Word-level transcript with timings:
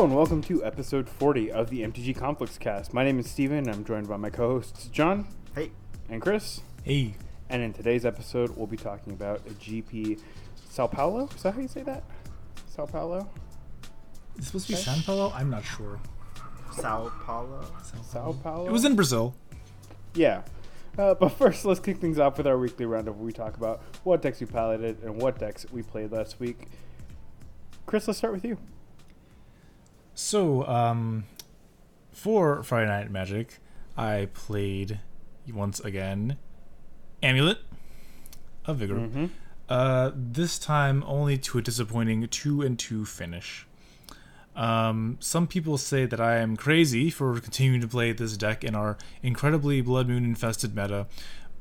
Hello 0.00 0.08
and 0.08 0.16
welcome 0.16 0.40
to 0.40 0.64
episode 0.64 1.10
40 1.10 1.52
of 1.52 1.68
the 1.68 1.82
MTG 1.82 2.16
Conflicts 2.16 2.56
cast. 2.56 2.94
My 2.94 3.04
name 3.04 3.18
is 3.18 3.28
Steven. 3.30 3.68
I'm 3.68 3.84
joined 3.84 4.08
by 4.08 4.16
my 4.16 4.30
co-hosts 4.30 4.86
John 4.86 5.26
Hey, 5.54 5.72
and 6.08 6.22
Chris. 6.22 6.62
Hey, 6.82 7.16
And 7.50 7.60
in 7.60 7.74
today's 7.74 8.06
episode, 8.06 8.56
we'll 8.56 8.66
be 8.66 8.78
talking 8.78 9.12
about 9.12 9.42
a 9.46 9.50
GP 9.50 10.18
Sao 10.70 10.86
Paulo. 10.86 11.28
Is 11.36 11.42
that 11.42 11.52
how 11.52 11.60
you 11.60 11.68
say 11.68 11.82
that? 11.82 12.02
Sao 12.74 12.86
Paulo? 12.86 13.28
It's 14.38 14.46
supposed 14.46 14.68
to 14.68 14.72
be 14.72 14.78
San 14.78 15.02
Paulo? 15.02 15.34
I'm 15.36 15.50
not 15.50 15.66
sure. 15.66 16.00
Sao 16.72 17.12
Paulo. 17.26 17.62
Sao 18.02 18.34
Paulo? 18.42 18.66
It 18.66 18.72
was 18.72 18.86
in 18.86 18.96
Brazil. 18.96 19.34
Yeah. 20.14 20.44
Uh, 20.96 21.12
but 21.12 21.28
first, 21.36 21.66
let's 21.66 21.78
kick 21.78 21.98
things 21.98 22.18
off 22.18 22.38
with 22.38 22.46
our 22.46 22.56
weekly 22.56 22.86
roundup 22.86 23.16
where 23.16 23.26
we 23.26 23.32
talk 23.32 23.58
about 23.58 23.82
what 24.04 24.22
decks 24.22 24.40
we 24.40 24.46
piloted 24.46 25.02
and 25.02 25.20
what 25.20 25.38
decks 25.38 25.66
we 25.70 25.82
played 25.82 26.10
last 26.10 26.40
week. 26.40 26.68
Chris, 27.84 28.08
let's 28.08 28.16
start 28.16 28.32
with 28.32 28.46
you. 28.46 28.56
So, 30.22 30.66
um, 30.66 31.24
for 32.12 32.62
Friday 32.62 32.88
Night 32.88 33.10
Magic, 33.10 33.58
I 33.96 34.28
played 34.34 35.00
once 35.52 35.80
again 35.80 36.36
Amulet 37.22 37.58
of 38.66 38.76
Vigor. 38.76 38.96
Mm-hmm. 38.96 39.26
Uh, 39.68 40.10
this 40.14 40.58
time 40.58 41.02
only 41.06 41.38
to 41.38 41.58
a 41.58 41.62
disappointing 41.62 42.28
two 42.28 42.60
and 42.60 42.78
two 42.78 43.06
finish. 43.06 43.66
Um, 44.54 45.16
some 45.20 45.46
people 45.48 45.78
say 45.78 46.04
that 46.04 46.20
I 46.20 46.36
am 46.36 46.54
crazy 46.54 47.08
for 47.08 47.40
continuing 47.40 47.80
to 47.80 47.88
play 47.88 48.12
this 48.12 48.36
deck 48.36 48.62
in 48.62 48.74
our 48.74 48.98
incredibly 49.22 49.80
Blood 49.80 50.06
Moon 50.06 50.24
infested 50.24 50.76
meta, 50.76 51.06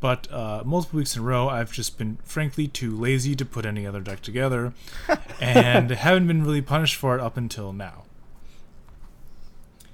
but 0.01 0.29
uh, 0.31 0.63
multiple 0.65 0.97
weeks 0.97 1.15
in 1.15 1.21
a 1.21 1.25
row 1.25 1.47
I've 1.47 1.71
just 1.71 1.97
been 1.97 2.17
frankly 2.23 2.67
too 2.67 2.95
lazy 2.95 3.35
to 3.35 3.45
put 3.45 3.65
any 3.65 3.87
other 3.87 4.01
deck 4.01 4.21
together, 4.21 4.73
and 5.39 5.89
haven't 5.89 6.27
been 6.27 6.43
really 6.43 6.61
punished 6.61 6.97
for 6.97 7.15
it 7.15 7.21
up 7.21 7.37
until 7.37 7.71
now. 7.71 8.03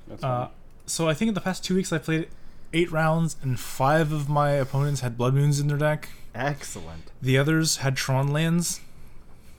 That's 0.07 0.23
Uh, 0.23 0.49
so 0.85 1.07
I 1.09 1.13
think 1.13 1.29
in 1.29 1.33
the 1.35 1.41
past 1.41 1.63
two 1.63 1.75
weeks 1.75 1.91
I 1.91 1.97
played 1.97 2.27
eight 2.73 2.91
rounds, 2.91 3.37
and 3.41 3.59
five 3.59 4.11
of 4.11 4.27
my 4.29 4.51
opponents 4.51 5.01
had 5.01 5.17
Blood 5.17 5.33
Moons 5.33 5.59
in 5.59 5.67
their 5.67 5.77
deck. 5.77 6.09
Excellent. 6.33 7.11
The 7.21 7.37
others 7.37 7.77
had 7.77 7.95
Tron 7.95 8.27
lands. 8.27 8.81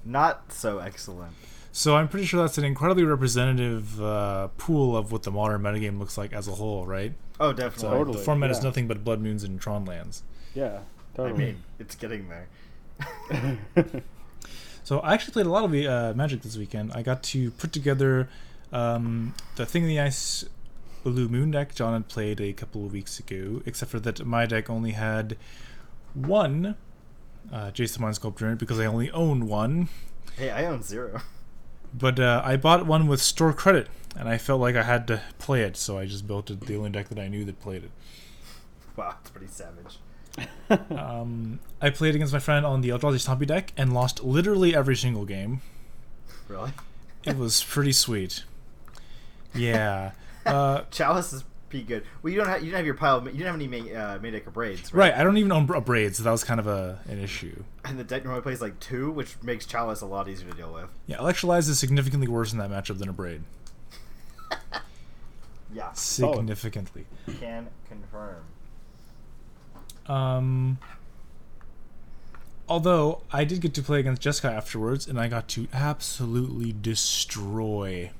Not 0.04 0.52
so 0.52 0.78
excellent. 0.78 1.32
So 1.72 1.96
I'm 1.96 2.08
pretty 2.08 2.26
sure 2.26 2.40
that's 2.42 2.58
an 2.58 2.64
incredibly 2.64 3.04
representative 3.04 4.00
uh, 4.00 4.48
pool 4.56 4.96
of 4.96 5.12
what 5.12 5.24
the 5.24 5.30
modern 5.30 5.62
metagame 5.62 5.98
looks 5.98 6.16
like 6.16 6.32
as 6.32 6.48
a 6.48 6.52
whole, 6.52 6.86
right? 6.86 7.12
Oh, 7.40 7.50
So 7.50 7.56
definitely. 7.56 7.98
Totally, 7.98 8.16
the 8.18 8.22
format 8.24 8.50
is 8.50 8.62
nothing 8.62 8.86
but 8.86 9.04
Blood 9.04 9.20
Moons 9.20 9.44
and 9.44 9.60
Tron 9.60 9.84
lands. 9.84 10.22
yeah, 10.54 10.80
I 11.18 11.32
mean, 11.32 11.62
it's 11.78 11.94
getting 11.94 12.28
there. 12.28 13.58
So 14.84 15.00
I 15.00 15.14
actually 15.14 15.32
played 15.32 15.46
a 15.46 15.50
lot 15.50 15.64
of 15.64 15.74
uh, 15.74 16.12
Magic 16.16 16.42
this 16.42 16.56
weekend. 16.56 16.92
I 16.92 17.02
got 17.02 17.20
to 17.24 17.50
put 17.50 17.72
together 17.72 18.28
um, 18.72 19.34
the 19.56 19.66
Thing 19.66 19.82
in 19.82 19.88
the 19.88 20.00
Ice 20.00 20.44
Blue 21.02 21.28
Moon 21.28 21.50
deck 21.50 21.74
John 21.74 21.92
had 21.92 22.08
played 22.08 22.40
a 22.40 22.52
couple 22.52 22.84
of 22.84 22.92
weeks 22.92 23.18
ago, 23.18 23.62
except 23.66 23.90
for 23.90 24.00
that 24.00 24.24
my 24.24 24.46
deck 24.46 24.68
only 24.68 24.92
had 24.92 25.36
one 26.14 26.76
uh, 27.52 27.70
Jace 27.70 27.94
the 27.94 28.00
Mind 28.00 28.16
Sculptor 28.16 28.46
in 28.46 28.54
it 28.54 28.58
because 28.58 28.80
I 28.80 28.86
only 28.86 29.10
own 29.10 29.46
one. 29.46 29.88
Hey, 30.36 30.50
I 30.50 30.64
own 30.66 30.82
zero. 30.82 31.20
But 31.94 32.20
uh, 32.20 32.42
I 32.44 32.56
bought 32.56 32.86
one 32.86 33.06
with 33.06 33.22
store 33.22 33.52
credit, 33.52 33.88
and 34.16 34.28
I 34.28 34.38
felt 34.38 34.60
like 34.60 34.76
I 34.76 34.82
had 34.82 35.06
to 35.06 35.22
play 35.38 35.62
it, 35.62 35.76
so 35.76 35.96
I 35.96 36.06
just 36.06 36.26
built 36.26 36.50
it, 36.50 36.60
the 36.60 36.76
only 36.76 36.90
deck 36.90 37.08
that 37.08 37.18
I 37.18 37.28
knew 37.28 37.44
that 37.44 37.60
played 37.60 37.84
it. 37.84 37.90
Wow, 38.96 39.14
it's 39.20 39.30
pretty 39.30 39.48
savage. 39.48 39.98
Um, 40.90 41.60
I 41.80 41.90
played 41.90 42.16
against 42.16 42.32
my 42.32 42.40
friend 42.40 42.66
on 42.66 42.80
the 42.80 42.88
Eldrazi 42.88 43.24
Stompy 43.24 43.46
deck 43.46 43.72
and 43.76 43.94
lost 43.94 44.24
literally 44.24 44.74
every 44.74 44.96
single 44.96 45.24
game. 45.24 45.60
Really? 46.48 46.72
It 47.24 47.38
was 47.38 47.62
pretty 47.62 47.92
sweet. 47.92 48.42
Yeah. 49.56 50.12
Uh, 50.46 50.84
Chalice 50.92 51.32
is 51.32 51.42
pretty 51.68 51.84
good. 51.84 52.04
Well, 52.22 52.32
you 52.32 52.38
don't 52.38 52.46
have 52.46 52.62
you 52.62 52.70
don't 52.70 52.76
have 52.76 52.86
your 52.86 52.94
pile. 52.94 53.16
Of, 53.16 53.24
you 53.26 53.32
didn't 53.32 53.46
have 53.46 53.54
any 53.56 53.66
May, 53.66 53.92
uh, 53.92 54.20
Maydecker 54.20 54.52
braids, 54.52 54.94
right, 54.94 55.10
right? 55.10 55.20
I 55.20 55.24
don't 55.24 55.36
even 55.38 55.50
own 55.50 55.68
a 55.68 55.80
braids, 55.80 56.18
so 56.18 56.22
that 56.22 56.30
was 56.30 56.44
kind 56.44 56.60
of 56.60 56.68
a 56.68 57.00
an 57.08 57.18
issue. 57.18 57.64
And 57.84 57.98
the 57.98 58.04
deck 58.04 58.22
normally 58.22 58.42
plays 58.42 58.60
like 58.60 58.78
two, 58.78 59.10
which 59.10 59.34
makes 59.42 59.66
Chalice 59.66 60.02
a 60.02 60.06
lot 60.06 60.28
easier 60.28 60.48
to 60.48 60.56
deal 60.56 60.72
with. 60.72 60.88
Yeah, 61.08 61.16
Electrolyze 61.16 61.68
is 61.68 61.80
significantly 61.80 62.28
worse 62.28 62.52
in 62.52 62.60
that 62.60 62.70
matchup 62.70 62.98
than 62.98 63.12
Abrade. 63.12 63.42
Yeah, 65.74 65.92
Significantly. 65.92 67.04
can 67.38 67.66
confirm. 67.86 68.44
Um, 70.06 70.78
although 72.66 73.20
I 73.30 73.44
did 73.44 73.60
get 73.60 73.74
to 73.74 73.82
play 73.82 74.00
against 74.00 74.22
Jeskai 74.22 74.52
afterwards, 74.52 75.06
and 75.06 75.20
I 75.20 75.28
got 75.28 75.48
to 75.48 75.68
absolutely 75.74 76.74
destroy 76.80 78.10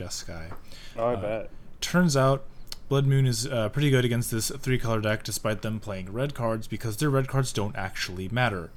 Jeskai. 0.00 0.52
oh, 0.96 1.04
I 1.08 1.14
Uh, 1.14 1.20
bet. 1.20 1.50
Turns 1.80 2.16
out, 2.16 2.44
Blood 2.88 3.06
Moon 3.06 3.26
is 3.26 3.46
uh, 3.46 3.68
pretty 3.68 3.90
good 3.90 4.04
against 4.04 4.30
this 4.30 4.50
three 4.58 4.78
color 4.78 5.00
deck, 5.00 5.22
despite 5.22 5.62
them 5.62 5.78
playing 5.80 6.12
red 6.12 6.34
cards, 6.34 6.66
because 6.66 6.96
their 6.96 7.10
red 7.10 7.28
cards 7.28 7.52
don't 7.52 7.76
actually 7.76 8.28
matter. 8.28 8.70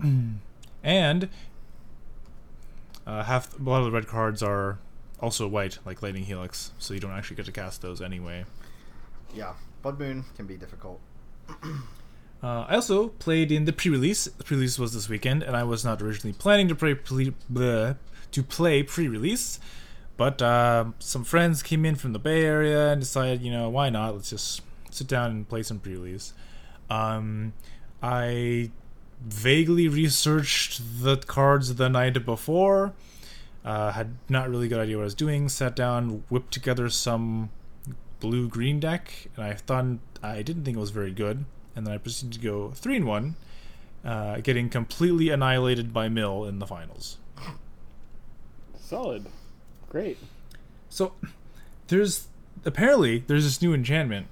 and 0.82 1.28
uh, 3.06 3.22
half 3.24 3.58
a 3.58 3.62
lot 3.62 3.78
of 3.78 3.84
the 3.84 3.90
red 3.90 4.06
cards 4.06 4.42
are 4.42 4.78
also 5.20 5.46
white, 5.46 5.78
like 5.84 6.02
Lightning 6.02 6.24
Helix, 6.24 6.72
so 6.78 6.94
you 6.94 7.00
don't 7.00 7.12
actually 7.12 7.36
get 7.36 7.46
to 7.46 7.52
cast 7.52 7.82
those 7.82 8.00
anyway. 8.02 8.44
Yeah, 9.34 9.52
Blood 9.82 9.98
Moon 9.98 10.24
can 10.36 10.46
be 10.46 10.56
difficult. 10.56 11.00
Uh, 12.42 12.66
I 12.68 12.74
also 12.74 13.08
played 13.08 13.50
in 13.50 13.64
the 13.64 13.72
pre-release. 13.72 14.24
The 14.26 14.44
pre-release 14.44 14.78
was 14.78 14.92
this 14.92 15.08
weekend, 15.08 15.42
and 15.42 15.56
I 15.56 15.62
was 15.62 15.82
not 15.82 16.02
originally 16.02 16.34
planning 16.34 16.68
to 16.68 16.74
play 16.74 16.92
pre- 16.92 17.32
bleh, 17.50 17.96
to 18.32 18.42
play 18.42 18.82
pre-release, 18.82 19.58
but 20.16 20.40
uh, 20.40 20.86
some 20.98 21.24
friends 21.24 21.62
came 21.62 21.84
in 21.84 21.96
from 21.96 22.12
the 22.12 22.18
Bay 22.18 22.44
Area 22.44 22.92
and 22.92 23.00
decided, 23.00 23.42
you 23.42 23.50
know, 23.50 23.68
why 23.68 23.90
not? 23.90 24.14
Let's 24.14 24.30
just 24.30 24.62
sit 24.90 25.06
down 25.06 25.30
and 25.30 25.48
play 25.48 25.62
some 25.62 25.80
pre-release. 25.80 26.34
Um, 26.88 27.52
I 28.02 28.70
vaguely 29.20 29.88
researched 29.88 31.02
the 31.02 31.16
cards 31.16 31.74
the 31.74 31.88
night 31.88 32.24
before. 32.24 32.92
Uh, 33.64 33.92
had 33.92 34.16
not 34.28 34.48
really 34.50 34.68
good 34.68 34.78
idea 34.78 34.96
what 34.96 35.02
I 35.02 35.04
was 35.04 35.14
doing. 35.14 35.48
Sat 35.48 35.74
down, 35.74 36.22
whipped 36.28 36.52
together 36.52 36.88
some 36.90 37.50
blue 38.20 38.48
green 38.48 38.78
deck, 38.78 39.28
and 39.36 39.44
I 39.44 39.54
thought 39.54 39.86
I 40.22 40.42
didn't 40.42 40.64
think 40.64 40.76
it 40.76 40.80
was 40.80 40.90
very 40.90 41.12
good. 41.12 41.44
And 41.74 41.86
then 41.86 41.94
I 41.94 41.98
proceeded 41.98 42.34
to 42.34 42.40
go 42.40 42.70
three 42.70 42.96
and 42.96 43.06
one, 43.06 43.36
uh, 44.04 44.40
getting 44.40 44.68
completely 44.68 45.30
annihilated 45.30 45.92
by 45.92 46.08
Mill 46.08 46.44
in 46.44 46.58
the 46.58 46.66
finals. 46.66 47.16
Solid. 48.78 49.26
Great. 49.94 50.18
So 50.88 51.12
there's 51.86 52.26
apparently 52.64 53.22
there's 53.28 53.44
this 53.44 53.62
new 53.62 53.72
enchantment. 53.72 54.26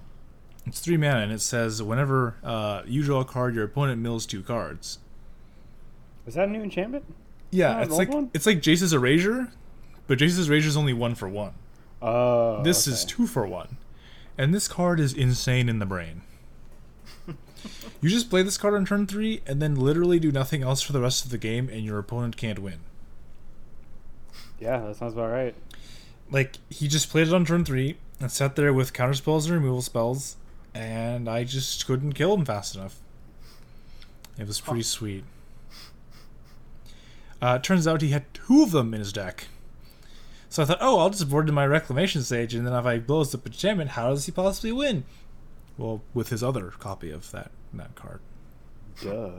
It's 0.66 0.80
three 0.80 0.96
mana, 0.96 1.20
and 1.20 1.30
it 1.30 1.40
says 1.40 1.80
whenever 1.80 2.34
uh, 2.42 2.82
you 2.84 3.04
draw 3.04 3.20
a 3.20 3.24
card, 3.24 3.54
your 3.54 3.62
opponent 3.62 4.02
mills 4.02 4.26
two 4.26 4.42
cards. 4.42 4.98
Is 6.26 6.34
that 6.34 6.48
a 6.48 6.50
new 6.50 6.64
enchantment? 6.64 7.04
Yeah, 7.52 7.80
it's 7.80 7.92
like 7.92 8.08
one? 8.08 8.32
it's 8.34 8.44
like 8.44 8.60
Jace's 8.60 8.92
Erasure, 8.92 9.52
but 10.08 10.18
Jace's 10.18 10.48
Erasure 10.48 10.66
is 10.66 10.76
only 10.76 10.94
one 10.94 11.14
for 11.14 11.28
one. 11.28 11.54
Oh. 12.02 12.60
this 12.64 12.88
is 12.88 13.04
two 13.04 13.28
for 13.28 13.46
one, 13.46 13.76
and 14.36 14.52
this 14.52 14.66
card 14.66 14.98
is 14.98 15.14
insane 15.14 15.68
in 15.68 15.78
the 15.78 15.86
brain. 15.86 16.22
you 18.00 18.08
just 18.08 18.30
play 18.30 18.42
this 18.42 18.58
card 18.58 18.74
on 18.74 18.84
turn 18.84 19.06
three, 19.06 19.42
and 19.46 19.62
then 19.62 19.76
literally 19.76 20.18
do 20.18 20.32
nothing 20.32 20.64
else 20.64 20.82
for 20.82 20.92
the 20.92 21.00
rest 21.00 21.24
of 21.24 21.30
the 21.30 21.38
game, 21.38 21.68
and 21.68 21.84
your 21.84 22.00
opponent 22.00 22.36
can't 22.36 22.58
win. 22.58 22.80
Yeah, 24.62 24.78
that 24.78 24.96
sounds 24.96 25.14
about 25.14 25.32
right. 25.32 25.54
Like 26.30 26.58
he 26.70 26.86
just 26.86 27.10
played 27.10 27.26
it 27.26 27.34
on 27.34 27.44
turn 27.44 27.64
three 27.64 27.96
and 28.20 28.30
sat 28.30 28.54
there 28.54 28.72
with 28.72 28.92
counter 28.92 29.14
spells 29.14 29.46
and 29.46 29.54
removal 29.54 29.82
spells, 29.82 30.36
and 30.72 31.28
I 31.28 31.42
just 31.42 31.84
couldn't 31.84 32.12
kill 32.12 32.32
him 32.34 32.44
fast 32.44 32.76
enough. 32.76 33.00
It 34.38 34.46
was 34.46 34.60
pretty 34.60 34.84
sweet. 34.84 35.24
Uh, 37.40 37.58
turns 37.58 37.88
out 37.88 38.02
he 38.02 38.10
had 38.10 38.32
two 38.32 38.62
of 38.62 38.70
them 38.70 38.94
in 38.94 39.00
his 39.00 39.12
deck. 39.12 39.48
So 40.48 40.62
I 40.62 40.66
thought, 40.66 40.78
oh, 40.80 41.00
I'll 41.00 41.10
just 41.10 41.28
board 41.28 41.48
to 41.48 41.52
my 41.52 41.66
Reclamation 41.66 42.22
Sage, 42.22 42.54
and 42.54 42.64
then 42.64 42.74
if 42.74 42.86
I 42.86 42.98
blows 42.98 43.34
up 43.34 43.44
enchantment, 43.44 43.90
how 43.90 44.10
does 44.10 44.26
he 44.26 44.32
possibly 44.32 44.70
win? 44.70 45.04
Well, 45.76 46.02
with 46.14 46.28
his 46.28 46.42
other 46.42 46.70
copy 46.78 47.10
of 47.10 47.32
that 47.32 47.50
that 47.72 47.96
card. 47.96 48.20
Duh. 49.02 49.30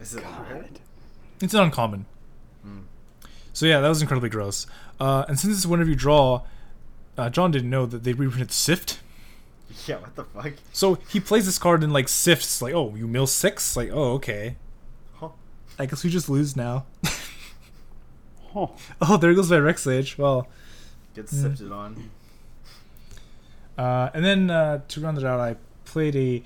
Is 0.00 0.14
it 0.14 0.22
rare? 0.22 0.62
God. 0.62 0.80
It's 1.40 1.54
an 1.54 1.60
uncommon. 1.60 2.04
Hmm. 2.62 2.80
So 3.52 3.66
yeah, 3.66 3.80
that 3.80 3.88
was 3.88 4.00
incredibly 4.00 4.28
gross. 4.30 4.66
Uh, 4.98 5.24
and 5.28 5.38
since 5.38 5.56
it's 5.56 5.66
whenever 5.66 5.90
you 5.90 5.96
draw, 5.96 6.42
uh, 7.18 7.30
John 7.30 7.50
didn't 7.50 7.70
know 7.70 7.86
that 7.86 8.04
they 8.04 8.12
reprinted 8.12 8.52
Sift. 8.52 9.00
Yeah, 9.86 9.98
what 9.98 10.16
the 10.16 10.24
fuck? 10.24 10.54
So 10.72 10.94
he 11.10 11.20
plays 11.20 11.46
this 11.46 11.56
card 11.58 11.84
in 11.84 11.92
like 11.92 12.08
sifts, 12.08 12.60
like, 12.60 12.74
oh, 12.74 12.92
you 12.96 13.06
mill 13.06 13.28
six? 13.28 13.76
Like, 13.76 13.88
oh, 13.92 14.14
okay. 14.14 14.56
Huh. 15.14 15.28
I 15.78 15.86
guess 15.86 16.02
we 16.02 16.10
just 16.10 16.28
lose 16.28 16.56
now. 16.56 16.86
Huh. 18.52 18.66
oh, 19.00 19.16
there 19.16 19.32
goes 19.32 19.48
my 19.48 19.58
Rec 19.58 19.78
Sage. 19.78 20.18
Well, 20.18 20.48
Gets 21.14 21.30
sifted 21.30 21.70
on. 21.70 22.10
uh, 23.78 24.10
and 24.12 24.24
then 24.24 24.50
uh, 24.50 24.80
to 24.88 25.00
round 25.00 25.18
it 25.18 25.24
out, 25.24 25.38
I 25.38 25.54
played 25.84 26.16
a 26.16 26.42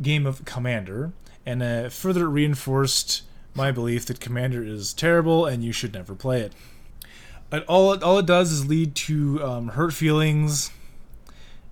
game 0.00 0.26
of 0.26 0.44
Commander, 0.44 1.10
and 1.44 1.60
uh, 1.60 1.88
further 1.88 2.30
reinforced 2.30 3.22
my 3.54 3.70
belief 3.70 4.06
that 4.06 4.20
Commander 4.20 4.62
is 4.62 4.92
terrible 4.92 5.46
and 5.46 5.64
you 5.64 5.72
should 5.72 5.92
never 5.92 6.14
play 6.14 6.40
it. 6.40 6.52
And 7.52 7.64
all 7.64 7.92
it, 7.92 8.02
all 8.02 8.18
it 8.18 8.26
does 8.26 8.52
is 8.52 8.68
lead 8.68 8.94
to 8.94 9.42
um, 9.42 9.68
hurt 9.68 9.92
feelings 9.92 10.70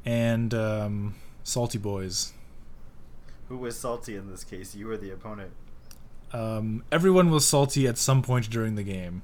and 0.04 0.52
um, 0.52 1.14
salty 1.44 1.78
boys. 1.78 2.32
Who 3.48 3.56
was 3.56 3.78
salty 3.78 4.16
in 4.16 4.28
this 4.28 4.44
case? 4.44 4.74
You 4.74 4.90
or 4.90 4.96
the 4.96 5.10
opponent? 5.10 5.52
Um, 6.32 6.84
everyone 6.92 7.30
was 7.30 7.46
salty 7.46 7.86
at 7.86 7.96
some 7.96 8.22
point 8.22 8.50
during 8.50 8.74
the 8.74 8.82
game. 8.82 9.22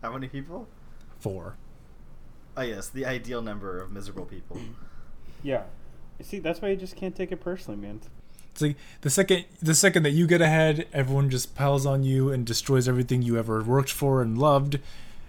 How 0.00 0.12
many 0.12 0.28
people? 0.28 0.68
Four. 1.18 1.56
Oh 2.56 2.62
yes, 2.62 2.88
the 2.88 3.04
ideal 3.06 3.42
number 3.42 3.78
of 3.80 3.90
miserable 3.90 4.24
people. 4.24 4.60
Yeah. 5.42 5.64
See, 6.20 6.38
that's 6.38 6.62
why 6.62 6.68
you 6.68 6.76
just 6.76 6.96
can't 6.96 7.16
take 7.16 7.32
it 7.32 7.40
personally, 7.40 7.80
man. 7.80 8.00
It's 8.52 8.60
like 8.60 8.76
the 9.00 9.10
second 9.10 9.44
the 9.60 9.74
second 9.74 10.02
that 10.02 10.10
you 10.10 10.26
get 10.26 10.42
ahead, 10.42 10.86
everyone 10.92 11.30
just 11.30 11.54
piles 11.54 11.86
on 11.86 12.04
you 12.04 12.30
and 12.30 12.46
destroys 12.46 12.86
everything 12.88 13.22
you 13.22 13.38
ever 13.38 13.62
worked 13.62 13.90
for 13.90 14.20
and 14.20 14.36
loved, 14.36 14.74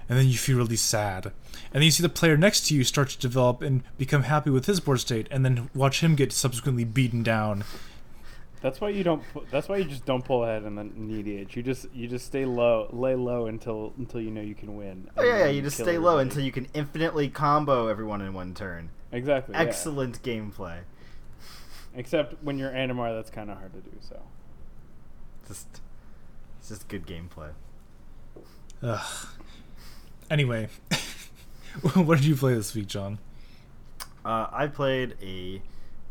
and 0.09 0.19
then 0.19 0.27
you 0.27 0.37
feel 0.37 0.57
really 0.57 0.75
sad. 0.75 1.27
And 1.27 1.75
then 1.75 1.83
you 1.83 1.91
see 1.91 2.03
the 2.03 2.09
player 2.09 2.35
next 2.37 2.67
to 2.67 2.75
you 2.75 2.83
start 2.83 3.09
to 3.09 3.17
develop 3.17 3.61
and 3.61 3.83
become 3.97 4.23
happy 4.23 4.49
with 4.49 4.65
his 4.65 4.79
board 4.79 4.99
state, 4.99 5.27
and 5.31 5.45
then 5.45 5.69
watch 5.73 6.01
him 6.01 6.15
get 6.15 6.33
subsequently 6.33 6.83
beaten 6.83 7.23
down. 7.23 7.63
That's 8.61 8.79
why 8.79 8.89
you 8.89 9.03
don't. 9.03 9.21
That's 9.51 9.67
why 9.67 9.77
you 9.77 9.83
just 9.83 10.05
don't 10.05 10.23
pull 10.23 10.43
ahead 10.43 10.63
in 10.63 10.75
the 10.75 10.81
in 10.81 11.09
EDH. 11.09 11.55
You 11.55 11.63
just 11.63 11.85
you 11.93 12.07
just 12.07 12.25
stay 12.25 12.45
low, 12.45 12.89
lay 12.91 13.13
low 13.15 13.47
until 13.47 13.93
until 13.97 14.21
you 14.21 14.31
know 14.31 14.41
you 14.41 14.55
can 14.55 14.77
win. 14.77 15.09
Oh 15.17 15.23
yeah, 15.23 15.37
yeah. 15.37 15.43
then 15.45 15.55
You 15.55 15.61
just 15.61 15.77
kill 15.77 15.85
stay 15.85 15.97
low 15.97 16.19
until 16.19 16.43
you 16.43 16.51
can 16.51 16.67
infinitely 16.73 17.27
combo 17.27 17.87
everyone 17.87 18.21
in 18.21 18.33
one 18.33 18.53
turn. 18.53 18.89
exactly. 19.11 19.53
yeah. 19.53 19.61
Excellent 19.61 20.21
gameplay. 20.23 20.79
Except 21.95 22.43
when 22.43 22.57
you're 22.57 22.71
Animar, 22.71 23.15
that's 23.15 23.29
kind 23.29 23.49
of 23.51 23.57
hard 23.57 23.73
to 23.73 23.79
do. 23.79 23.95
So 23.99 24.19
Just, 25.47 25.81
it's 26.59 26.69
just 26.69 26.87
good 26.87 27.05
gameplay. 27.05 27.51
Ugh. 28.81 29.27
Anyway, 30.29 30.69
what 31.93 32.17
did 32.17 32.25
you 32.25 32.35
play 32.35 32.53
this 32.53 32.73
week, 32.73 32.87
John? 32.87 33.19
Uh, 34.25 34.47
I 34.51 34.67
played 34.67 35.15
a 35.21 35.61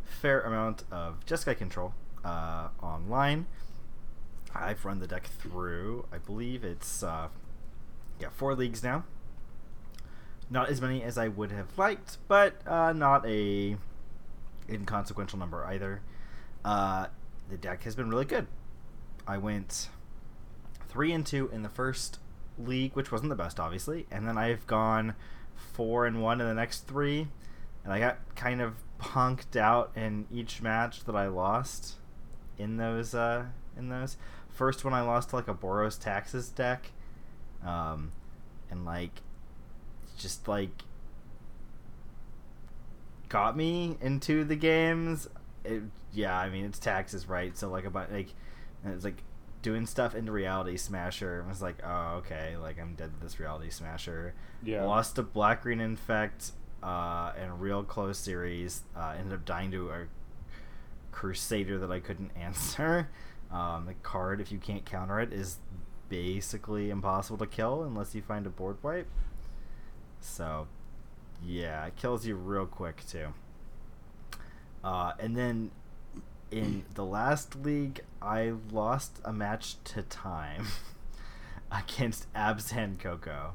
fair 0.04 0.40
amount 0.42 0.84
of 0.90 1.24
Jeskai 1.26 1.56
Control 1.56 1.94
uh, 2.24 2.68
online. 2.82 3.46
I've 4.54 4.84
run 4.84 5.00
the 5.00 5.06
deck 5.06 5.26
through. 5.26 6.06
I 6.12 6.18
believe 6.18 6.62
it's 6.62 7.02
uh, 7.02 7.28
yeah 8.20 8.28
four 8.30 8.54
leagues 8.54 8.82
now. 8.82 9.04
Not 10.50 10.68
as 10.68 10.80
many 10.80 11.02
as 11.02 11.16
I 11.16 11.28
would 11.28 11.50
have 11.50 11.78
liked, 11.78 12.18
but 12.28 12.66
uh, 12.66 12.92
not 12.92 13.26
a 13.26 13.76
inconsequential 14.68 15.38
number 15.38 15.64
either. 15.64 16.02
Uh, 16.64 17.06
the 17.50 17.56
deck 17.56 17.84
has 17.84 17.94
been 17.94 18.08
really 18.08 18.24
good. 18.24 18.46
I 19.26 19.38
went 19.38 19.88
three 20.88 21.12
and 21.12 21.24
two 21.24 21.48
in 21.52 21.62
the 21.62 21.68
first 21.68 22.18
league, 22.58 22.94
which 22.94 23.10
wasn't 23.10 23.30
the 23.30 23.36
best, 23.36 23.58
obviously, 23.58 24.06
and 24.10 24.26
then 24.26 24.36
I've 24.38 24.66
gone 24.66 25.14
four 25.54 26.06
and 26.06 26.22
one 26.22 26.40
in 26.40 26.46
the 26.46 26.54
next 26.54 26.86
three, 26.86 27.28
and 27.84 27.92
I 27.92 27.98
got 27.98 28.18
kind 28.36 28.60
of 28.60 28.74
punked 29.00 29.56
out 29.56 29.92
in 29.96 30.26
each 30.30 30.62
match 30.62 31.04
that 31.04 31.16
I 31.16 31.26
lost 31.26 31.94
in 32.58 32.76
those 32.76 33.14
uh, 33.14 33.46
in 33.76 33.88
those. 33.88 34.16
First 34.50 34.84
one 34.84 34.94
I 34.94 35.00
lost 35.00 35.30
to 35.30 35.36
like 35.36 35.48
a 35.48 35.54
Boros 35.54 36.00
Taxes 36.00 36.48
deck, 36.48 36.90
um, 37.64 38.12
and 38.70 38.84
like 38.84 39.22
just 40.18 40.46
like 40.46 40.82
got 43.32 43.56
me 43.56 43.96
into 44.02 44.44
the 44.44 44.54
games. 44.56 45.26
It, 45.64 45.82
yeah, 46.12 46.38
I 46.38 46.50
mean 46.50 46.66
it's 46.66 46.78
taxes, 46.78 47.26
right? 47.26 47.56
So 47.56 47.70
like 47.70 47.86
about 47.86 48.12
like 48.12 48.28
it's 48.84 49.04
like 49.04 49.22
doing 49.62 49.86
stuff 49.86 50.14
into 50.14 50.30
Reality 50.32 50.76
Smasher. 50.76 51.42
I 51.44 51.48
was 51.48 51.62
like, 51.62 51.78
oh 51.82 52.16
okay, 52.18 52.56
like 52.58 52.78
I'm 52.78 52.94
dead 52.94 53.10
to 53.14 53.20
this 53.24 53.40
Reality 53.40 53.70
Smasher. 53.70 54.34
yeah. 54.62 54.84
Lost 54.84 55.16
to 55.16 55.22
Black 55.22 55.62
Green 55.62 55.80
Infect 55.80 56.52
uh, 56.82 57.32
in 57.42 57.48
a 57.48 57.54
real 57.54 57.82
close 57.82 58.18
series. 58.18 58.82
Uh, 58.94 59.14
ended 59.18 59.32
up 59.32 59.46
dying 59.46 59.70
to 59.70 59.88
a 59.90 60.06
Crusader 61.10 61.78
that 61.78 61.90
I 61.90 62.00
couldn't 62.00 62.32
answer. 62.36 63.08
Um, 63.50 63.86
the 63.86 63.94
card, 64.02 64.40
if 64.40 64.52
you 64.52 64.58
can't 64.58 64.84
counter 64.84 65.20
it, 65.20 65.32
is 65.32 65.58
basically 66.10 66.90
impossible 66.90 67.38
to 67.38 67.46
kill 67.46 67.82
unless 67.82 68.14
you 68.14 68.20
find 68.20 68.46
a 68.46 68.50
board 68.50 68.76
wipe. 68.82 69.08
So, 70.20 70.66
yeah, 71.46 71.86
it 71.86 71.96
kills 71.96 72.26
you 72.26 72.36
real 72.36 72.66
quick 72.66 73.06
too. 73.06 73.28
Uh, 74.84 75.12
and 75.18 75.36
then 75.36 75.70
in 76.50 76.84
the 76.94 77.04
last 77.04 77.56
league, 77.56 78.00
I 78.20 78.52
lost 78.70 79.20
a 79.24 79.32
match 79.32 79.76
to 79.84 80.02
time 80.02 80.66
against 81.72 82.32
Abzan 82.34 82.98
Coco. 82.98 83.54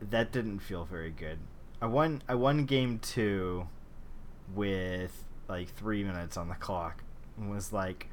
That 0.00 0.32
didn't 0.32 0.60
feel 0.60 0.84
very 0.84 1.10
good. 1.10 1.38
I 1.82 1.86
won. 1.86 2.22
I 2.28 2.34
won 2.34 2.64
game 2.64 2.98
two 2.98 3.68
with 4.54 5.24
like 5.48 5.68
three 5.74 6.04
minutes 6.04 6.36
on 6.36 6.48
the 6.48 6.54
clock, 6.54 7.02
and 7.36 7.50
was 7.50 7.72
like, 7.72 8.09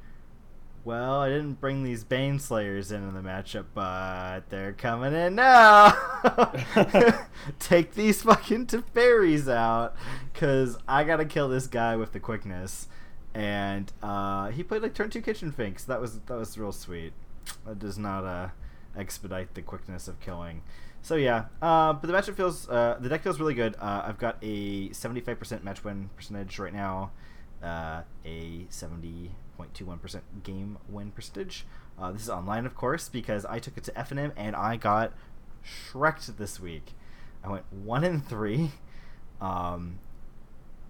"Well, 0.84 1.20
I 1.20 1.28
didn't 1.28 1.60
bring 1.60 1.82
these 1.82 2.04
Bane 2.04 2.38
Slayers 2.38 2.92
into 2.92 3.10
the 3.12 3.20
matchup, 3.20 3.66
but 3.74 4.48
they're 4.50 4.72
coming 4.72 5.14
in 5.14 5.34
now. 5.34 5.92
Take 7.58 7.94
these 7.94 8.22
fucking 8.22 8.66
Teferis 8.66 9.52
out, 9.52 9.96
cause 10.34 10.76
I 10.86 11.04
gotta 11.04 11.24
kill 11.24 11.48
this 11.48 11.66
guy 11.66 11.96
with 11.96 12.12
the 12.12 12.20
quickness." 12.20 12.88
And 13.34 13.92
uh, 14.02 14.48
he 14.48 14.62
played 14.62 14.82
like 14.82 14.94
turn 14.94 15.10
two 15.10 15.20
Kitchen 15.22 15.52
Finks. 15.52 15.84
That 15.84 16.00
was 16.00 16.18
that 16.20 16.36
was 16.36 16.56
real 16.58 16.72
sweet. 16.72 17.12
That 17.66 17.78
does 17.78 17.98
not 17.98 18.24
uh, 18.24 18.48
expedite 18.96 19.54
the 19.54 19.62
quickness 19.62 20.08
of 20.08 20.20
killing. 20.20 20.62
So 21.02 21.14
yeah, 21.14 21.46
uh, 21.62 21.92
but 21.92 22.06
the 22.06 22.12
matchup 22.12 22.34
feels 22.34 22.68
uh, 22.68 22.96
the 23.00 23.08
deck 23.08 23.22
feels 23.22 23.38
really 23.38 23.54
good. 23.54 23.76
Uh, 23.80 24.02
I've 24.06 24.18
got 24.18 24.36
a 24.42 24.88
75% 24.90 25.62
match 25.62 25.84
win 25.84 26.10
percentage 26.16 26.58
right 26.58 26.72
now, 26.72 27.12
uh, 27.62 28.02
a 28.24 28.66
70.21% 29.58 30.20
game 30.42 30.78
win 30.88 31.10
percentage. 31.10 31.66
Uh, 31.98 32.12
this 32.12 32.22
is 32.22 32.30
online, 32.30 32.66
of 32.66 32.74
course, 32.74 33.08
because 33.08 33.44
I 33.44 33.58
took 33.58 33.76
it 33.76 33.84
to 33.84 33.92
FNM 33.92 34.32
and 34.36 34.54
I 34.54 34.76
got 34.76 35.12
shreked 35.64 36.36
this 36.36 36.60
week. 36.60 36.92
I 37.42 37.48
went 37.48 37.64
one 37.72 38.04
and 38.04 38.26
three. 38.26 38.72
Um, 39.40 39.98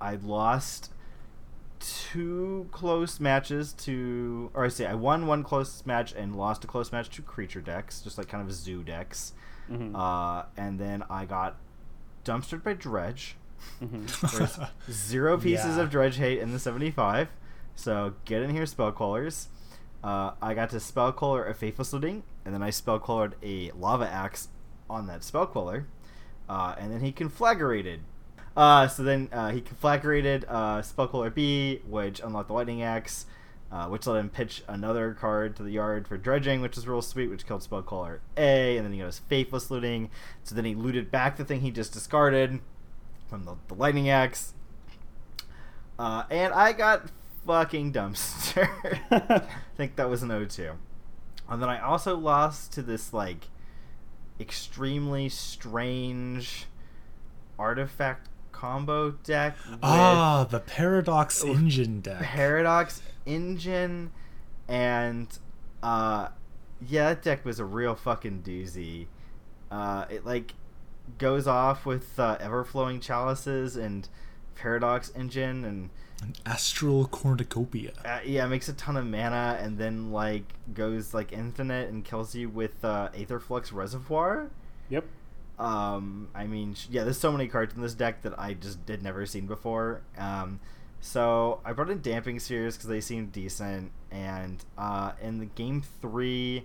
I 0.00 0.16
lost 0.16 0.90
two 1.80 2.68
close 2.72 3.20
matches 3.20 3.72
to, 3.72 4.50
or 4.54 4.64
I 4.64 4.68
say 4.68 4.87
I 4.87 4.94
won 4.94 5.26
one 5.26 5.42
close 5.44 5.84
match 5.87 6.12
and 6.12 6.34
lost 6.37 6.64
a 6.64 6.66
close 6.66 6.90
match 6.92 7.08
to 7.10 7.22
creature 7.22 7.60
decks, 7.60 8.00
just 8.00 8.18
like 8.18 8.28
kind 8.28 8.46
of 8.46 8.52
zoo 8.54 8.82
decks. 8.82 9.32
Mhm. 9.70 9.94
Uh, 9.94 10.44
and 10.56 10.78
then 10.80 11.04
I 11.10 11.25
got 11.25 11.56
dumpstered 12.25 12.62
by 12.64 12.72
Dredge. 12.72 13.37
Mhm. 13.80 14.30
There's 14.37 14.58
zero 14.90 15.37
pieces 15.38 15.76
Yeah. 15.76 15.82
of 15.82 15.90
Dredge 15.90 16.16
hate 16.16 16.38
in 16.40 16.52
the 16.52 16.58
75. 16.58 17.28
So 17.78 18.14
get 18.25 18.42
in 18.42 18.50
here, 18.50 18.66
Spell 18.66 18.90
Quellers. 18.90 19.47
Uh, 20.02 20.32
I 20.42 20.54
got 20.54 20.70
to 20.70 20.80
Spell 20.80 21.12
Queller 21.12 21.47
a 21.47 21.54
Faithless 21.54 21.92
Looting, 21.92 22.25
and 22.44 22.52
then 22.52 22.61
I 22.61 22.70
Spell 22.70 22.99
Quellered 22.99 23.35
a 23.40 23.70
Lava 23.70 24.08
Axe 24.08 24.49
on 24.90 25.06
that 25.06 25.23
Spell 25.23 25.47
Queller. 25.47 25.87
Uh, 26.49 26.75
and 26.76 26.92
then 26.92 27.02
he 27.02 27.12
conflagrated. 27.12 28.00
Uh, 28.56 28.88
so 28.88 29.04
then 29.04 29.28
uh, 29.32 29.50
he 29.50 29.61
conflagrated 29.61 30.42
uh, 30.49 30.82
Spell 30.82 31.06
Queller 31.06 31.30
B, 31.30 31.80
which 31.88 32.18
unlocked 32.18 32.49
the 32.49 32.54
Lightning 32.54 32.82
Axe, 32.82 33.26
uh, 33.70 33.87
which 33.87 34.08
let 34.08 34.18
him 34.18 34.28
pitch 34.28 34.64
another 34.66 35.14
card 35.14 35.54
to 35.54 35.62
the 35.62 35.70
yard 35.70 36.08
for 36.08 36.18
dredging, 36.18 36.61
which 36.61 36.75
was 36.75 36.88
real 36.88 37.00
sweet, 37.00 37.28
which 37.28 37.47
killed 37.47 37.62
spell 37.62 37.82
queller 37.82 38.20
A, 38.37 38.76
and 38.76 38.85
then 38.85 38.92
he 38.92 38.99
got 38.99 39.06
his 39.06 39.20
Faithless 39.20 39.70
Looting. 39.70 40.11
So 40.42 40.56
then 40.56 40.64
he 40.64 40.75
looted 40.75 41.12
back 41.12 41.37
the 41.37 41.44
thing 41.44 41.61
he 41.61 41.70
just 41.70 41.92
discarded 41.92 42.58
from 43.28 43.44
the, 43.44 43.54
the 43.68 43.75
Lightning 43.75 44.08
Axe. 44.08 44.54
And 46.00 46.52
I 46.52 46.73
got 46.73 47.08
fucking 47.49 47.93
dumpster. 47.93 48.69
I 49.11 49.43
think 49.76 49.97
that 49.97 50.09
was 50.09 50.23
an 50.23 50.28
O2. 50.28 50.76
And 51.49 51.62
then 51.62 51.69
I 51.71 51.81
also 51.81 52.14
lost 52.17 52.73
to 52.75 52.83
this, 52.83 53.12
like, 53.14 53.49
extremely 54.38 55.28
strange 55.31 56.67
artifact 57.59 58.28
combo 58.52 59.11
deck 59.11 59.57
Ah, 59.83 60.47
the 60.49 60.61
Paradox 60.61 61.43
Engine 61.43 62.00
deck. 62.00 62.21
Paradox 62.23 63.02
Engine 63.26 64.11
and 64.69 65.38
uh 65.83 66.28
yeah, 66.87 67.09
that 67.09 67.23
deck 67.23 67.45
was 67.45 67.59
a 67.59 67.64
real 67.64 67.95
fucking 67.97 68.43
doozy. 68.43 69.07
Uh 69.73 70.05
it 70.09 70.25
like 70.25 70.55
goes 71.19 71.47
off 71.49 71.85
with 71.87 72.19
uh, 72.21 72.37
ever-flowing 72.38 73.00
chalices 73.00 73.76
and 73.76 74.09
Paradox 74.55 75.11
Engine 75.17 75.64
and 75.64 75.90
An 76.22 76.34
Astral 76.44 77.06
Cornucopia. 77.06 77.92
uh, 78.04 78.18
yeah, 78.25 78.46
makes 78.46 78.68
a 78.68 78.72
ton 78.72 78.96
of 78.96 79.06
mana 79.06 79.58
and 79.60 79.78
then 79.78 80.10
like 80.10 80.44
goes 80.75 81.14
like 81.14 81.32
infinite 81.32 81.88
and 81.88 82.04
kills 82.04 82.34
you 82.34 82.48
with 82.48 82.84
uh, 82.84 83.08
Aetherflux 83.14 83.72
Reservoir. 83.72 84.50
Yep. 84.88 85.04
Um, 85.58 86.28
I 86.34 86.46
mean, 86.46 86.76
yeah, 86.90 87.04
there's 87.04 87.18
so 87.18 87.32
many 87.32 87.48
cards 87.48 87.75
in 87.75 87.82
this 87.82 87.94
deck 87.94 88.22
that 88.22 88.38
I 88.38 88.54
just 88.54 88.84
did 88.87 89.02
never 89.02 89.26
seen 89.26 89.46
before. 89.46 90.02
Um, 90.16 90.60
so 91.00 91.60
I 91.64 91.72
brought 91.72 91.90
in 91.90 92.00
Damping 92.00 92.38
Spheres 92.40 92.76
because 92.76 92.88
they 92.88 93.00
seemed 93.00 93.32
decent, 93.32 93.92
and 94.10 94.64
uh, 94.76 95.12
in 95.22 95.38
the 95.38 95.46
game 95.46 95.82
three, 96.00 96.64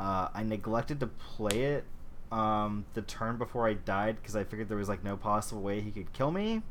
uh, 0.00 0.28
I 0.34 0.42
neglected 0.42 1.00
to 1.00 1.06
play 1.06 1.62
it 1.62 1.84
um, 2.32 2.84
the 2.94 3.02
turn 3.02 3.36
before 3.36 3.66
I 3.68 3.74
died 3.74 4.16
because 4.16 4.36
I 4.36 4.44
figured 4.44 4.68
there 4.68 4.78
was 4.78 4.88
like 4.88 5.04
no 5.04 5.16
possible 5.16 5.62
way 5.62 5.80
he 5.80 5.90
could 5.90 6.12
kill 6.12 6.30
me, 6.30 6.62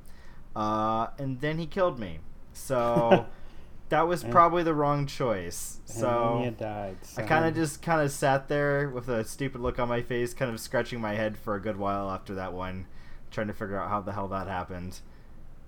uh, 0.56 1.08
and 1.18 1.42
then 1.42 1.58
he 1.58 1.66
killed 1.66 2.00
me. 2.00 2.20
So 2.54 3.26
that 3.90 4.08
was 4.08 4.24
And- 4.24 4.32
probably 4.32 4.64
the 4.64 4.74
wrong 4.74 5.06
choice. 5.08 5.80
So 5.86 6.54
died. 6.58 6.98
I 7.18 7.22
kind 7.24 7.46
of 7.46 7.56
just 7.56 7.82
kind 7.82 8.02
of 8.02 8.12
sat 8.12 8.48
there 8.48 8.90
with 8.90 9.08
a 9.10 9.24
stupid 9.24 9.62
look 9.62 9.80
on 9.80 9.88
my 9.88 10.02
face, 10.02 10.34
kind 10.34 10.52
of 10.52 10.60
scratching 10.60 11.00
my 11.02 11.14
head 11.16 11.38
for 11.38 11.56
a 11.56 11.62
good 11.62 11.78
while 11.78 12.10
after 12.10 12.36
that 12.36 12.54
one, 12.54 12.88
trying 13.32 13.48
to 13.48 13.54
figure 13.54 13.80
out 13.80 13.90
how 13.90 14.02
the 14.02 14.12
hell 14.14 14.28
that 14.30 14.48
happened. 14.48 15.00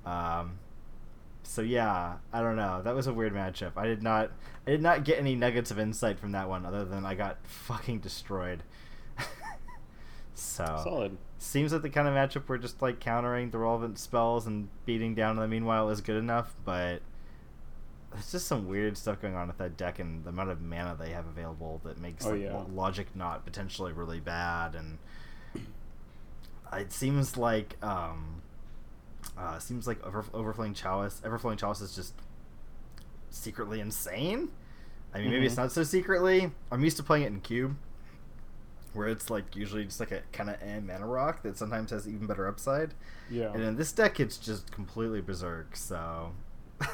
Um, 0.05 0.59
so 1.43 1.61
yeah, 1.61 2.15
I 2.33 2.41
don't 2.41 2.55
know. 2.57 2.81
That 2.81 2.95
was 2.95 3.07
a 3.07 3.13
weird 3.13 3.33
matchup. 3.33 3.73
I 3.77 3.85
did 3.85 4.03
not, 4.03 4.31
I 4.65 4.71
did 4.71 4.81
not 4.81 5.05
get 5.05 5.19
any 5.19 5.35
nuggets 5.35 5.71
of 5.71 5.79
insight 5.79 6.19
from 6.19 6.33
that 6.33 6.49
one, 6.49 6.65
other 6.65 6.83
than 6.83 7.05
I 7.05 7.15
got 7.15 7.37
fucking 7.45 7.99
destroyed. 7.99 8.63
so 10.33 10.65
solid. 10.83 11.17
Seems 11.39 11.71
like 11.71 11.83
the 11.83 11.89
kind 11.89 12.07
of 12.07 12.13
matchup 12.15 12.47
where 12.47 12.57
just 12.57 12.81
like 12.81 12.99
countering 12.99 13.51
the 13.51 13.57
relevant 13.59 13.99
spells 13.99 14.47
and 14.47 14.69
beating 14.85 15.13
down 15.15 15.35
in 15.35 15.41
the 15.41 15.47
meanwhile 15.47 15.89
is 15.89 16.01
good 16.01 16.17
enough, 16.17 16.55
but 16.65 17.01
there's 18.11 18.31
just 18.31 18.47
some 18.47 18.67
weird 18.67 18.97
stuff 18.97 19.21
going 19.21 19.35
on 19.35 19.47
with 19.47 19.57
that 19.59 19.77
deck 19.77 19.99
and 19.99 20.23
the 20.23 20.29
amount 20.29 20.49
of 20.49 20.61
mana 20.61 20.95
they 20.99 21.11
have 21.11 21.27
available 21.27 21.79
that 21.83 21.99
makes 21.99 22.25
Oh, 22.25 22.31
like, 22.31 22.41
yeah. 22.41 22.63
Logic 22.73 23.07
Knot 23.15 23.45
potentially 23.45 23.91
really 23.93 24.19
bad 24.19 24.75
and 24.75 24.97
it 26.73 26.91
seems 26.91 27.37
like 27.37 27.75
um 27.83 28.41
uh 29.37 29.53
it 29.57 29.61
seems 29.61 29.87
like 29.87 30.03
over, 30.05 30.25
overflowing 30.33 30.73
chalice 30.73 31.21
everflowing 31.23 31.57
chalice 31.57 31.81
is 31.81 31.95
just 31.95 32.13
secretly 33.29 33.79
insane 33.79 34.49
i 35.13 35.19
mean 35.19 35.29
maybe 35.29 35.45
it's 35.45 35.55
Mhm. 35.55 35.59
not 35.59 35.71
so 35.71 35.83
secretly 35.83 36.51
i'm 36.71 36.83
used 36.83 36.97
to 36.97 37.03
playing 37.03 37.23
it 37.23 37.27
in 37.27 37.39
cube 37.41 37.75
where 38.97 39.07
it's 39.07 39.29
like 39.29 39.55
usually 39.55 39.85
just 39.85 39.99
like 39.99 40.11
a 40.11 40.21
kind 40.33 40.49
of 40.49 40.57
eh 40.61 40.79
mana 40.79 41.05
rock 41.07 41.43
that 41.43 41.57
sometimes 41.57 41.91
has 41.91 42.07
even 42.07 42.27
better 42.27 42.47
upside 42.47 42.93
Yeah. 43.29 43.53
and 43.53 43.63
in 43.63 43.75
this 43.77 43.91
deck, 43.91 44.19
it's 44.19 44.37
just 44.37 44.71
completely 44.71 45.21
berserk. 45.21 45.75
So, 45.77 46.33
so 46.81 46.87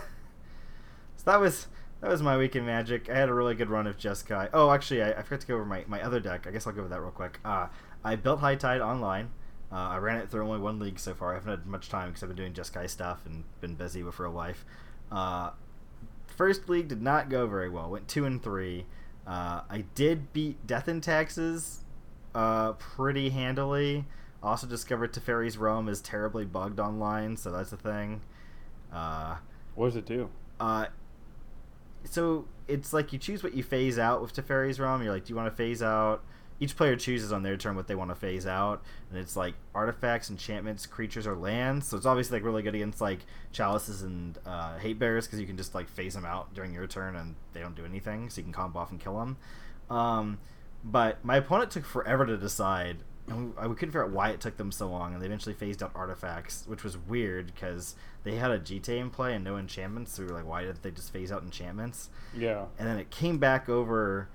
that 1.25 1.39
was 1.39 1.67
that 2.01 2.09
was 2.09 2.21
my 2.21 2.37
week 2.37 2.55
in 2.55 2.65
Magic. 2.65 3.09
I 3.09 3.15
had 3.17 3.29
a 3.29 3.33
really 3.33 3.55
good 3.55 3.69
run 3.69 3.87
of 3.87 3.97
Jeskai. 3.97 4.49
Oh, 4.53 4.71
actually, 4.71 5.01
I, 5.01 5.11
I 5.11 5.21
forgot 5.21 5.39
to 5.41 5.47
go 5.47 5.55
over 5.55 5.63
my, 5.65 5.85
my 5.87 6.03
other 6.03 6.19
deck. 6.19 6.45
I 6.45 6.51
guess 6.51 6.67
I'll 6.67 6.73
go 6.73 6.81
over 6.81 6.89
that 6.89 6.99
real 6.99 7.11
quick. 7.11 7.39
Uh, 7.45 7.67
I 8.03 8.17
built 8.17 8.41
High 8.41 8.55
Tide 8.55 8.81
online. 8.81 9.29
Uh, 9.71 9.75
I 9.75 9.97
ran 9.97 10.17
it 10.17 10.29
through 10.29 10.45
only 10.45 10.59
one 10.59 10.79
league 10.79 10.99
so 10.99 11.13
far. 11.13 11.31
I 11.31 11.35
haven't 11.35 11.49
had 11.49 11.65
much 11.65 11.87
time 11.87 12.09
because 12.09 12.21
I've 12.23 12.29
been 12.29 12.35
doing 12.35 12.53
Jeskai 12.53 12.89
stuff 12.89 13.25
and 13.25 13.45
been 13.61 13.75
busy 13.75 14.03
with 14.03 14.19
real 14.19 14.31
life. 14.31 14.65
Uh, 15.11 15.51
first 16.27 16.67
league 16.67 16.89
did 16.89 17.01
not 17.01 17.29
go 17.29 17.47
very 17.47 17.69
well. 17.69 17.89
Went 17.89 18.09
two 18.09 18.25
and 18.25 18.43
three. 18.43 18.85
Uh, 19.25 19.61
I 19.69 19.85
did 19.95 20.33
beat 20.33 20.67
Death 20.67 20.89
and 20.89 21.01
Taxes 21.01 21.82
uh, 22.35 22.73
pretty 22.73 23.29
handily. 23.29 24.05
Also 24.41 24.67
discovered 24.67 25.13
Teferi's 25.13 25.57
Realm 25.57 25.87
is 25.87 26.01
terribly 26.01 26.45
bugged 26.45 26.79
online, 26.79 27.37
so 27.37 27.51
that's 27.51 27.71
a 27.71 27.77
thing. 27.77 28.21
Uh, 28.91 29.37
what 29.75 29.87
does 29.87 29.95
it 29.95 30.05
do? 30.05 30.29
uh, 30.59 30.85
so 32.05 32.45
it's 32.67 32.93
like 32.93 33.13
you 33.13 33.19
choose 33.19 33.43
what 33.43 33.53
you 33.53 33.63
phase 33.63 33.97
out 33.97 34.21
with 34.21 34.33
Teferi's 34.35 34.79
Realm. 34.79 35.03
You're 35.03 35.13
like, 35.13 35.25
do 35.25 35.31
you 35.31 35.35
want 35.35 35.49
to 35.49 35.55
phase 35.55 35.81
out? 35.81 36.23
Each 36.59 36.75
player 36.75 36.95
chooses 36.95 37.33
on 37.33 37.43
their 37.43 37.57
turn 37.57 37.75
what 37.75 37.87
they 37.87 37.95
want 37.95 38.11
to 38.11 38.15
phase 38.15 38.45
out, 38.45 38.83
and 39.09 39.19
it's 39.19 39.35
like 39.35 39.55
artifacts, 39.73 40.29
enchantments, 40.29 40.85
creatures, 40.85 41.25
or 41.27 41.35
lands. 41.35 41.87
So 41.87 41.97
it's 41.97 42.05
obviously 42.05 42.37
like 42.37 42.45
really 42.45 42.61
good 42.61 42.75
against 42.75 43.01
like 43.01 43.19
chalices 43.51 44.01
and 44.03 44.37
uh, 44.45 44.77
hate 44.77 44.99
bears 44.99 45.25
because 45.25 45.39
you 45.39 45.47
can 45.47 45.57
just 45.57 45.75
like 45.75 45.89
phase 45.89 46.13
them 46.13 46.25
out 46.25 46.53
during 46.53 46.73
your 46.73 46.87
turn 46.87 47.15
and 47.15 47.35
they 47.53 47.59
don't 47.59 47.75
do 47.75 47.85
anything, 47.85 48.29
so 48.29 48.39
you 48.39 48.43
can 48.43 48.53
combo 48.53 48.79
off 48.79 48.91
and 48.91 49.01
kill 49.01 49.17
them. 49.17 49.37
Um, 49.89 50.37
but 50.83 51.23
my 51.23 51.37
opponent 51.37 51.71
took 51.71 51.85
forever 51.85 52.25
to 52.25 52.37
decide, 52.37 52.97
and 53.27 53.55
we, 53.55 53.67
we 53.67 53.75
couldn't 53.75 53.91
figure 53.91 54.03
out 54.03 54.11
why 54.11 54.29
it 54.29 54.41
took 54.41 54.57
them 54.57 54.71
so 54.71 54.89
long. 54.89 55.13
And 55.13 55.21
they 55.21 55.25
eventually 55.27 55.55
phased 55.55 55.81
out 55.81 55.91
artifacts, 55.95 56.65
which 56.67 56.83
was 56.83 56.97
weird 56.97 57.53
because 57.53 57.95
they 58.23 58.35
had 58.35 58.51
a 58.51 58.59
GT 58.59 58.89
in 58.89 59.09
play 59.09 59.33
and 59.33 59.43
no 59.43 59.57
enchantments. 59.57 60.13
So 60.13 60.23
we 60.23 60.29
were 60.29 60.35
like, 60.35 60.47
why 60.47 60.63
didn't 60.63 60.83
they 60.83 60.91
just 60.91 61.13
phase 61.13 61.31
out 61.31 61.43
enchantments? 61.43 62.09
Yeah. 62.35 62.65
And 62.77 62.87
then 62.87 62.97
it 62.99 63.09
came 63.09 63.37
back 63.37 63.69
over 63.69 64.29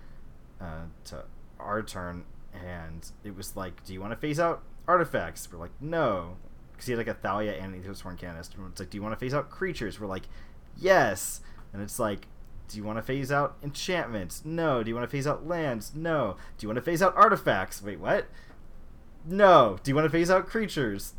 uh, 0.60 0.84
to 1.06 1.24
our 1.60 1.82
turn, 1.82 2.24
and 2.54 3.10
it 3.24 3.36
was 3.36 3.56
like, 3.56 3.84
do 3.84 3.92
you 3.92 4.00
want 4.00 4.12
to 4.12 4.16
phase 4.16 4.40
out 4.40 4.62
artifacts? 4.86 5.50
We're 5.52 5.58
like, 5.58 5.72
no, 5.80 6.36
because 6.72 6.86
he 6.86 6.92
had 6.92 6.98
like 6.98 7.08
a 7.08 7.14
Thalia 7.14 7.52
and 7.52 7.74
an 7.74 7.82
Ethersworn 7.82 8.16
Canonist. 8.18 8.54
And 8.54 8.66
it's 8.70 8.80
like, 8.80 8.90
do 8.90 8.96
you 8.96 9.02
want 9.02 9.12
to 9.12 9.18
phase 9.18 9.34
out 9.34 9.50
creatures? 9.50 10.00
We're 10.00 10.06
like, 10.06 10.28
yes. 10.76 11.40
And 11.72 11.82
it's 11.82 11.98
like, 11.98 12.26
do 12.68 12.76
you 12.76 12.84
want 12.84 12.98
to 12.98 13.02
phase 13.02 13.32
out 13.32 13.56
enchantments? 13.62 14.44
No. 14.44 14.82
Do 14.82 14.88
you 14.90 14.94
want 14.94 15.08
to 15.08 15.10
phase 15.16 15.26
out 15.26 15.46
lands? 15.46 15.92
No. 15.94 16.36
Do 16.58 16.64
you 16.64 16.68
want 16.68 16.76
to 16.76 16.82
phase 16.82 17.02
out 17.02 17.16
artifacts? 17.16 17.82
Wait, 17.82 17.98
what? 17.98 18.26
No. 19.26 19.78
Do 19.82 19.90
you 19.90 19.94
want 19.94 20.04
to 20.04 20.10
phase 20.10 20.30
out 20.30 20.46
creatures? 20.46 21.14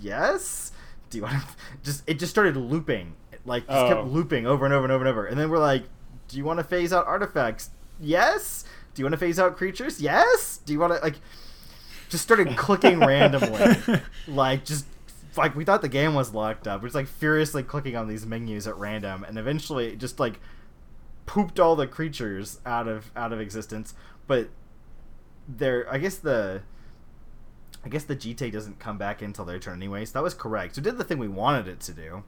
Yes. 0.00 0.72
Do 1.10 1.18
you 1.18 1.24
want 1.24 1.34
to 1.42 1.48
just? 1.82 2.02
It 2.08 2.18
just 2.18 2.30
started 2.30 2.56
looping, 2.56 3.14
like 3.44 3.66
just 3.66 3.78
Oh. 3.78 3.88
kept 3.88 4.06
looping 4.08 4.46
over 4.46 4.64
and 4.64 4.74
over 4.74 4.84
and 4.84 4.92
over 4.92 5.04
and 5.04 5.10
over. 5.10 5.26
And 5.26 5.38
then 5.38 5.50
we're 5.50 5.58
like, 5.58 5.84
do 6.28 6.36
you 6.36 6.44
want 6.44 6.58
to 6.58 6.64
phase 6.64 6.92
out 6.92 7.06
artifacts? 7.06 7.70
Yes. 8.00 8.64
Do 8.94 9.00
you 9.00 9.04
want 9.04 9.14
to 9.14 9.18
phase 9.18 9.38
out 9.38 9.56
creatures? 9.56 10.00
Yes. 10.00 10.58
Do 10.64 10.72
you 10.72 10.78
want 10.78 10.92
to 10.94 11.00
like? 11.00 11.16
Just 12.08 12.24
started 12.24 12.56
clicking 12.56 13.00
randomly, 13.06 13.76
like 14.28 14.64
just 14.64 14.86
like 15.36 15.54
we 15.54 15.64
thought 15.64 15.82
the 15.82 15.88
game 15.88 16.14
was 16.14 16.32
locked 16.32 16.66
up. 16.66 16.80
We're 16.80 16.88
just 16.88 16.94
like 16.94 17.06
furiously 17.06 17.62
clicking 17.62 17.96
on 17.96 18.08
these 18.08 18.24
menus 18.24 18.66
at 18.66 18.76
random, 18.76 19.24
and 19.24 19.38
eventually 19.38 19.88
it 19.88 19.98
just 19.98 20.18
like 20.18 20.40
pooped 21.28 21.60
all 21.60 21.76
the 21.76 21.86
creatures 21.86 22.58
out 22.64 22.88
of 22.88 23.12
out 23.14 23.32
of 23.32 23.40
existence. 23.40 23.94
But 24.26 24.48
there, 25.46 25.86
I 25.92 25.98
guess 25.98 26.16
the 26.16 26.62
I 27.84 27.88
guess 27.90 28.04
the 28.04 28.16
GT 28.16 28.50
doesn't 28.50 28.80
come 28.80 28.98
back 28.98 29.22
until 29.22 29.44
their 29.44 29.58
turn 29.58 29.74
anyway. 29.74 30.06
So 30.06 30.14
that 30.14 30.22
was 30.22 30.34
correct. 30.34 30.74
So 30.74 30.80
it 30.80 30.84
did 30.84 30.98
the 30.98 31.04
thing 31.04 31.18
we 31.18 31.28
wanted 31.28 31.68
it 31.68 31.80
to 31.80 31.92
do. 31.92 32.24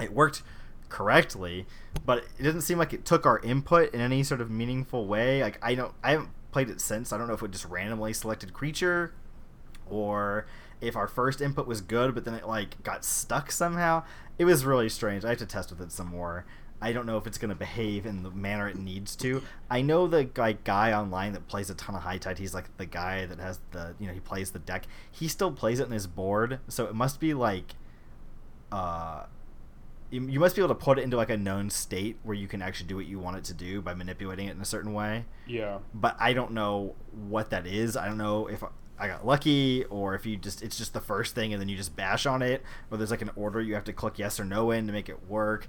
It 0.00 0.12
worked 0.12 0.42
correctly, 0.88 1.66
but 2.04 2.24
it 2.38 2.42
didn't 2.42 2.62
seem 2.62 2.76
like 2.76 2.92
it 2.92 3.04
took 3.04 3.24
our 3.24 3.38
input 3.38 3.94
in 3.94 4.00
any 4.00 4.24
sort 4.24 4.40
of 4.40 4.50
meaningful 4.50 5.06
way. 5.06 5.42
Like 5.42 5.58
I 5.62 5.76
don't, 5.76 5.94
I 6.02 6.10
haven't 6.10 6.30
played 6.50 6.68
it 6.68 6.80
since. 6.80 7.12
I 7.12 7.18
don't 7.18 7.28
know 7.28 7.34
if 7.34 7.42
it 7.42 7.52
just 7.52 7.64
randomly 7.66 8.12
selected 8.12 8.52
creature, 8.52 9.14
or 9.88 10.46
if 10.80 10.96
our 10.96 11.06
first 11.08 11.40
input 11.40 11.68
was 11.68 11.80
good, 11.80 12.14
but 12.14 12.24
then 12.24 12.34
it 12.34 12.46
like 12.48 12.82
got 12.82 13.04
stuck 13.04 13.52
somehow. 13.52 14.02
It 14.38 14.44
was 14.44 14.64
really 14.64 14.88
strange. 14.88 15.24
I 15.24 15.30
have 15.30 15.38
to 15.38 15.46
test 15.46 15.70
with 15.70 15.80
it 15.80 15.92
some 15.92 16.08
more. 16.08 16.44
I 16.84 16.92
don't 16.92 17.06
know 17.06 17.16
if 17.16 17.26
it's 17.26 17.38
going 17.38 17.48
to 17.48 17.54
behave 17.54 18.06
in 18.06 18.22
the 18.22 18.30
manner 18.30 18.68
it 18.68 18.76
needs 18.76 19.16
to. 19.16 19.42
I 19.70 19.80
know 19.80 20.06
the 20.06 20.24
guy 20.24 20.52
guy 20.64 20.92
online 20.92 21.32
that 21.32 21.48
plays 21.48 21.70
a 21.70 21.74
ton 21.74 21.94
of 21.94 22.02
high 22.02 22.18
tide. 22.18 22.38
He's 22.38 22.54
like 22.54 22.76
the 22.76 22.86
guy 22.86 23.26
that 23.26 23.38
has 23.38 23.58
the 23.72 23.94
you 23.98 24.06
know 24.06 24.12
he 24.12 24.20
plays 24.20 24.50
the 24.50 24.58
deck. 24.58 24.84
He 25.10 25.26
still 25.28 25.50
plays 25.52 25.80
it 25.80 25.86
in 25.86 25.92
his 25.92 26.06
board, 26.06 26.60
so 26.68 26.84
it 26.86 26.94
must 26.94 27.20
be 27.20 27.32
like, 27.34 27.74
uh, 28.72 29.24
you, 30.10 30.26
you 30.28 30.40
must 30.40 30.56
be 30.56 30.62
able 30.62 30.74
to 30.74 30.80
put 30.80 30.98
it 30.98 31.02
into 31.02 31.16
like 31.16 31.30
a 31.30 31.36
known 31.36 31.70
state 31.70 32.18
where 32.22 32.34
you 32.36 32.46
can 32.46 32.62
actually 32.62 32.86
do 32.88 32.96
what 32.96 33.06
you 33.06 33.18
want 33.18 33.36
it 33.36 33.44
to 33.44 33.54
do 33.54 33.80
by 33.82 33.94
manipulating 33.94 34.46
it 34.48 34.54
in 34.54 34.60
a 34.60 34.64
certain 34.64 34.92
way 34.92 35.24
Yeah. 35.46 35.78
but 35.92 36.16
I 36.20 36.32
don't 36.34 36.52
know 36.52 36.94
what 37.28 37.50
that 37.50 37.66
is. 37.66 37.96
I 37.96 38.06
don't 38.06 38.18
know 38.18 38.46
if 38.46 38.62
I 38.98 39.08
got 39.08 39.26
lucky 39.26 39.84
or 39.86 40.14
if 40.14 40.24
you 40.26 40.36
just 40.36 40.62
it's 40.62 40.78
just 40.78 40.92
the 40.92 41.00
first 41.00 41.34
thing 41.34 41.52
and 41.52 41.60
then 41.60 41.68
you 41.68 41.76
just 41.76 41.96
bash 41.96 42.26
on 42.26 42.42
it, 42.42 42.62
or 42.90 42.98
there's 42.98 43.10
like 43.10 43.22
an 43.22 43.30
order 43.34 43.60
you 43.60 43.74
have 43.74 43.84
to 43.84 43.92
click 43.92 44.18
yes 44.18 44.38
or 44.38 44.44
no 44.44 44.70
in 44.70 44.86
to 44.86 44.92
make 44.92 45.08
it 45.08 45.26
work. 45.28 45.66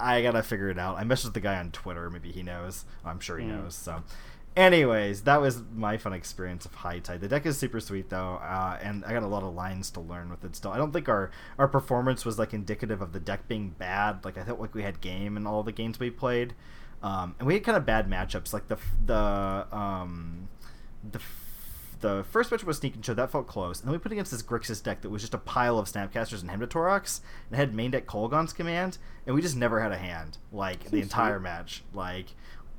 I 0.00 0.22
gotta 0.22 0.42
figure 0.42 0.68
it 0.70 0.78
out. 0.78 0.96
I 0.96 1.04
messaged 1.04 1.34
the 1.34 1.40
guy 1.40 1.58
on 1.58 1.70
Twitter. 1.72 2.08
Maybe 2.10 2.30
he 2.32 2.42
knows. 2.42 2.84
I'm 3.04 3.20
sure 3.20 3.38
he 3.38 3.44
Mm. 3.46 3.62
knows. 3.62 3.74
So, 3.74 4.02
anyways, 4.56 5.22
that 5.22 5.40
was 5.40 5.62
my 5.74 5.96
fun 5.96 6.12
experience 6.12 6.64
of 6.66 6.74
High 6.74 6.98
Tide. 6.98 7.20
The 7.20 7.28
deck 7.28 7.46
is 7.46 7.58
super 7.58 7.80
sweet 7.80 8.10
though, 8.10 8.34
uh, 8.36 8.78
and 8.82 9.04
I 9.04 9.12
got 9.12 9.22
a 9.22 9.26
lot 9.28 9.42
of 9.42 9.54
lines 9.54 9.90
to 9.92 10.00
learn 10.00 10.30
with 10.30 10.44
it 10.44 10.56
still. 10.56 10.70
I 10.72 10.76
don't 10.78 10.92
think 10.92 11.08
our 11.08 11.30
our 11.58 11.68
performance 11.68 12.24
was 12.24 12.38
like 12.38 12.52
indicative 12.54 13.00
of 13.02 13.12
the 13.12 13.20
deck 13.20 13.48
being 13.48 13.70
bad. 13.70 14.24
Like 14.24 14.38
I 14.38 14.44
felt 14.44 14.60
like 14.60 14.74
we 14.74 14.82
had 14.82 15.00
game 15.00 15.36
in 15.36 15.46
all 15.46 15.62
the 15.62 15.72
games 15.72 15.98
we 16.00 16.10
played, 16.10 16.54
um, 17.02 17.34
and 17.38 17.46
we 17.46 17.54
had 17.54 17.64
kind 17.64 17.76
of 17.76 17.84
bad 17.86 18.08
matchups. 18.08 18.52
Like 18.52 18.68
the 18.68 18.78
the 19.04 19.66
um, 19.76 20.48
the 21.08 21.20
the 22.00 22.24
first 22.30 22.50
match 22.50 22.64
was 22.64 22.78
Sneak 22.78 22.94
and 22.94 23.04
Show 23.04 23.14
that 23.14 23.30
felt 23.30 23.46
close, 23.46 23.80
and 23.80 23.88
then 23.88 23.92
we 23.92 23.98
put 23.98 24.12
against 24.12 24.30
this 24.30 24.42
Grixis 24.42 24.82
deck 24.82 25.02
that 25.02 25.10
was 25.10 25.22
just 25.22 25.34
a 25.34 25.38
pile 25.38 25.78
of 25.78 25.86
Snapcasters 25.86 26.40
and 26.40 26.50
Hymn 26.50 26.60
to 26.60 26.66
Tourach, 26.66 27.20
and 27.50 27.56
had 27.56 27.74
main 27.74 27.90
deck 27.90 28.06
Kolaghan's 28.06 28.52
Command, 28.52 28.98
and 29.26 29.34
we 29.34 29.42
just 29.42 29.56
never 29.56 29.80
had 29.80 29.92
a 29.92 29.96
hand 29.96 30.38
like 30.52 30.90
the 30.90 31.00
entire 31.00 31.36
sweet. 31.36 31.42
match. 31.42 31.82
Like, 31.92 32.26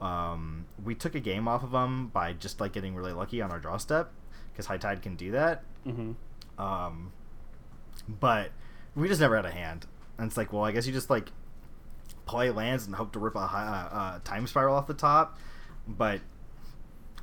um, 0.01 0.65
we 0.83 0.95
took 0.95 1.15
a 1.15 1.19
game 1.19 1.47
off 1.47 1.63
of 1.63 1.71
them 1.71 2.07
by 2.07 2.33
just 2.33 2.61
like 2.61 2.73
getting 2.73 2.95
really 2.95 3.13
lucky 3.13 3.41
on 3.41 3.51
our 3.51 3.59
draw 3.59 3.77
step 3.77 4.11
because 4.51 4.65
High 4.65 4.77
Tide 4.77 5.01
can 5.01 5.15
do 5.15 5.31
that. 5.31 5.63
Mm-hmm. 5.85 6.61
Um, 6.61 7.11
but 8.07 8.51
we 8.95 9.07
just 9.07 9.21
never 9.21 9.35
had 9.35 9.45
a 9.45 9.51
hand, 9.51 9.85
and 10.17 10.27
it's 10.27 10.37
like, 10.37 10.53
well, 10.53 10.63
I 10.63 10.71
guess 10.71 10.87
you 10.87 10.93
just 10.93 11.09
like 11.09 11.31
play 12.25 12.51
lands 12.51 12.85
and 12.85 12.95
hope 12.95 13.11
to 13.13 13.19
rip 13.19 13.35
a 13.35 13.47
high, 13.47 13.65
uh, 13.65 13.95
uh, 13.95 14.19
time 14.23 14.45
spiral 14.47 14.75
off 14.75 14.87
the 14.87 14.93
top, 14.93 15.37
but 15.87 16.21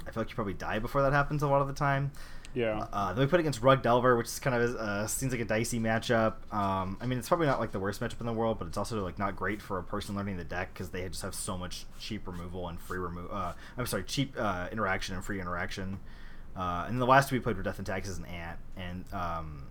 I 0.07 0.11
feel 0.11 0.23
like 0.23 0.31
you 0.31 0.35
probably 0.35 0.55
die 0.55 0.79
before 0.79 1.03
that 1.03 1.13
happens 1.13 1.43
a 1.43 1.49
lot 1.49 1.61
of 1.61 1.69
the 1.69 1.75
time. 1.75 2.13
Yeah. 2.55 2.87
Uh, 2.91 3.13
then 3.13 3.25
we 3.25 3.27
put 3.27 3.39
against 3.39 3.61
Rug 3.61 3.83
Delver, 3.83 4.17
which 4.17 4.29
is 4.29 4.39
kind 4.39 4.57
of 4.57 4.77
uh, 4.77 5.07
seems 5.07 5.31
like 5.31 5.43
a 5.43 5.45
dicey 5.45 5.79
matchup. 5.79 6.37
Um, 6.55 6.97
I 7.03 7.07
mean, 7.07 7.19
it's 7.19 7.29
probably 7.29 7.47
not 7.47 7.61
like 7.61 7.71
the 7.71 7.79
worst 7.79 8.01
matchup 8.01 8.21
in 8.21 8.27
the 8.27 8.33
world, 8.33 8.59
but 8.59 8.67
it's 8.67 8.79
also 8.79 9.03
like 9.05 9.19
not 9.19 9.37
great 9.37 9.61
for 9.61 9.79
a 9.79 9.83
person 9.83 10.17
learning 10.17 10.39
the 10.39 10.45
deck 10.45 10.73
because 10.73 10.89
they 10.89 11.07
just 11.07 11.21
have 11.21 11.35
so 11.35 11.59
much 11.59 11.85
cheap 11.99 12.27
removal 12.27 12.69
and 12.69 12.81
free 12.81 12.99
remove. 12.99 13.31
Uh, 13.31 13.53
I'm 13.77 13.85
sorry, 13.85 14.05
cheap 14.05 14.35
uh, 14.39 14.69
interaction 14.73 15.15
and 15.15 15.25
free 15.25 15.39
interaction. 15.39 16.01
Uh, 16.57 16.87
and 16.89 16.99
the 16.99 17.07
last 17.07 17.29
two 17.29 17.37
we 17.37 17.41
played 17.41 17.59
were 17.59 17.63
Death 17.63 17.77
and 17.77 17.87
Taxes 17.87 18.17
and 18.17 18.27
Ant, 18.27 18.59
and 18.77 19.05
um, 19.13 19.67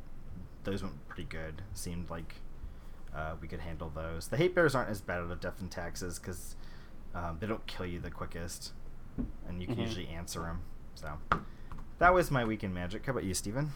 those 0.64 0.84
went 0.84 1.08
pretty 1.08 1.28
good. 1.28 1.64
Seemed 1.74 2.12
like 2.12 2.36
uh, 3.16 3.34
we 3.42 3.48
could 3.48 3.62
handle 3.62 3.92
those. 3.96 4.28
The 4.28 4.38
hate 4.38 4.54
bears 4.54 4.76
aren't 4.76 4.92
as 4.92 5.02
bad 5.02 5.24
at 5.24 5.42
Death 5.42 5.60
and 5.60 5.72
Taxes 5.72 6.20
because 6.20 6.56
um, 7.16 7.38
they 7.40 7.48
don't 7.48 7.66
kill 7.66 7.88
you 7.88 8.00
the 8.00 8.12
quickest, 8.12 8.74
and 9.48 9.62
you 9.62 9.68
can 9.68 9.78
Mhm. 9.78 9.82
usually 9.88 10.08
answer 10.08 10.42
them. 10.42 10.62
So 10.96 11.18
that 12.00 12.14
was 12.14 12.32
my 12.32 12.44
week 12.46 12.64
in 12.64 12.74
Magic. 12.74 13.06
How 13.06 13.12
about 13.12 13.24
you, 13.24 13.34
Steven? 13.34 13.72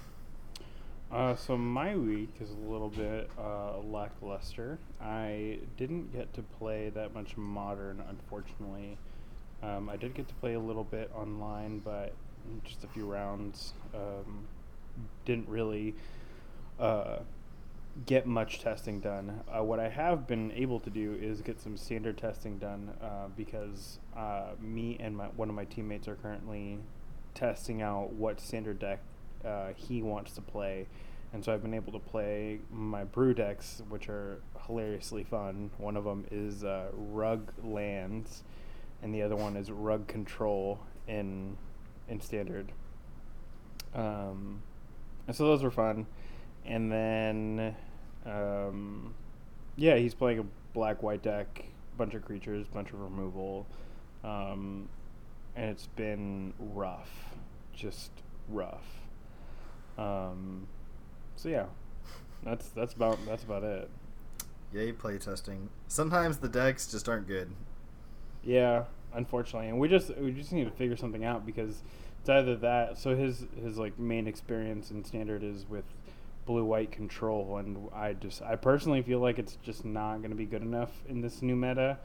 Uh, 1.11 1.35
so 1.35 1.57
my 1.57 1.95
week 1.95 2.29
is 2.39 2.51
a 2.51 2.69
little 2.71 2.89
bit 2.89 3.31
uh, 3.37 3.79
lackluster. 3.79 4.77
I 5.01 5.59
didn't 5.75 6.11
get 6.13 6.33
to 6.35 6.43
play 6.43 6.89
that 6.89 7.13
much 7.15 7.35
modern, 7.35 7.99
unfortunately. 8.07 8.97
Um, 9.63 9.89
I 9.89 9.97
did 9.97 10.13
get 10.13 10.27
to 10.27 10.33
play 10.35 10.53
a 10.53 10.59
little 10.59 10.83
bit 10.83 11.11
online, 11.15 11.79
but 11.79 12.13
just 12.63 12.83
a 12.83 12.87
few 12.87 13.05
rounds. 13.05 13.73
Um, 13.93 14.45
didn't 15.25 15.47
really 15.49 15.95
uh, 16.79 17.19
get 18.05 18.25
much 18.25 18.59
testing 18.59 18.99
done. 18.99 19.41
Uh, 19.47 19.63
what 19.63 19.79
I 19.79 19.89
have 19.89 20.27
been 20.27 20.51
able 20.53 20.79
to 20.79 20.89
do 20.89 21.17
is 21.21 21.41
get 21.41 21.59
some 21.59 21.75
standard 21.75 22.17
testing 22.17 22.57
done 22.57 22.93
uh, 23.01 23.27
because 23.35 23.99
uh, 24.15 24.51
me 24.59 24.97
and 24.99 25.17
my 25.17 25.25
one 25.25 25.49
of 25.49 25.55
my 25.55 25.65
teammates 25.65 26.07
are 26.07 26.15
currently 26.15 26.79
testing 27.33 27.81
out 27.81 28.13
what 28.13 28.39
standard 28.39 28.79
deck 28.79 28.99
uh, 29.45 29.69
he 29.75 30.01
wants 30.01 30.33
to 30.33 30.41
play, 30.41 30.87
and 31.33 31.43
so 31.43 31.53
I've 31.53 31.61
been 31.61 31.73
able 31.73 31.91
to 31.93 31.99
play 31.99 32.59
my 32.71 33.03
brew 33.03 33.33
decks, 33.33 33.81
which 33.89 34.09
are 34.09 34.41
hilariously 34.65 35.23
fun. 35.23 35.71
One 35.77 35.97
of 35.97 36.03
them 36.03 36.25
is 36.31 36.63
uh, 36.63 36.89
Rug 36.93 37.51
Lands, 37.63 38.43
and 39.01 39.13
the 39.13 39.21
other 39.21 39.35
one 39.35 39.57
is 39.57 39.71
Rug 39.71 40.07
Control 40.07 40.79
in 41.07 41.57
in 42.07 42.21
standard. 42.21 42.71
Um, 43.93 44.61
and 45.27 45.35
so 45.35 45.45
those 45.45 45.63
were 45.63 45.71
fun, 45.71 46.07
and 46.69 46.91
then 46.91 47.75
um, 48.25 49.13
yeah, 49.75 49.95
he's 49.95 50.13
playing 50.13 50.39
a 50.39 50.45
black 50.73 51.03
white 51.03 51.21
deck, 51.21 51.65
bunch 51.97 52.13
of 52.13 52.23
creatures, 52.23 52.67
bunch 52.67 52.91
of 52.91 53.01
removal, 53.01 53.65
um, 54.23 54.87
and 55.55 55.69
it's 55.69 55.87
been 55.87 56.53
rough, 56.59 57.09
just 57.73 58.11
rough. 58.47 58.85
Um, 59.97 60.67
so 61.35 61.49
yeah, 61.49 61.65
that's 62.43 62.69
that's 62.69 62.93
about 62.93 63.17
that's 63.25 63.43
about 63.43 63.63
it. 63.63 63.89
Yay, 64.71 64.93
playtesting. 64.93 65.67
Sometimes 65.87 66.37
the 66.37 66.47
decks 66.47 66.87
just 66.91 67.09
aren't 67.09 67.27
good. 67.27 67.51
Yeah, 68.43 68.83
unfortunately, 69.13 69.69
and 69.69 69.79
we 69.79 69.87
just 69.87 70.15
we 70.17 70.31
just 70.31 70.53
need 70.53 70.65
to 70.65 70.71
figure 70.71 70.95
something 70.95 71.25
out 71.25 71.45
because 71.45 71.81
it's 72.19 72.29
either 72.29 72.55
that. 72.57 72.97
So 72.97 73.15
his 73.15 73.45
his 73.61 73.77
like 73.77 73.97
main 73.97 74.27
experience 74.27 74.91
in 74.91 75.03
standard 75.03 75.43
is 75.43 75.65
with 75.67 75.85
blue 76.49 76.65
white 76.65 76.91
control, 76.91 77.57
and 77.57 77.77
I 77.93 78.13
just 78.13 78.41
I 78.41 78.55
personally 78.55 79.03
feel 79.03 79.19
like 79.19 79.37
it's 79.37 79.55
just 79.61 79.85
not 79.85 80.17
going 80.17 80.31
to 80.31 80.35
be 80.35 80.47
good 80.47 80.63
enough 80.63 80.89
in 81.07 81.21
this 81.21 81.43
new 81.43 81.55
meta, 81.55 81.99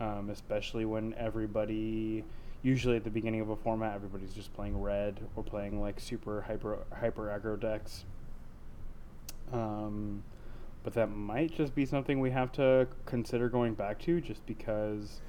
um, 0.00 0.28
especially 0.28 0.84
when 0.84 1.14
everybody 1.14 2.24
usually 2.64 2.96
at 2.96 3.04
the 3.04 3.10
beginning 3.10 3.40
of 3.40 3.50
a 3.50 3.54
format 3.54 3.94
everybody's 3.94 4.34
just 4.34 4.52
playing 4.54 4.80
red 4.82 5.20
or 5.36 5.44
playing 5.44 5.80
like 5.80 6.00
super 6.00 6.40
hyper 6.42 6.78
hyper 6.98 7.28
aggro 7.28 7.58
decks. 7.58 8.04
Um, 9.52 10.24
but 10.82 10.94
that 10.94 11.14
might 11.14 11.54
just 11.54 11.72
be 11.76 11.86
something 11.86 12.18
we 12.18 12.32
have 12.32 12.50
to 12.52 12.88
consider 13.04 13.48
going 13.48 13.74
back 13.74 14.00
to, 14.00 14.20
just 14.20 14.44
because, 14.46 15.20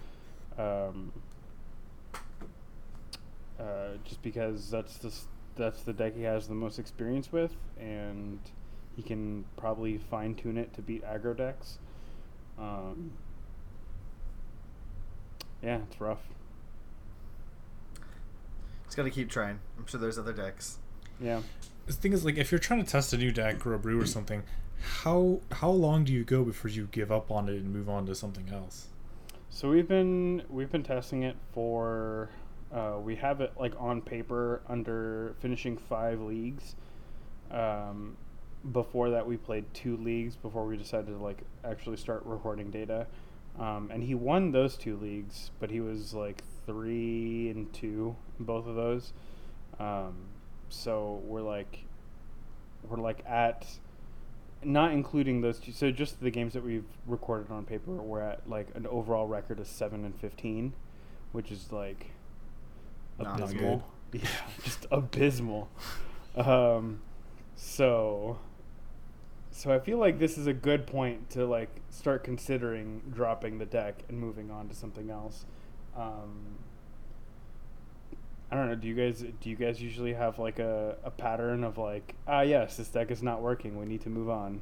um, 0.58 1.12
uh, 3.60 3.98
just 4.04 4.24
because 4.24 4.72
that's 4.72 5.06
s- 5.06 5.28
that's 5.58 5.82
the 5.84 5.93
deck 5.93 6.15
he 6.15 6.24
has 6.24 6.48
the 6.48 6.56
most 6.56 6.80
experience 6.80 7.32
with, 7.32 7.56
and 7.80 8.39
he 8.96 9.02
can 9.02 9.46
probably 9.58 9.98
fine 9.98 10.36
tune 10.36 10.58
it 10.58 10.74
to 10.74 10.82
beat 10.82 11.04
aggro 11.04 11.36
decks. 11.36 11.80
Um, 12.58 13.12
yeah, 15.62 15.80
it's 15.89 16.00
rough. 16.00 16.22
Just 18.86 18.98
gotta 18.98 19.10
keep 19.10 19.30
trying. 19.30 19.60
I'm 19.78 19.86
sure 19.86 20.00
there's 20.00 20.17
other 20.17 20.34
decks. 20.34 20.78
Yeah. 21.20 21.41
The 21.86 21.93
thing 21.93 22.13
is, 22.13 22.26
like, 22.26 22.38
if 22.38 22.52
you're 22.52 22.60
trying 22.60 22.84
to 22.84 22.89
test 22.89 23.13
a 23.13 23.17
new 23.17 23.32
deck 23.32 23.65
or 23.65 23.74
a 23.74 23.80
brew 23.80 24.02
or 24.02 24.06
something, 24.06 24.43
how 24.80 25.39
how 25.52 25.70
long 25.70 26.04
do 26.04 26.13
you 26.13 26.24
go 26.24 26.43
before 26.43 26.70
you 26.70 26.88
give 26.91 27.12
up 27.12 27.32
on 27.32 27.50
it 27.50 27.56
and 27.56 27.74
move 27.74 27.89
on 27.89 28.06
to 28.06 28.15
something 28.15 28.50
else? 28.50 28.88
So 29.50 29.70
we've 29.70 29.88
been 29.88 30.43
we've 30.50 30.72
been 30.72 30.84
testing 30.84 31.24
it 31.24 31.36
for 31.54 32.30
uh, 32.73 32.97
we 33.01 33.15
have 33.15 33.41
it 33.41 33.53
like 33.58 33.73
on 33.80 34.01
paper 34.01 34.62
under 34.67 35.36
finishing 35.39 35.77
five 35.77 36.19
leagues. 36.19 36.75
Um, 37.51 38.17
before 38.71 39.12
that, 39.12 39.25
we 39.25 39.38
played 39.38 39.65
two 39.73 39.97
leagues 39.97 40.36
before 40.36 40.65
we 40.65 40.77
decided 40.77 41.08
to 41.08 41.17
like 41.17 41.39
actually 41.63 41.97
start 41.97 42.23
recording 42.25 42.71
data. 42.71 43.08
Um, 43.60 43.89
and 43.91 44.03
he 44.03 44.13
won 44.13 44.51
those 44.51 44.77
two 44.77 44.97
leagues, 44.97 45.51
but 45.60 45.71
he 45.71 45.80
was 45.80 46.13
like 46.13 46.43
three 46.65 47.49
and 47.49 47.71
two 47.73 48.15
in 48.38 48.45
both 48.45 48.67
of 48.67 48.75
those. 48.75 49.13
Um, 49.80 50.15
so 50.69 51.21
we're 51.25 51.41
like 51.41 51.86
we're 52.88 52.97
like 52.97 53.23
at 53.25 53.65
not 54.63 54.91
including 54.91 55.41
those 55.41 55.60
two. 55.60 55.71
So 55.71 55.91
just 55.91 56.19
the 56.19 56.32
games 56.32 56.53
that 56.53 56.63
we've 56.63 56.86
recorded 57.06 57.51
on 57.51 57.65
paper, 57.65 57.93
we're 57.93 58.21
at 58.21 58.47
like 58.49 58.67
an 58.75 58.86
overall 58.88 59.27
record 59.27 59.60
of 59.60 59.67
seven 59.67 60.03
and 60.03 60.15
fifteen, 60.19 60.73
which 61.32 61.51
is 61.51 61.71
like 61.71 62.12
abysmal. 63.19 63.84
Yeah, 64.13 64.30
just 64.63 64.88
abysmal. 64.89 65.67
Um, 66.38 67.01
so, 67.58 68.39
so 69.51 69.73
I 69.73 69.80
feel 69.80 69.97
like 69.97 70.17
this 70.17 70.38
is 70.38 70.47
a 70.47 70.53
good 70.53 70.88
point 70.88 71.30
to 71.32 71.45
like 71.45 71.82
start 71.89 72.23
considering 72.23 73.01
dropping 73.13 73.58
the 73.58 73.65
deck 73.65 74.03
and 74.08 74.17
moving 74.17 74.49
on 74.49 74.69
to 74.69 74.75
something 74.75 75.10
else. 75.10 75.45
Um, 75.95 76.58
I 78.49 78.56
don't 78.56 78.69
know. 78.69 78.75
Do 78.75 78.88
you 78.88 78.95
guys 78.95 79.25
do 79.41 79.49
you 79.49 79.58
guys 79.58 79.82
usually 79.82 80.13
have 80.13 80.39
like 80.39 80.60
a, 80.60 80.95
a 81.03 81.12
pattern 81.12 81.65
of 81.65 81.77
like 81.77 82.15
ah 82.27 82.41
yes 82.41 82.77
this 82.77 82.88
deck 82.88 83.12
is 83.12 83.21
not 83.21 83.41
working 83.41 83.77
we 83.77 83.86
need 83.86 84.01
to 84.01 84.10
move 84.10 84.30
on. 84.30 84.62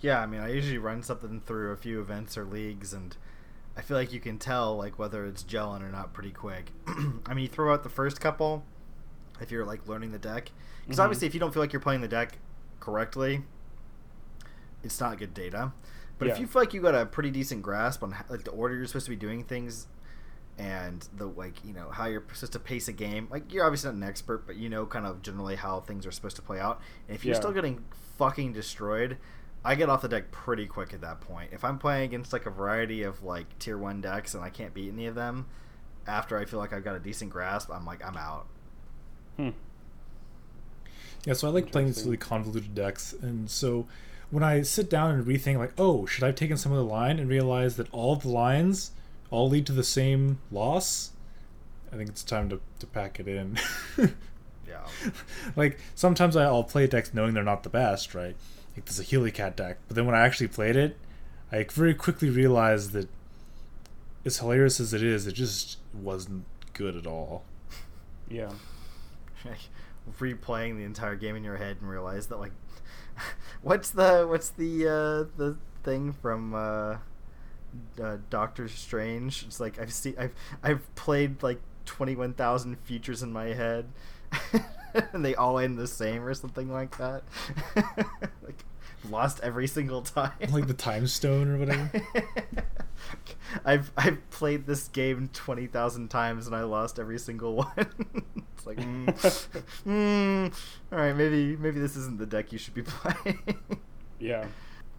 Yeah, 0.00 0.20
I 0.20 0.26
mean, 0.26 0.40
I 0.42 0.52
usually 0.52 0.76
run 0.76 1.02
something 1.02 1.40
through 1.40 1.72
a 1.72 1.76
few 1.76 1.98
events 1.98 2.36
or 2.36 2.44
leagues, 2.44 2.92
and 2.92 3.16
I 3.76 3.82
feel 3.82 3.96
like 3.96 4.12
you 4.12 4.20
can 4.20 4.38
tell 4.38 4.76
like 4.76 4.98
whether 4.98 5.26
it's 5.26 5.42
gelling 5.42 5.82
or 5.82 5.90
not 5.90 6.12
pretty 6.12 6.30
quick. 6.30 6.70
I 6.86 7.34
mean, 7.34 7.42
you 7.42 7.48
throw 7.48 7.72
out 7.72 7.82
the 7.82 7.88
first 7.88 8.20
couple 8.20 8.64
if 9.40 9.50
you're 9.50 9.64
like 9.64 9.88
learning 9.88 10.12
the 10.12 10.18
deck, 10.18 10.50
because 10.84 10.98
Mhm. 10.98 11.02
obviously 11.04 11.26
if 11.26 11.34
you 11.34 11.40
don't 11.40 11.52
feel 11.52 11.62
like 11.62 11.72
you're 11.72 11.80
playing 11.80 12.00
the 12.00 12.08
deck 12.08 12.38
correctly, 12.80 13.42
it's 14.82 15.00
not 15.00 15.18
good 15.18 15.34
data. 15.34 15.72
But 16.18 16.28
if 16.28 16.38
you 16.38 16.46
feel 16.46 16.62
like 16.62 16.72
you 16.72 16.80
got 16.80 16.94
a 16.94 17.04
pretty 17.06 17.30
decent 17.30 17.62
grasp 17.62 18.02
on 18.02 18.14
like 18.30 18.44
the 18.44 18.52
order 18.52 18.76
you're 18.76 18.86
supposed 18.86 19.06
to 19.06 19.10
be 19.10 19.16
doing 19.16 19.42
things, 19.44 19.88
and 20.56 21.06
the 21.16 21.26
like 21.26 21.64
you 21.64 21.74
know 21.74 21.90
how 21.90 22.06
you're 22.06 22.22
supposed 22.32 22.52
to 22.52 22.60
pace 22.60 22.86
a 22.86 22.92
game, 22.92 23.26
like 23.30 23.52
you're 23.52 23.64
obviously 23.64 23.90
not 23.90 23.96
an 23.96 24.04
expert, 24.04 24.46
but 24.46 24.54
you 24.56 24.68
know 24.68 24.86
kind 24.86 25.04
of 25.06 25.20
generally 25.22 25.56
how 25.56 25.80
things 25.80 26.06
are 26.06 26.12
supposed 26.12 26.36
to 26.36 26.42
play 26.42 26.60
out. 26.60 26.80
And 27.08 27.16
if 27.16 27.24
you're 27.24 27.34
Yeah. 27.34 27.40
still 27.40 27.52
getting 27.52 27.84
fucking 28.16 28.52
destroyed, 28.52 29.18
I 29.64 29.74
get 29.74 29.88
off 29.88 30.02
the 30.02 30.08
deck 30.08 30.30
pretty 30.30 30.66
quick 30.66 30.92
at 30.92 31.00
that 31.00 31.20
point. 31.20 31.50
If 31.52 31.64
I'm 31.64 31.78
playing 31.78 32.04
against 32.04 32.32
like 32.32 32.46
a 32.46 32.50
variety 32.50 33.02
of 33.02 33.22
like 33.22 33.58
tier 33.58 33.78
one 33.78 34.00
decks 34.00 34.34
and 34.34 34.44
I 34.44 34.50
can't 34.50 34.74
beat 34.74 34.92
any 34.92 35.06
of 35.06 35.14
them, 35.14 35.46
after 36.06 36.38
I 36.38 36.44
feel 36.44 36.60
like 36.60 36.72
I've 36.72 36.84
got 36.84 36.96
a 36.96 37.00
decent 37.00 37.30
grasp, 37.30 37.70
I'm 37.72 37.86
like 37.86 38.04
I'm 38.04 38.16
out. 38.16 38.46
Hmm. 39.36 39.50
Yeah, 41.24 41.32
so 41.32 41.48
I 41.48 41.50
like 41.50 41.72
playing 41.72 41.88
these 41.88 42.04
really 42.04 42.18
convoluted 42.18 42.74
decks, 42.74 43.14
and 43.22 43.50
so 43.50 43.86
when 44.30 44.42
I 44.42 44.60
sit 44.62 44.90
down 44.90 45.12
and 45.12 45.24
rethink, 45.24 45.56
like, 45.56 45.72
oh, 45.78 46.04
should 46.04 46.22
I 46.22 46.26
have 46.26 46.34
taken 46.34 46.58
some 46.58 46.72
of 46.72 46.76
the 46.76 46.84
line 46.84 47.18
and 47.18 47.28
realize 47.30 47.76
that 47.76 47.88
all 47.92 48.16
the 48.16 48.28
lines 48.28 48.90
all 49.30 49.48
lead 49.48 49.64
to 49.66 49.72
the 49.72 49.84
same 49.84 50.38
loss? 50.50 51.12
I 51.90 51.96
think 51.96 52.10
it's 52.10 52.22
time 52.22 52.50
to, 52.50 52.60
to 52.80 52.86
pack 52.86 53.18
it 53.20 53.28
in. 53.28 53.58
Yeah. 54.66 54.80
like 55.56 55.78
sometimes 55.94 56.36
I'll 56.36 56.64
play 56.64 56.86
decks 56.86 57.12
knowing 57.12 57.34
they're 57.34 57.44
not 57.44 57.62
the 57.64 57.68
best, 57.68 58.14
right? 58.14 58.34
Like 58.76 58.86
there's 58.86 58.98
a 58.98 59.04
Helicat 59.04 59.56
deck, 59.56 59.78
but 59.86 59.96
then 59.96 60.06
when 60.06 60.14
I 60.14 60.20
actually 60.20 60.48
played 60.48 60.76
it, 60.76 60.96
I 61.52 61.64
very 61.64 61.94
quickly 61.94 62.30
realized 62.30 62.92
that 62.92 63.08
as 64.24 64.38
hilarious 64.38 64.80
as 64.80 64.92
it 64.92 65.02
is, 65.02 65.26
it 65.26 65.32
just 65.32 65.78
wasn't 65.92 66.44
good 66.72 66.96
at 66.96 67.06
all. 67.06 67.44
Yeah. 68.28 68.50
replaying 70.20 70.76
the 70.76 70.84
entire 70.84 71.16
game 71.16 71.36
in 71.36 71.44
your 71.44 71.56
head 71.56 71.78
and 71.80 71.88
realize 71.88 72.26
that 72.26 72.38
like 72.38 72.52
what's 73.62 73.90
the 73.90 74.26
what's 74.28 74.50
the 74.50 74.86
uh 74.86 75.38
the 75.38 75.56
thing 75.82 76.12
from 76.12 76.54
uh, 76.54 76.96
uh 78.02 78.18
Doctor 78.28 78.68
Strange 78.68 79.44
it's 79.44 79.60
like 79.60 79.78
I've 79.78 79.92
seen 79.92 80.14
I've 80.18 80.34
I've 80.62 80.94
played 80.94 81.42
like 81.42 81.60
21,000 81.86 82.76
futures 82.84 83.22
in 83.22 83.32
my 83.32 83.46
head 83.46 83.86
they 85.14 85.34
all 85.34 85.58
end 85.58 85.78
the 85.78 85.86
same 85.86 86.22
or 86.24 86.34
something 86.34 86.72
like 86.72 86.96
that 86.98 87.22
like 88.44 88.64
lost 89.10 89.40
every 89.42 89.66
single 89.66 90.02
time 90.02 90.32
Like 90.50 90.66
the 90.66 90.74
Time 90.74 91.06
Stone 91.06 91.48
or 91.48 91.58
whatever. 91.58 91.90
I've 93.64 93.92
I've 93.96 94.30
played 94.30 94.66
this 94.66 94.88
game 94.88 95.28
20,000 95.32 96.08
times 96.08 96.46
and 96.46 96.56
I 96.56 96.62
lost 96.62 96.98
every 96.98 97.18
single 97.18 97.56
one 97.56 97.86
It's 98.56 98.66
like, 98.66 98.78
mm, 98.78 99.06
mm, 99.86 100.54
all 100.90 100.98
right, 100.98 101.14
maybe 101.14 101.56
maybe 101.56 101.80
this 101.80 101.96
isn't 101.96 102.18
the 102.18 102.26
deck 102.26 102.52
you 102.52 102.58
should 102.58 102.74
be 102.74 102.82
playing. 102.82 103.58
Yeah. 104.18 104.46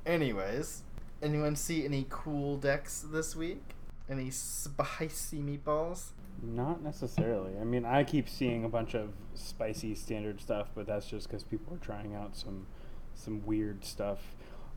Anyways, 0.06 0.84
anyone 1.22 1.56
see 1.56 1.84
any 1.84 2.06
cool 2.10 2.58
decks 2.58 3.04
this 3.12 3.36
week? 3.36 3.62
Any 4.08 4.30
spicy 4.30 5.40
meatballs? 5.40 6.12
Not 6.42 6.84
necessarily. 6.84 7.54
I 7.60 7.64
mean, 7.64 7.86
I 7.86 8.04
keep 8.04 8.30
seeing 8.30 8.64
a 8.66 8.70
bunch 8.70 8.94
of 8.94 9.10
spicy 9.34 9.96
standard 9.96 10.40
stuff, 10.42 10.68
but 10.76 10.86
that's 10.86 11.08
just 11.08 11.28
because 11.28 11.44
people 11.44 11.74
are 11.74 11.78
trying 11.80 12.14
out 12.16 12.36
some 12.36 12.68
some 13.16 13.46
weird 13.46 13.84
stuff, 13.86 14.20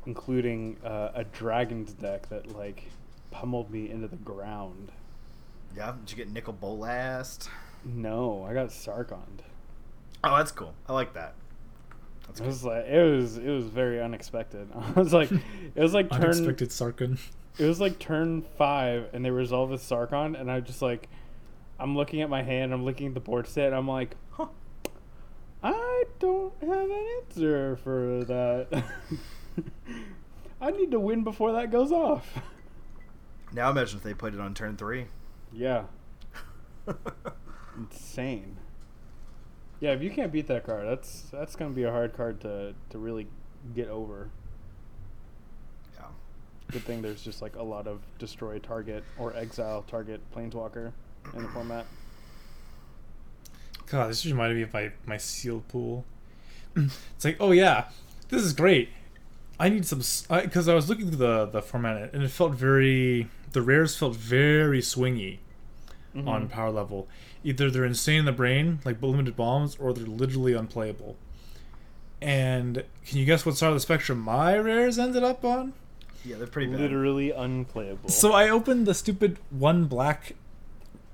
including 0.06 0.76
uh, 0.84 1.10
a 1.14 1.24
dragons 1.24 1.92
deck 1.92 2.28
that 2.28 2.54
like 2.56 2.84
pummeled 3.30 3.70
me 3.70 3.90
into 3.90 4.08
the 4.08 4.16
ground. 4.16 4.92
Yeah, 5.76 5.94
did 6.04 6.10
you 6.10 6.16
get 6.16 6.32
Nicol 6.32 6.54
Bolas? 6.54 7.48
No, 7.84 8.44
I 8.48 8.54
got 8.54 8.68
Sarkhan. 8.68 9.40
Oh, 10.24 10.36
that's 10.36 10.50
cool. 10.52 10.74
I 10.88 10.92
like 10.94 11.12
that. 11.14 11.34
That's 12.26 12.40
It 12.40 12.42
cool. 12.42 12.46
was 12.48 12.64
like 12.64 12.84
it 12.86 13.02
was 13.16 13.36
it 13.38 13.50
was 13.50 13.64
very 13.66 14.00
unexpected. 14.00 14.68
I 14.96 14.98
was 15.00 15.12
like, 15.12 15.30
it 15.32 15.42
was 15.80 15.92
like 15.94 16.10
turn 16.12 16.22
Unexpected 16.24 16.70
Sarkhan. 16.70 17.18
it 17.58 17.66
was 17.66 17.80
like 17.80 17.98
turn 17.98 18.42
five, 18.56 19.08
and 19.12 19.24
they 19.24 19.30
resolve 19.30 19.70
with 19.70 19.82
Sarkhan, 19.82 20.40
and 20.40 20.50
I 20.50 20.60
just 20.60 20.80
like, 20.82 21.08
I'm 21.78 21.96
looking 21.96 22.20
at 22.22 22.28
my 22.30 22.42
hand, 22.42 22.72
I'm 22.72 22.84
looking 22.84 23.08
at 23.08 23.14
the 23.14 23.20
board 23.20 23.46
set. 23.46 23.66
and 23.68 23.76
I'm 23.76 23.88
like, 23.88 24.16
Huh. 24.32 24.46
I 25.62 26.04
don't 26.20 26.52
have 26.60 26.70
an 26.90 27.06
answer 27.20 27.76
for 27.76 28.24
that. 28.24 28.84
I 30.60 30.70
need 30.70 30.90
to 30.92 31.00
win 31.00 31.24
before 31.24 31.52
that 31.52 31.70
goes 31.70 31.90
off. 31.92 32.38
Now 33.52 33.70
imagine 33.70 33.98
if 33.98 34.04
they 34.04 34.14
played 34.14 34.34
it 34.34 34.40
on 34.40 34.54
turn 34.54 34.76
three. 34.76 35.06
Yeah, 35.52 35.84
insane. 37.76 38.56
Yeah, 39.80 39.92
if 39.92 40.02
you 40.02 40.10
can't 40.10 40.32
beat 40.32 40.46
that 40.48 40.64
card, 40.66 40.86
that's 40.86 41.22
that's 41.32 41.56
gonna 41.56 41.70
be 41.74 41.84
a 41.84 41.90
hard 41.90 42.14
card 42.16 42.40
to 42.42 42.74
to 42.90 42.98
really 42.98 43.26
get 43.74 43.88
over. 43.88 44.30
yeah. 45.98 46.06
Good 46.70 46.82
thing 46.82 47.02
there's 47.02 47.22
just 47.22 47.40
like 47.40 47.56
a 47.56 47.62
lot 47.62 47.86
of 47.86 48.00
destroy 48.18 48.58
target 48.58 49.04
or 49.18 49.34
exile 49.34 49.82
target 49.82 50.20
planeswalker 50.34 50.92
in 51.34 51.42
the 51.42 51.48
format. 51.48 51.86
God, 53.90 54.10
this 54.10 54.24
reminded 54.26 54.56
me 54.56 54.62
of 54.62 54.72
my, 54.72 54.92
my 55.06 55.16
sealed 55.16 55.66
pool. 55.68 56.04
it's 56.76 57.24
like, 57.24 57.36
oh 57.40 57.52
yeah, 57.52 57.86
this 58.28 58.42
is 58.42 58.52
great. 58.52 58.90
I 59.58 59.68
need 59.68 59.86
some 59.86 59.98
because 60.44 60.68
I, 60.68 60.74
was 60.74 60.88
looking 60.88 61.08
through 61.08 61.16
the 61.16 61.46
the 61.46 61.62
format 61.62 62.12
and 62.14 62.22
it 62.22 62.30
felt 62.30 62.54
very 62.54 63.28
the 63.52 63.62
rares 63.62 63.96
felt 63.96 64.14
very 64.14 64.80
swingy 64.80 65.38
on 66.14 66.46
Mhm. 66.46 66.50
power 66.50 66.70
level. 66.70 67.08
Either 67.42 67.70
they're 67.70 67.84
insane 67.84 68.20
in 68.20 68.24
the 68.24 68.32
brain, 68.32 68.80
like 68.84 69.00
limited 69.02 69.36
bombs, 69.36 69.76
or 69.76 69.92
they're 69.92 70.06
literally 70.06 70.52
unplayable. 70.52 71.16
And 72.20 72.84
can 73.06 73.18
you 73.18 73.24
guess 73.24 73.46
what 73.46 73.56
side 73.56 73.68
of 73.68 73.74
the 73.74 73.80
spectrum 73.80 74.18
my 74.20 74.56
rares 74.58 74.98
ended 74.98 75.22
up 75.22 75.44
on? 75.44 75.72
Yeah, 76.24 76.36
they're 76.36 76.46
pretty 76.48 76.70
bad. 76.72 76.80
literally 76.80 77.30
unplayable. 77.30 78.10
So 78.10 78.32
I 78.32 78.48
opened 78.48 78.86
the 78.86 78.94
stupid 78.94 79.38
one 79.50 79.84
black 79.86 80.34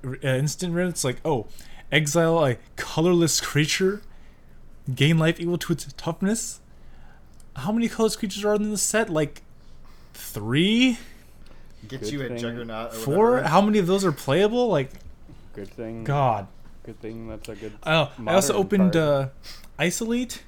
uh, 0.05 0.27
instant 0.29 0.75
rare. 0.75 0.87
It's 0.87 1.05
like, 1.05 1.17
oh, 1.25 1.47
exile 1.91 2.45
a 2.45 2.57
colorless 2.77 3.41
creature, 3.41 4.03
gain 4.95 5.19
life 5.19 5.41
equal 5.41 5.59
to 5.59 5.73
its 5.73 5.93
toughness. 5.97 6.61
How 7.57 7.73
many 7.73 7.89
colorless 7.89 8.17
creatures 8.17 8.45
are 8.45 8.55
in 8.55 8.71
the 8.71 8.77
set? 8.79 9.09
Like 9.11 9.43
three, 10.13 10.99
Get 11.87 12.01
Good 12.01 12.13
you 12.13 12.23
a 12.25 12.29
thing- 12.29 12.39
juggernaut. 12.39 12.93
Or 12.93 12.97
four. 12.97 13.31
whatever. 13.33 13.49
How 13.49 13.61
many 13.61 13.79
of 13.79 13.87
those 13.87 14.05
are 14.05 14.13
playable? 14.13 14.69
Like, 14.69 14.91
good 15.55 15.69
thing. 15.69 16.05
God. 16.05 16.47
Good 16.83 17.01
thing 17.01 17.29
that's 17.29 17.49
a 17.49 17.55
good. 17.55 17.73
Oh, 17.85 18.11
I 18.27 18.35
also 18.35 18.55
opened 18.55 18.93
card. 18.95 18.97
uh, 18.97 19.29
isolate. 19.79 20.43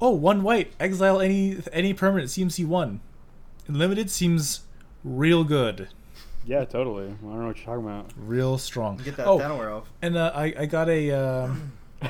Oh, 0.00 0.10
one 0.10 0.42
white. 0.42 0.72
Exile 0.80 1.20
any 1.20 1.58
any 1.72 1.94
permanent 1.94 2.30
CMC 2.30 2.64
one. 2.66 3.00
Limited 3.68 4.10
seems 4.10 4.60
real 5.04 5.44
good, 5.44 5.88
Yeah, 6.44 6.64
totally. 6.64 7.04
I 7.04 7.08
don't 7.08 7.40
know 7.40 7.46
what 7.46 7.56
you're 7.56 7.66
talking 7.66 7.84
about. 7.84 8.10
real 8.16 8.58
strong. 8.58 8.96
Get 8.96 9.16
that 9.16 9.26
oh, 9.26 9.38
Thanaware 9.38 9.70
elf. 9.70 9.90
And 10.02 10.16
uh, 10.16 10.32
I 10.34 10.54
I 10.58 10.66
got 10.66 10.88
a 10.88 11.10
uh, 11.12 11.54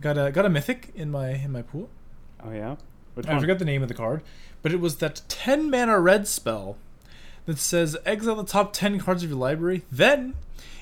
got 0.00 0.18
a 0.18 0.30
got 0.30 0.44
a 0.44 0.50
mythic 0.50 0.90
in 0.94 1.10
my 1.10 1.30
in 1.30 1.52
my 1.52 1.62
pool. 1.62 1.88
Oh 2.44 2.50
yeah. 2.52 2.76
Which 3.14 3.26
I 3.26 3.32
one? 3.32 3.40
forgot 3.40 3.58
the 3.58 3.64
name 3.64 3.82
of 3.82 3.88
the 3.88 3.94
card, 3.94 4.22
but 4.62 4.72
it 4.72 4.80
was 4.80 4.96
that 4.96 5.22
ten 5.28 5.70
mana 5.70 5.98
red 6.00 6.26
spell 6.26 6.76
that 7.46 7.58
says 7.58 7.96
exile 8.04 8.36
the 8.36 8.44
top 8.44 8.72
ten 8.72 8.98
cards 8.98 9.22
of 9.22 9.30
your 9.30 9.38
library. 9.38 9.82
Then, 9.90 10.34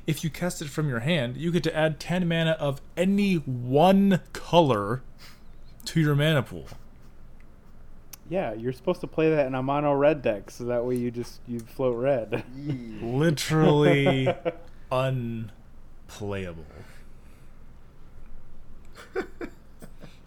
if 0.06 0.24
you 0.24 0.30
cast 0.30 0.62
it 0.62 0.68
from 0.68 0.88
your 0.88 1.00
hand, 1.00 1.36
you 1.36 1.52
get 1.52 1.62
to 1.64 1.76
add 1.76 2.00
ten 2.00 2.26
mana 2.26 2.52
of 2.52 2.80
any 2.96 3.36
one 3.36 4.20
color 4.32 5.02
to 5.84 6.00
your 6.00 6.14
mana 6.14 6.42
pool. 6.42 6.66
Yeah, 8.32 8.54
you're 8.54 8.72
supposed 8.72 9.02
to 9.02 9.06
play 9.06 9.28
that 9.28 9.46
in 9.46 9.54
a 9.54 9.62
mono 9.62 9.92
red 9.92 10.22
deck, 10.22 10.50
so 10.50 10.64
that 10.64 10.82
way 10.86 10.96
you 10.96 11.10
just 11.10 11.40
you 11.46 11.60
float 11.60 11.96
red. 11.98 12.42
Literally 13.02 14.26
unplayable. 14.90 16.64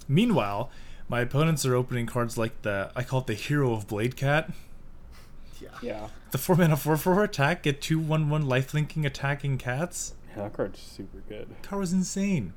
Meanwhile, 0.08 0.70
my 1.10 1.22
opponents 1.22 1.66
are 1.66 1.74
opening 1.74 2.06
cards 2.06 2.38
like 2.38 2.62
the 2.62 2.92
I 2.96 3.02
call 3.02 3.22
it 3.22 3.28
the 3.28 3.34
Hero 3.34 3.74
of 3.74 3.88
Blade 3.88 4.16
Cat. 4.16 4.52
yeah. 5.60 5.70
yeah. 5.82 6.08
The 6.30 6.38
four 6.38 6.56
mana 6.56 6.78
four 6.78 6.98
four 6.98 7.24
attack, 7.24 7.64
get 7.64 7.82
two 7.82 7.98
one 7.98 8.30
one 8.30 8.48
life 8.48 8.72
linking 8.74 9.04
attacking 9.06 9.58
cats. 9.58 10.14
Yeah, 10.36 10.44
that 10.44 10.54
card's 10.54 10.80
super 10.80 11.24
good. 11.28 11.50
That 11.50 11.64
Card 11.64 11.80
was 11.80 11.92
insane. 11.94 12.54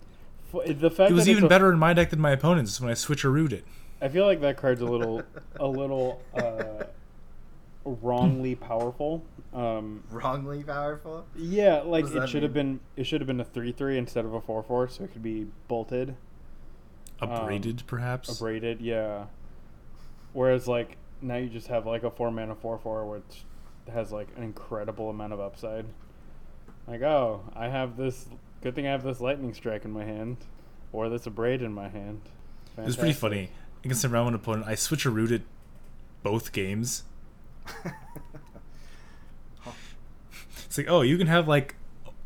F- 0.53 0.79
The 0.79 0.91
fact 0.91 1.11
It 1.11 1.15
was 1.15 1.25
that 1.25 1.31
even 1.31 1.45
a- 1.45 1.49
better 1.49 1.73
in 1.73 1.79
my 1.79 1.95
deck 1.95 2.11
than 2.11 2.21
my 2.21 2.33
opponent's 2.33 2.79
when 2.81 2.91
I 2.91 2.95
switcherooed 2.95 3.53
it. 3.53 3.65
I 4.01 4.09
feel 4.09 4.27
like 4.27 4.41
that 4.43 4.57
card's 4.57 4.81
a 4.81 4.85
little, 4.87 5.23
a 5.61 5.67
little 5.67 6.23
uh, 6.35 6.85
wrongly 7.85 8.55
powerful. 8.55 9.25
Um, 9.55 10.03
Wrongly 10.11 10.63
powerful. 10.63 11.27
yeah, 11.35 11.81
like 11.81 12.05
it 12.05 12.13
that 12.13 12.29
should 12.29 12.43
have 12.43 12.53
been. 12.53 12.81
It 12.97 13.05
should 13.05 13.21
have 13.21 13.27
been 13.27 13.41
a 13.41 13.45
three-three 13.45 13.97
instead 13.97 14.25
of 14.25 14.35
a 14.35 14.41
four-four, 14.41 14.89
so 14.89 15.05
it 15.05 15.13
could 15.13 15.23
be 15.23 15.47
bolted, 15.69 16.15
Abraded, 17.21 17.83
perhaps. 17.87 18.29
abraded. 18.29 18.81
Yeah. 18.81 19.25
Whereas 20.35 20.69
like 20.69 20.99
now 21.23 21.37
you 21.37 21.49
just 21.49 21.69
have 21.69 21.87
like 21.87 22.03
a 22.05 22.11
four 22.11 22.31
mana 22.31 22.55
four-four, 22.55 23.07
which 23.07 23.45
has 23.93 24.13
like 24.13 24.29
an 24.37 24.43
incredible 24.43 25.09
amount 25.09 25.33
of 25.33 25.41
upside. 25.41 25.87
Like 26.87 27.01
oh, 27.03 27.43
I 27.57 27.69
have 27.69 27.97
this. 27.97 28.27
Good 28.63 28.75
thing 28.75 28.87
I 28.87 28.91
have 28.91 29.03
this 29.03 29.21
lightning 29.21 29.55
strike 29.55 29.85
in 29.87 29.93
my 29.93 30.05
hand, 30.05 30.37
or 30.93 31.09
this 31.09 31.27
abrade 31.27 31.63
in 31.63 31.73
my 31.73 31.89
hand. 31.89 32.21
It 32.77 32.85
was 32.85 32.97
pretty 32.97 33.15
funny. 33.15 33.51
Against 33.85 34.05
a 34.05 34.09
round 34.09 34.27
one 34.27 34.35
opponent, 34.35 34.67
I 34.67 34.75
switcherooed 34.75 35.31
it 35.31 35.43
both 36.23 36.53
games. 36.53 37.05
It's 40.69 40.77
like, 40.77 40.89
oh, 40.91 41.01
you 41.01 41.17
can 41.17 41.29
have 41.29 41.49
like 41.49 41.77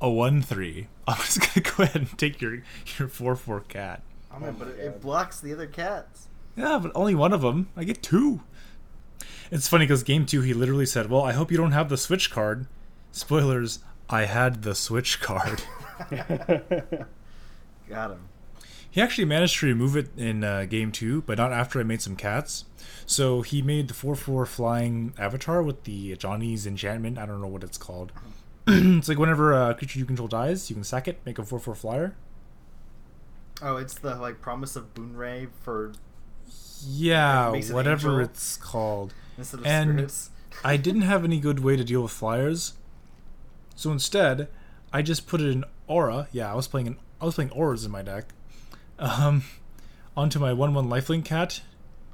a 0.01 0.11
one 0.11 0.43
three. 0.43 0.89
I'm 1.07 1.17
just 1.17 1.41
gonna 1.41 1.61
go 1.77 1.85
ahead 1.85 1.97
and 1.97 2.19
take 2.19 2.41
your 2.41 2.63
your 2.99 3.07
four 3.09 3.37
four 3.37 3.61
cat. 3.61 4.03
Oh 4.35 4.41
man, 4.41 4.57
oh 4.57 4.57
but 4.59 4.69
my 4.69 4.75
it, 4.75 4.87
it 4.87 5.01
blocks 5.01 5.41
the 5.41 5.53
other 5.53 5.69
cats. 5.69 6.29
Yeah, 6.57 6.81
but 6.83 6.93
only 6.95 7.15
one 7.15 7.33
of 7.33 7.43
them. 7.43 7.69
I 7.77 7.85
get 7.85 8.03
two. 8.03 8.41
It's 9.51 9.69
funny 9.69 9.85
because 9.85 10.03
game 10.03 10.27
two, 10.27 10.41
he 10.41 10.55
literally 10.55 10.87
said, 10.87 11.09
"Well, 11.09 11.23
I 11.23 11.33
hope 11.33 11.53
you 11.53 11.57
don't 11.57 11.73
have 11.73 11.89
the 11.89 11.97
switch 11.97 12.31
card." 12.33 12.67
Spoilers: 13.13 13.79
I 14.11 14.25
had 14.25 14.63
the 14.63 14.75
switch 14.75 15.21
card. 15.21 15.63
Got 17.89 18.11
him. 18.11 18.29
He 18.93 19.01
actually 19.01 19.25
managed 19.25 19.59
to 19.61 19.67
remove 19.67 19.97
it 19.97 20.11
in 20.19 20.45
uh, 20.45 20.67
game 20.67 20.93
two, 20.93 21.23
but 21.23 21.39
not 21.39 21.51
after 21.53 21.81
I 21.81 21.83
made 21.83 22.01
some 22.03 22.15
cats. 22.15 22.67
So 23.07 23.41
he 23.43 23.63
made 23.63 23.89
the 23.89 23.95
4 23.95 24.15
4 24.15 24.45
flying 24.47 25.15
avatar 25.19 25.63
with 25.63 25.85
the 25.85 26.15
Johnny's 26.17 26.67
enchantment. 26.67 27.17
I 27.19 27.25
don't 27.27 27.41
know 27.41 27.49
what 27.49 27.65
it's 27.65 27.79
called. 27.79 28.13
it's 28.69 29.09
like 29.09 29.19
whenever 29.19 29.53
a 29.53 29.75
creature 29.75 29.99
you 29.99 30.05
control 30.05 30.29
dies, 30.29 30.69
you 30.71 30.75
can 30.77 30.85
sack 30.85 31.09
it, 31.09 31.19
make 31.27 31.39
a 31.39 31.43
4 31.45 31.59
4 31.59 31.75
flyer. 31.75 32.15
Oh, 33.63 33.77
it's 33.77 33.95
the 33.95 34.15
like 34.17 34.41
promise 34.43 34.77
of 34.77 34.93
Bunrei 34.95 35.49
for 35.63 35.93
Yeah, 36.87 37.53
an 37.55 37.63
whatever 37.73 38.21
angel. 38.21 38.25
it's 38.25 38.57
called. 38.59 39.15
instead 39.39 39.61
of 39.61 39.67
And- 39.67 39.91
spirits. 39.93 40.31
I 40.65 40.77
didn't 40.77 41.03
have 41.03 41.25
any 41.25 41.41
good 41.41 41.61
way 41.61 41.77
to 41.77 41.83
deal 41.85 42.03
with 42.03 42.13
flyers, 42.13 42.75
so 43.75 43.91
instead, 43.91 44.49
I 44.93 45.01
just 45.01 45.27
put 45.27 45.41
it 45.41 45.49
in 45.49 45.65
aura. 45.87 46.29
Yeah, 46.31 46.53
I 46.53 46.55
was 46.55 46.69
playing 46.69 46.89
an, 46.89 46.97
I 47.23 47.25
was 47.25 47.37
playing 47.37 47.51
auras 47.53 47.87
in 47.87 47.91
my 47.91 48.03
deck. 48.03 48.35
Um, 49.03 49.43
onto 50.17 50.39
my 50.39 50.53
one 50.53 50.75
one 50.75 50.89
lifelink 50.89 51.25
cat 51.25 51.61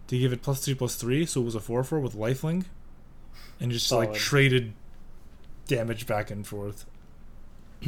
to 0.07 0.19
give 0.19 0.33
it 0.33 0.41
plus 0.41 0.65
three 0.65 0.75
plus 0.75 0.95
three, 0.95 1.27
so 1.27 1.43
it 1.43 1.45
was 1.45 1.55
a 1.55 1.61
four 1.61 1.85
four 1.85 2.01
with 2.01 2.15
lifelink, 2.15 2.65
and 3.61 3.71
just 3.71 3.93
like 3.93 4.15
traded 4.15 4.73
damage 5.67 6.07
back 6.07 6.31
and 6.31 6.47
forth. 6.47 6.87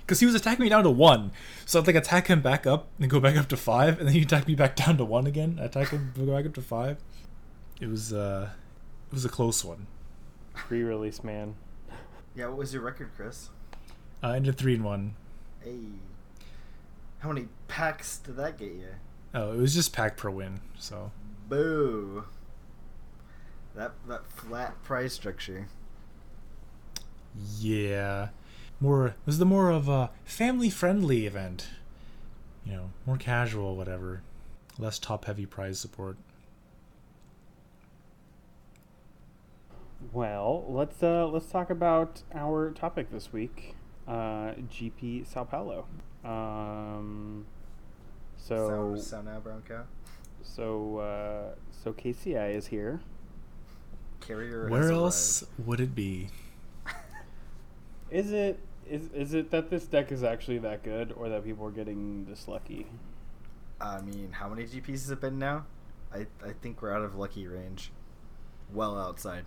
Because 0.00 0.18
he 0.18 0.26
was 0.26 0.34
attacking 0.34 0.64
me 0.64 0.68
down 0.68 0.82
to 0.82 0.90
one, 0.90 1.30
so 1.64 1.78
I'd 1.78 1.86
like 1.86 1.94
attack 1.94 2.26
him 2.26 2.40
back 2.40 2.66
up 2.66 2.88
and 2.98 3.08
go 3.08 3.20
back 3.20 3.36
up 3.36 3.46
to 3.50 3.56
five, 3.56 4.00
and 4.00 4.08
then 4.08 4.14
he 4.16 4.22
attack 4.22 4.48
me 4.48 4.56
back 4.56 4.74
down 4.74 4.96
to 4.96 5.04
one 5.04 5.24
again. 5.24 5.60
I 5.62 5.66
Attack 5.66 5.90
him, 5.90 6.12
go 6.16 6.26
back 6.26 6.46
up 6.46 6.54
to 6.54 6.62
five. 6.62 6.96
It 7.80 7.88
was 7.88 8.12
uh, 8.12 8.50
it 9.08 9.14
was 9.14 9.24
a 9.24 9.28
close 9.28 9.64
one. 9.64 9.86
Pre-release 10.52 11.22
man. 11.22 11.54
Yeah, 12.34 12.48
what 12.48 12.56
was 12.56 12.74
your 12.74 12.82
record, 12.82 13.10
Chris? 13.14 13.50
Uh, 14.20 14.32
ended 14.32 14.58
three 14.58 14.74
and 14.74 14.84
one. 14.84 15.14
Hey. 15.62 15.76
How 17.20 17.28
many 17.28 17.48
packs 17.68 18.18
did 18.18 18.36
that 18.36 18.58
get 18.58 18.72
you? 18.72 18.88
Oh, 19.34 19.52
it 19.52 19.58
was 19.58 19.74
just 19.74 19.92
pack 19.92 20.16
per 20.16 20.30
win. 20.30 20.60
So 20.78 21.12
Boo. 21.48 22.24
That 23.74 23.92
that 24.08 24.26
flat 24.26 24.82
price 24.82 25.12
structure. 25.14 25.68
yeah, 27.58 28.28
more 28.80 29.08
it 29.08 29.14
was 29.26 29.38
the 29.38 29.44
more 29.46 29.70
of 29.70 29.88
a 29.88 30.10
family 30.24 30.70
friendly 30.70 31.26
event. 31.26 31.68
You 32.64 32.72
know, 32.72 32.90
more 33.06 33.16
casual, 33.16 33.76
whatever. 33.76 34.22
Less 34.78 34.98
top 34.98 35.26
heavy 35.26 35.46
prize 35.46 35.78
support. 35.78 36.16
Well, 40.12 40.64
let's 40.68 41.02
uh, 41.02 41.28
let's 41.28 41.46
talk 41.50 41.68
about 41.70 42.22
our 42.34 42.70
topic 42.70 43.10
this 43.12 43.32
week, 43.32 43.74
uh, 44.08 44.54
GP 44.72 45.26
Sao 45.26 45.44
Paulo. 45.44 45.86
Um, 46.24 47.46
so 48.36 48.94
so, 48.96 49.00
so 49.00 49.22
now 49.22 49.40
Bronco. 49.40 49.84
so 50.42 50.98
uh, 50.98 51.54
so 51.70 51.92
KCI 51.92 52.54
is 52.54 52.66
here. 52.66 53.00
Carrier. 54.20 54.62
has 54.64 54.70
Where 54.70 54.80
arrived. 54.82 54.94
else 54.94 55.44
would 55.64 55.80
it 55.80 55.94
be? 55.94 56.28
Is 58.10 58.32
it 58.32 58.58
is 58.88 59.08
is 59.14 59.34
it 59.34 59.50
that 59.52 59.70
this 59.70 59.84
deck 59.86 60.10
is 60.10 60.24
actually 60.24 60.58
that 60.58 60.82
good, 60.82 61.12
or 61.16 61.28
that 61.28 61.44
people 61.44 61.64
are 61.66 61.70
getting 61.70 62.24
this 62.28 62.48
lucky? 62.48 62.86
I 63.80 64.00
mean, 64.02 64.32
how 64.32 64.48
many 64.48 64.64
GPs 64.64 64.88
has 64.90 65.10
it 65.10 65.20
been 65.20 65.38
now? 65.38 65.64
I 66.12 66.26
I 66.44 66.52
think 66.60 66.82
we're 66.82 66.92
out 66.92 67.02
of 67.02 67.14
lucky 67.14 67.46
range. 67.46 67.92
Well 68.72 68.98
outside. 68.98 69.44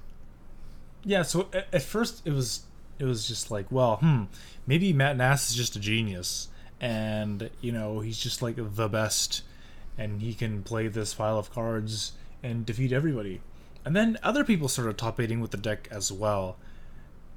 Yeah, 1.03 1.23
so 1.23 1.49
at, 1.53 1.67
at 1.73 1.81
first 1.81 2.21
it 2.25 2.31
was 2.31 2.63
it 2.99 3.05
was 3.05 3.27
just 3.27 3.51
like, 3.51 3.69
well, 3.69 3.97
hmm, 3.97 4.23
maybe 4.65 4.93
Matt 4.93 5.17
Nass 5.17 5.49
is 5.49 5.55
just 5.57 5.75
a 5.75 5.79
genius, 5.79 6.47
and 6.84 7.50
you 7.62 7.72
know 7.72 8.02
he's 8.02 8.17
just 8.17 8.41
like 8.41 8.58
the 8.58 8.89
best, 8.89 9.41
and 9.98 10.22
he 10.22 10.34
can 10.34 10.62
play 10.63 10.89
this 10.89 11.13
file 11.13 11.39
of 11.39 11.50
cards 11.50 12.12
and 12.43 12.65
defeat 12.65 12.91
everybody. 12.91 13.39
And 13.86 13.96
then 13.96 14.17
other 14.22 14.43
people 14.43 14.67
started 14.67 14.98
top 14.98 15.19
eighting 15.19 15.39
with 15.39 15.52
the 15.52 15.58
deck 15.58 15.88
as 15.89 16.12
well. 16.12 16.58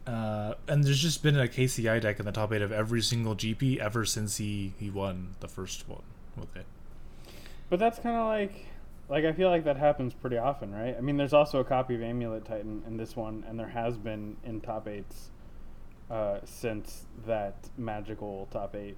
Uh, 0.05 0.55
and 0.69 0.85
there's 0.85 1.01
just 1.01 1.23
been 1.23 1.39
a 1.39 1.47
KCI 1.47 2.01
deck 2.01 2.19
in 2.19 2.27
the 2.27 2.33
top 2.33 2.53
eight 2.53 2.63
of 2.63 2.73
every 2.73 3.03
single 3.03 3.35
GP 3.35 3.79
ever 3.79 4.05
since 4.05 4.37
he, 4.37 4.73
he 4.79 4.91
won 4.91 5.35
the 5.41 5.49
first 5.49 5.89
one 5.89 6.03
with 6.37 6.55
it. 6.57 6.67
But 7.71 7.81
that's 7.81 7.99
kind 7.99 8.17
of 8.17 8.27
like, 8.27 8.67
like 9.09 9.25
I 9.25 9.33
feel 9.33 9.49
like 9.49 9.65
that 9.65 9.77
happens 9.77 10.13
pretty 10.13 10.39
often, 10.39 10.73
right? 10.73 10.95
I 10.97 11.01
mean, 11.01 11.17
there's 11.17 11.33
also 11.33 11.59
a 11.59 11.65
copy 11.65 11.97
of 11.97 12.03
Amulet 12.03 12.45
Titan 12.45 12.83
in 12.87 12.97
this 12.97 13.17
one, 13.17 13.45
and 13.49 13.59
there 13.59 13.69
has 13.69 13.97
been 13.97 14.37
in 14.45 14.61
top 14.61 14.87
eights 14.87 15.31
uh, 16.11 16.39
since 16.45 17.07
that 17.27 17.69
magical 17.77 18.49
top 18.53 18.77
eight. 18.77 18.97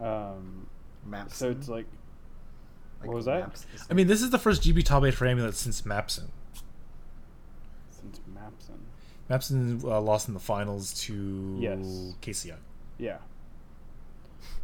Um, 0.00 0.66
Maps. 1.06 1.36
so 1.36 1.50
it's 1.50 1.68
like, 1.68 1.86
what 3.02 3.14
was 3.14 3.24
that? 3.26 3.64
I 3.90 3.94
mean, 3.94 4.06
this 4.06 4.22
is 4.22 4.30
the 4.30 4.38
first 4.38 4.62
GP 4.62 4.84
top 4.84 5.04
eight 5.04 5.14
for 5.14 5.26
Amulet 5.26 5.54
since 5.54 5.82
Mapson. 5.82 6.28
since 7.90 8.20
Mapson. 8.34 8.78
Mapson 9.30 9.84
uh, 9.84 10.00
lost 10.00 10.28
in 10.28 10.34
the 10.34 10.40
finals 10.40 10.92
to 11.04 11.56
Yes. 11.60 12.14
KCI. 12.22 12.56
Yeah. 12.98 13.18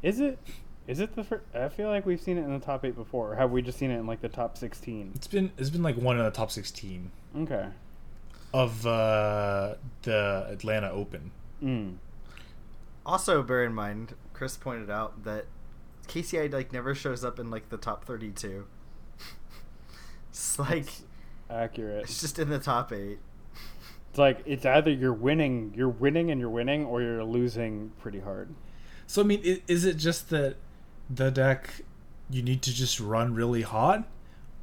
Is 0.03 0.21
it? 0.21 0.39
Is 0.87 1.01
it 1.01 1.17
the 1.17 1.25
first? 1.25 1.43
I 1.55 1.69
feel 1.69 1.89
like 1.89 2.07
we've 2.07 2.21
seen 2.21 2.39
it 2.39 2.43
in 2.45 2.53
the 2.53 2.65
top 2.65 2.85
eight 2.85 2.95
before. 2.95 3.33
Or 3.33 3.37
have 3.37 3.51
we 3.51 3.61
just 3.63 3.79
seen 3.79 3.91
it 3.91 3.99
in 3.99 4.07
like 4.07 4.21
the 4.21 4.29
top 4.29 4.57
sixteen? 4.57 5.13
It's 5.15 5.27
been 5.27 5.51
it's 5.59 5.71
been 5.71 5.83
like 5.83 5.97
one 5.97 6.17
in 6.19 6.25
the 6.25 6.31
top 6.31 6.51
sixteen 6.51 7.11
Okay. 7.37 7.67
of 8.55 8.87
uh, 8.87 9.75
the 10.03 10.47
Atlanta 10.51 10.91
Open. 10.91 11.31
Mm. 11.63 11.97
Also, 13.05 13.43
bear 13.43 13.65
in 13.65 13.73
mind, 13.75 14.15
Chris 14.37 14.55
pointed 14.59 14.91
out 14.91 15.25
that 15.25 15.47
KCI 16.09 16.53
like 16.53 16.71
never 16.71 16.95
shows 16.95 17.25
up 17.25 17.39
in 17.39 17.51
like 17.51 17.71
the 17.71 17.79
top 17.79 18.05
thirty-two. 18.05 18.67
it's 20.29 20.59
like 20.59 20.85
That's 20.85 21.03
accurate. 21.49 22.03
it's 22.03 22.21
just 22.21 22.39
in 22.39 22.51
the 22.51 22.59
top 22.59 22.93
eight. 22.93 23.19
It's 24.11 24.19
like 24.19 24.43
it's 24.45 24.67
either 24.67 24.91
you're 24.91 25.15
winning, 25.15 25.73
you're 25.75 25.89
winning 25.89 26.31
and 26.31 26.39
you're 26.39 26.51
winning, 26.51 26.85
or 26.85 27.01
you're 27.01 27.25
losing 27.25 27.93
pretty 27.99 28.21
hard. 28.21 28.55
So 29.07 29.23
I 29.23 29.25
mean, 29.25 29.63
is 29.67 29.87
it 29.87 29.97
just 29.97 30.29
that 30.29 30.57
the 31.09 31.31
deck 31.31 31.81
you 32.29 32.43
need 32.43 32.61
to 32.61 32.75
just 32.75 33.01
run 33.01 33.35
really 33.35 33.63
hot, 33.63 34.07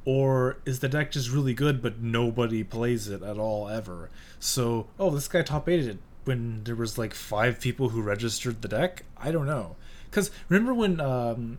or 0.04 0.58
is 0.64 0.78
the 0.78 0.88
deck 0.88 1.10
just 1.10 1.32
really 1.32 1.52
good 1.52 1.82
but 1.82 1.98
nobody 1.98 2.62
plays 2.62 3.08
it 3.08 3.24
at 3.24 3.38
all 3.38 3.68
ever? 3.68 4.08
So 4.38 4.86
oh, 5.00 5.10
this 5.10 5.26
guy 5.26 5.42
top 5.42 5.68
eighted 5.68 5.88
it 5.88 5.98
when 6.24 6.64
there 6.64 6.74
was 6.76 6.98
like 6.98 7.14
five 7.14 7.60
people 7.60 7.90
who 7.90 8.02
registered 8.02 8.62
the 8.62 8.68
deck. 8.68 9.04
I 9.16 9.30
don't 9.30 9.46
know, 9.46 9.76
because 10.10 10.30
remember 10.48 10.72
when 10.74 11.00
um, 11.00 11.58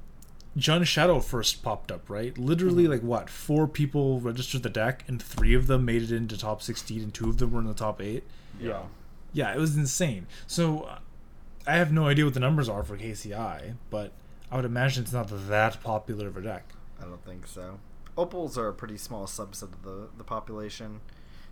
John 0.58 0.84
Shadow 0.84 1.20
first 1.20 1.62
popped 1.64 1.92
up, 1.92 2.10
right? 2.10 2.38
Literally 2.38 2.86
Mhm. 2.86 2.90
like 2.90 3.02
what 3.02 3.30
four 3.30 3.68
people 3.68 4.20
registered 4.22 4.64
the 4.64 4.70
deck 4.70 5.04
and 5.08 5.22
three 5.22 5.54
of 5.54 5.68
them 5.68 5.86
made 5.86 6.04
it 6.04 6.12
into 6.12 6.38
top 6.38 6.62
sixteen 6.62 7.04
and 7.04 7.14
two 7.14 7.30
of 7.30 7.38
them 7.38 7.52
were 7.52 7.60
in 7.62 7.68
the 7.68 7.74
top 7.74 8.02
eight. 8.02 8.24
Yeah. 8.60 8.84
Yeah, 9.34 9.54
it 9.54 9.60
was 9.60 9.76
insane. 9.76 10.28
So 10.48 10.82
uh, 10.84 11.00
I 11.68 11.76
have 11.76 11.92
no 11.92 12.08
idea 12.08 12.24
what 12.26 12.34
the 12.36 12.40
numbers 12.40 12.70
are 12.70 12.84
for 12.84 12.96
KCI, 12.98 13.74
but 13.90 14.12
I 14.52 14.56
would 14.56 14.64
imagine 14.66 15.04
it's 15.04 15.12
not 15.12 15.28
that 15.50 15.84
popular 15.84 16.28
of 16.28 16.38
a 16.38 16.42
deck. 16.42 16.70
I 17.02 17.04
don't 17.06 17.24
think 17.26 17.46
so. 17.48 17.80
Opals 18.18 18.58
are 18.58 18.70
a 18.70 18.74
pretty 18.74 18.98
small 18.98 19.26
subset 19.28 19.64
of 19.74 19.82
the, 19.84 20.08
the 20.18 20.24
population. 20.24 21.02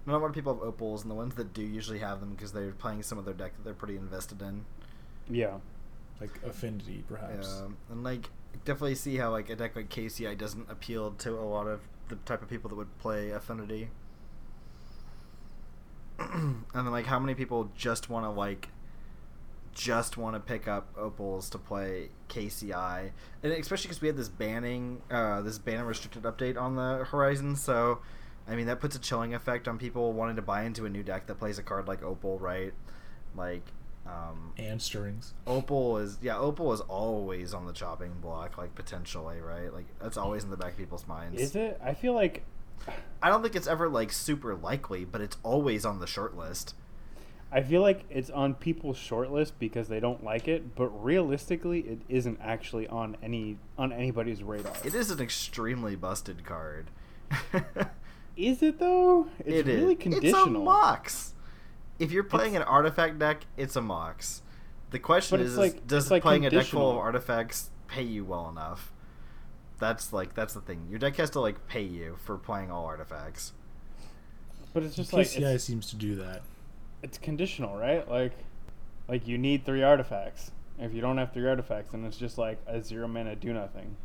Not 0.06 0.18
a 0.18 0.20
lot 0.20 0.28
of 0.28 0.34
people 0.34 0.54
have 0.54 0.64
opals, 0.64 1.04
and 1.04 1.12
the 1.12 1.16
ones 1.16 1.36
that 1.36 1.54
do 1.54 1.62
usually 1.62 2.00
have 2.00 2.20
them 2.20 2.34
because 2.34 2.52
they're 2.52 2.72
playing 2.72 3.04
some 3.04 3.18
of 3.18 3.26
their 3.26 3.34
deck 3.34 3.56
that 3.56 3.64
they're 3.64 3.74
pretty 3.74 3.96
invested 3.96 4.42
in. 4.42 4.66
Yeah. 5.30 5.58
Like 6.20 6.32
Affinity, 6.46 7.04
perhaps. 7.08 7.62
Um, 7.62 7.78
and 7.90 8.04
like 8.04 8.30
definitely 8.66 8.96
see 8.96 9.18
how 9.18 9.32
like 9.32 9.50
a 9.50 9.56
deck 9.56 9.76
like 9.76 9.90
KCI 9.90 10.38
doesn't 10.38 10.70
appeal 10.70 11.12
to 11.12 11.32
a 11.32 11.42
lot 11.42 11.68
of 11.68 11.82
the 12.10 12.16
type 12.18 12.42
of 12.42 12.50
people 12.50 12.70
that 12.70 12.76
would 12.76 12.98
play 13.00 13.32
Affinity. 13.32 13.90
and 16.20 16.66
then 16.74 16.92
like 16.92 17.06
how 17.06 17.20
many 17.20 17.34
people 17.34 17.72
just 17.76 18.10
want 18.10 18.26
to 18.26 18.30
like 18.30 18.70
just 19.74 20.18
want 20.18 20.36
to 20.36 20.40
pick 20.40 20.68
up 20.68 20.90
opals 20.98 21.50
to 21.50 21.58
play 21.58 22.10
KCI, 22.30 23.12
and 23.42 23.52
especially 23.54 23.88
because 23.88 24.02
we 24.02 24.08
had 24.08 24.18
this 24.18 24.30
banning, 24.30 25.02
uh, 25.10 25.42
this 25.42 25.58
ban 25.58 25.84
restricted 25.84 26.24
update 26.24 26.60
on 26.60 26.76
the 26.76 27.06
horizon. 27.06 27.56
So, 27.56 28.00
I 28.48 28.56
mean 28.56 28.66
that 28.68 28.80
puts 28.80 28.96
a 28.96 29.00
chilling 29.00 29.34
effect 29.34 29.68
on 29.68 29.78
people 29.78 30.14
wanting 30.14 30.36
to 30.36 30.42
buy 30.42 30.64
into 30.64 30.86
a 30.86 30.90
new 30.90 31.04
deck 31.04 31.28
that 31.28 31.36
plays 31.36 31.58
a 31.58 31.64
card 31.64 31.88
like 31.88 32.04
opal, 32.04 32.40
right? 32.40 32.74
Like, 33.36 33.66
um, 34.06 34.54
and 34.58 34.82
Stirrings. 34.82 35.34
Opal 35.48 35.98
is 35.98 36.18
yeah, 36.22 36.38
Opal 36.38 36.74
is 36.74 36.82
always 36.82 37.54
on 37.54 37.66
the 37.66 37.74
chopping 37.74 38.14
block, 38.22 38.58
like 38.58 38.76
potentially, 38.76 39.40
right? 39.40 39.74
Like 39.74 39.86
that's 40.02 40.18
always 40.18 40.44
in 40.44 40.50
the 40.50 40.58
back 40.58 40.74
of 40.74 40.78
people's 40.78 41.08
minds. 41.08 41.42
Is 41.42 41.56
it? 41.56 41.80
I 41.84 41.94
feel 41.94 42.14
like 42.14 42.44
I 43.22 43.30
don't 43.30 43.42
think 43.42 43.56
it's 43.56 43.68
ever 43.68 43.88
like 43.88 44.12
super 44.12 44.56
likely, 44.56 45.06
but 45.06 45.22
it's 45.22 45.38
always 45.44 45.86
on 45.86 46.00
the 46.00 46.08
short 46.08 46.36
list. 46.36 46.76
I 47.52 47.62
feel 47.62 47.82
like 47.82 48.04
it's 48.10 48.32
on 48.32 48.56
people's 48.56 48.98
short 48.98 49.32
list 49.32 49.60
because 49.60 49.88
they 49.88 50.00
don't 50.00 50.24
like 50.24 50.48
it, 50.48 50.76
but 50.76 50.88
realistically, 50.88 51.82
it 51.82 52.00
isn't 52.10 52.40
actually 52.42 52.88
on 52.88 53.16
any 53.22 53.58
on 53.78 53.94
anybody's 53.94 54.44
radar. 54.44 54.74
It 54.84 54.96
is 54.96 55.12
an 55.12 55.22
extremely 55.22 55.96
busted 55.96 56.44
card. 56.46 56.88
Is 58.36 58.64
it 58.64 58.80
though? 58.80 59.28
It's 59.40 59.48
It 59.50 59.68
is. 59.68 59.82
really 59.82 59.94
It's 59.94 60.06
a 60.06 60.10
conditional. 60.10 60.64
mox. 60.64 61.34
If 62.00 62.12
you're 62.12 62.24
playing 62.24 62.56
It's- 62.56 62.68
an 62.68 62.74
artifact 62.74 63.20
deck, 63.20 63.46
it's 63.58 63.76
a 63.76 63.82
mox. 63.82 64.42
The 64.92 65.00
question 65.00 65.40
is, 65.40 65.58
like- 65.58 65.76
is 65.76 65.82
does 65.82 66.12
like 66.12 66.22
playing 66.24 66.46
a 66.46 66.50
deck 66.50 66.66
full 66.66 66.92
of 66.92 66.98
artifacts 66.98 67.70
pay 67.88 68.04
you 68.04 68.26
well 68.26 68.50
enough? 68.50 68.92
That's 69.80 70.14
like 70.14 70.34
that's 70.34 70.54
the 70.54 70.62
thing. 70.62 70.88
Your 70.90 71.00
deck 71.00 71.16
has 71.18 71.30
to 71.32 71.40
like 71.40 71.68
pay 71.68 71.84
you 71.84 72.18
for 72.24 72.38
playing 72.38 72.72
all 72.72 72.86
artifacts. 72.86 73.54
But 74.74 74.84
it's 74.84 74.96
just 74.96 75.14
like 75.14 75.28
KCI 75.28 75.54
it's, 75.56 75.64
seems 75.64 75.90
to 75.92 75.96
do 75.96 76.16
that. 76.16 76.42
it's 77.04 77.18
conditional, 77.20 77.78
right? 77.78 78.08
Like, 78.10 78.34
like 79.08 79.28
you 79.28 79.38
need 79.38 79.66
three 79.66 79.84
artifacts. 79.84 80.52
If 80.80 80.94
you 80.94 81.02
don't 81.02 81.18
have 81.18 81.32
three 81.34 81.48
artifacts, 81.48 81.92
then 81.92 82.04
it's 82.06 82.18
just 82.18 82.38
like 82.40 82.60
a 82.66 82.82
zero 82.82 83.08
mana 83.08 83.36
do 83.36 83.54
nothing 83.54 83.96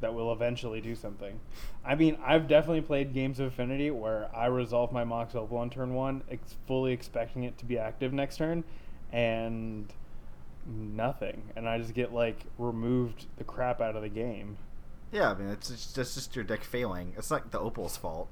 that 0.00 0.14
will 0.14 0.32
eventually 0.32 0.80
do 0.80 0.94
something. 0.94 1.40
I 1.84 1.94
mean, 1.94 2.18
I've 2.24 2.46
definitely 2.48 2.82
played 2.82 3.12
games 3.12 3.40
of 3.40 3.48
Affinity 3.48 3.90
where 3.90 4.28
I 4.34 4.46
resolve 4.46 4.92
my 4.92 5.04
Mox 5.04 5.34
Opal 5.34 5.58
on 5.58 5.70
turn 5.70 5.94
one, 5.94 6.22
ex- 6.30 6.54
fully 6.66 6.92
expecting 6.92 7.44
it 7.44 7.58
to 7.58 7.64
be 7.64 7.78
active 7.78 8.12
next 8.12 8.36
turn, 8.36 8.64
and 9.12 9.92
nothing, 10.66 11.42
and 11.56 11.68
I 11.68 11.78
just 11.78 11.94
get 11.94 12.12
like 12.12 12.44
removed 12.58 13.26
the 13.36 13.44
crap 13.44 13.80
out 13.80 13.96
of 13.96 14.02
the 14.02 14.08
game. 14.08 14.58
Yeah, 15.10 15.30
I 15.30 15.34
mean 15.34 15.48
it's 15.48 15.68
just, 15.68 15.96
that's 15.96 16.14
just 16.14 16.36
your 16.36 16.44
deck 16.44 16.62
failing. 16.62 17.14
It's 17.16 17.30
not 17.30 17.50
the 17.50 17.58
Opal's 17.58 17.96
fault. 17.96 18.28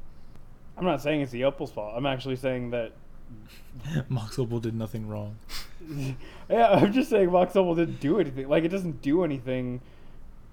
I'm 0.76 0.85
not 0.85 1.00
saying 1.00 1.22
it's 1.22 1.33
the 1.33 1.44
Opal's 1.44 1.72
fault. 1.72 1.94
I'm 1.96 2.07
actually 2.07 2.37
saying 2.37 2.70
that. 2.70 2.92
Mox 4.09 4.38
Opal 4.38 4.61
did 4.61 4.74
nothing 4.74 5.09
wrong. 5.09 5.37
yeah, 6.50 6.68
I'm 6.68 6.92
just 6.92 7.11
saying 7.11 7.33
Mox 7.33 7.57
Opal 7.57 7.74
didn't 7.74 8.00
do 8.00 8.20
anything. 8.20 8.48
Like 8.48 8.64
it 8.64 8.68
doesn't 8.68 9.02
do 9.02 9.24
anything 9.24 9.81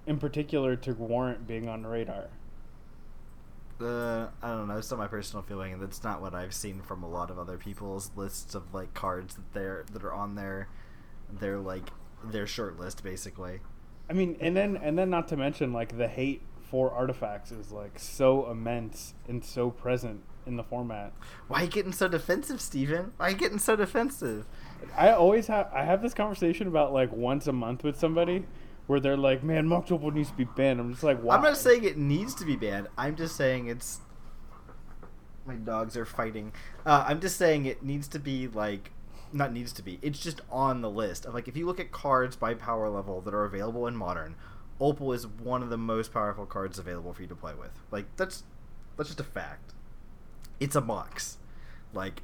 in 0.06 0.18
particular 0.18 0.76
to 0.76 0.94
warrant 0.94 1.48
being 1.48 1.68
on 1.68 1.84
the 1.84 1.90
radar. 1.90 2.30
Uh, 3.82 4.28
I 4.42 4.50
don't 4.50 4.68
know. 4.68 4.78
It's 4.78 4.90
not 4.92 5.00
my 5.00 5.08
personal 5.08 5.44
feeling, 5.44 5.74
and 5.74 5.82
that's 5.82 6.04
not 6.04 6.22
what 6.22 6.34
I've 6.34 6.54
seen 6.54 6.82
from 6.82 7.04
a 7.04 7.10
lot 7.10 7.30
of 7.30 7.40
other 7.40 7.58
people's 7.58 8.12
lists 8.16 8.56
of 8.56 8.74
like 8.74 8.94
cards 8.94 9.36
that 9.36 9.54
they're 9.54 9.86
that 9.92 10.04
are 10.04 10.14
on 10.14 10.36
their 10.36 10.70
their 11.32 11.58
like 11.58 11.90
their 12.24 12.48
short 12.48 12.80
list 12.80 13.04
basically. 13.04 13.60
I 14.10 14.14
mean, 14.14 14.38
and 14.40 14.56
then 14.56 14.78
and 14.78 14.98
then 14.98 15.10
not 15.10 15.28
to 15.30 15.38
mention 15.38 15.74
like 15.74 15.98
the 15.98 16.08
hate 16.08 16.44
for 16.70 16.92
artifacts 16.92 17.52
is 17.52 17.72
like 17.72 18.00
so 18.00 18.50
immense 18.50 19.16
and 19.28 19.44
so 19.44 19.70
present 19.70 20.24
in 20.46 20.56
the 20.56 20.64
format. 20.64 21.14
Why 21.48 21.62
are 21.62 21.64
you 21.66 21.70
getting 21.70 21.92
so 21.92 22.08
defensive, 22.08 22.62
Steven? 22.62 23.14
Why 23.18 23.28
are 23.28 23.30
you 23.32 23.38
getting 23.38 23.60
so 23.60 23.76
defensive? 23.76 24.46
I 24.96 25.12
always 25.12 25.48
have 25.48 25.70
I 25.74 25.84
have 25.84 26.02
this 26.02 26.14
conversation 26.14 26.68
about 26.68 26.94
like 26.94 27.12
once 27.12 27.48
a 27.48 27.54
month 27.54 27.84
with 27.84 27.98
somebody 27.98 28.46
where 28.88 29.00
they're 29.00 29.18
like, 29.18 29.44
"Man, 29.44 29.68
Mox 29.68 29.92
Opal 29.92 30.12
needs 30.12 30.30
to 30.30 30.36
be 30.36 30.44
banned." 30.44 30.80
I'm 30.80 30.92
just 30.92 31.04
like, 31.04 31.20
"Why?" 31.20 31.36
I'm 31.36 31.42
not 31.42 31.58
saying 31.58 31.84
it 31.84 31.98
needs 31.98 32.34
to 32.36 32.46
be 32.46 32.56
banned. 32.56 32.88
I'm 32.98 33.16
just 33.16 33.36
saying 33.36 33.68
it's. 33.68 34.02
My 35.46 35.56
dogs 35.56 35.98
are 35.98 36.06
fighting. 36.06 36.54
Uh, 36.86 37.04
I'm 37.08 37.20
just 37.20 37.38
saying 37.38 37.66
it 37.66 37.84
needs 37.84 38.08
to 38.10 38.20
be 38.20 38.48
like, 38.48 38.92
not 39.34 39.52
needs 39.52 39.74
to 39.74 39.82
be. 39.82 40.00
It's 40.02 40.20
just 40.20 40.42
on 40.52 40.82
the 40.82 40.90
list 40.90 41.26
of 41.26 41.34
like 41.34 41.48
if 41.48 41.58
you 41.58 41.66
look 41.66 41.80
at 41.80 41.92
cards 41.92 42.36
by 42.36 42.54
power 42.54 42.90
level 42.90 43.22
that 43.22 43.34
are 43.34 43.44
available 43.44 43.88
in 43.88 43.96
modern, 43.96 44.36
Opal 44.80 45.14
is 45.14 45.26
one 45.28 45.64
of 45.64 45.70
the 45.70 45.78
most 45.78 46.14
powerful 46.14 46.46
cards 46.46 46.80
available 46.80 47.14
for 47.14 47.22
you 47.22 47.28
to 47.28 47.36
play 47.36 47.54
with. 47.54 47.72
Like 47.92 48.06
that's 48.16 48.44
that's 48.98 49.10
just 49.10 49.20
a 49.20 49.24
fact. 49.24 49.74
It's 50.60 50.76
a 50.76 50.82
mox, 50.82 51.38
like 51.94 52.22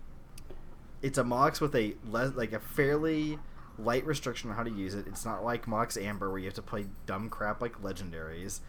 it's 1.02 1.18
a 1.18 1.24
mox 1.24 1.60
with 1.60 1.76
a 1.76 1.96
less 2.10 2.34
like 2.36 2.54
a 2.54 2.60
fairly 2.60 3.40
light 3.84 4.06
restriction 4.06 4.50
on 4.50 4.56
how 4.56 4.64
to 4.64 4.72
use 4.72 4.94
it. 4.94 5.08
It's 5.08 5.26
not 5.26 5.44
like 5.44 5.68
Mox 5.68 5.98
Amber 5.98 6.30
where 6.30 6.40
you 6.40 6.46
have 6.46 6.54
to 6.56 6.62
play 6.62 6.86
dumb 7.06 7.30
crap 7.30 7.62
like 7.62 7.82
legendaries. 7.82 8.60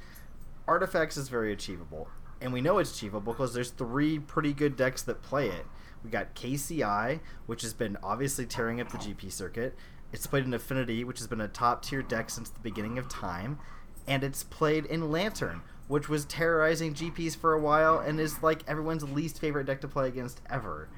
Artifacts 0.67 1.17
is 1.17 1.29
very 1.29 1.53
achievable. 1.53 2.09
And 2.41 2.53
we 2.53 2.61
know 2.61 2.79
it's 2.79 2.95
achievable 2.95 3.33
because 3.33 3.53
there's 3.53 3.71
three 3.71 4.19
pretty 4.19 4.53
good 4.53 4.77
decks 4.77 5.03
that 5.03 5.23
play 5.23 5.49
it. 5.49 5.67
We 6.03 6.11
got 6.11 6.35
KCI, 6.35 7.21
which 7.47 7.63
has 7.63 7.75
been 7.75 7.99
obviously 8.03 8.47
tearing 8.47 8.81
up 8.81 8.91
the 8.91 8.99
GP 8.99 9.31
circuit. 9.31 9.77
It's 10.13 10.27
played 10.27 10.45
in 10.45 10.55
Affinity, 10.55 11.05
which 11.05 11.19
has 11.19 11.29
been 11.29 11.41
a 11.41 11.49
top 11.49 11.85
tier 11.85 12.03
deck 12.03 12.31
since 12.31 12.49
the 12.49 12.61
beginning 12.61 12.99
of 12.99 13.09
time. 13.09 13.59
And 14.07 14.25
it's 14.25 14.43
played 14.43 14.87
in 14.87 15.11
Lantern, 15.11 15.61
which 15.89 16.09
was 16.09 16.25
terrorizing 16.25 16.95
GPs 16.95 17.37
for 17.37 17.53
a 17.53 17.61
while 17.61 17.99
and 17.99 18.19
is 18.19 18.43
like 18.43 18.63
everyone's 18.67 19.05
least 19.05 19.39
favorite 19.39 19.67
deck 19.67 19.83
to 19.83 19.89
play 19.89 20.09
against 20.09 20.41
ever. 20.49 20.89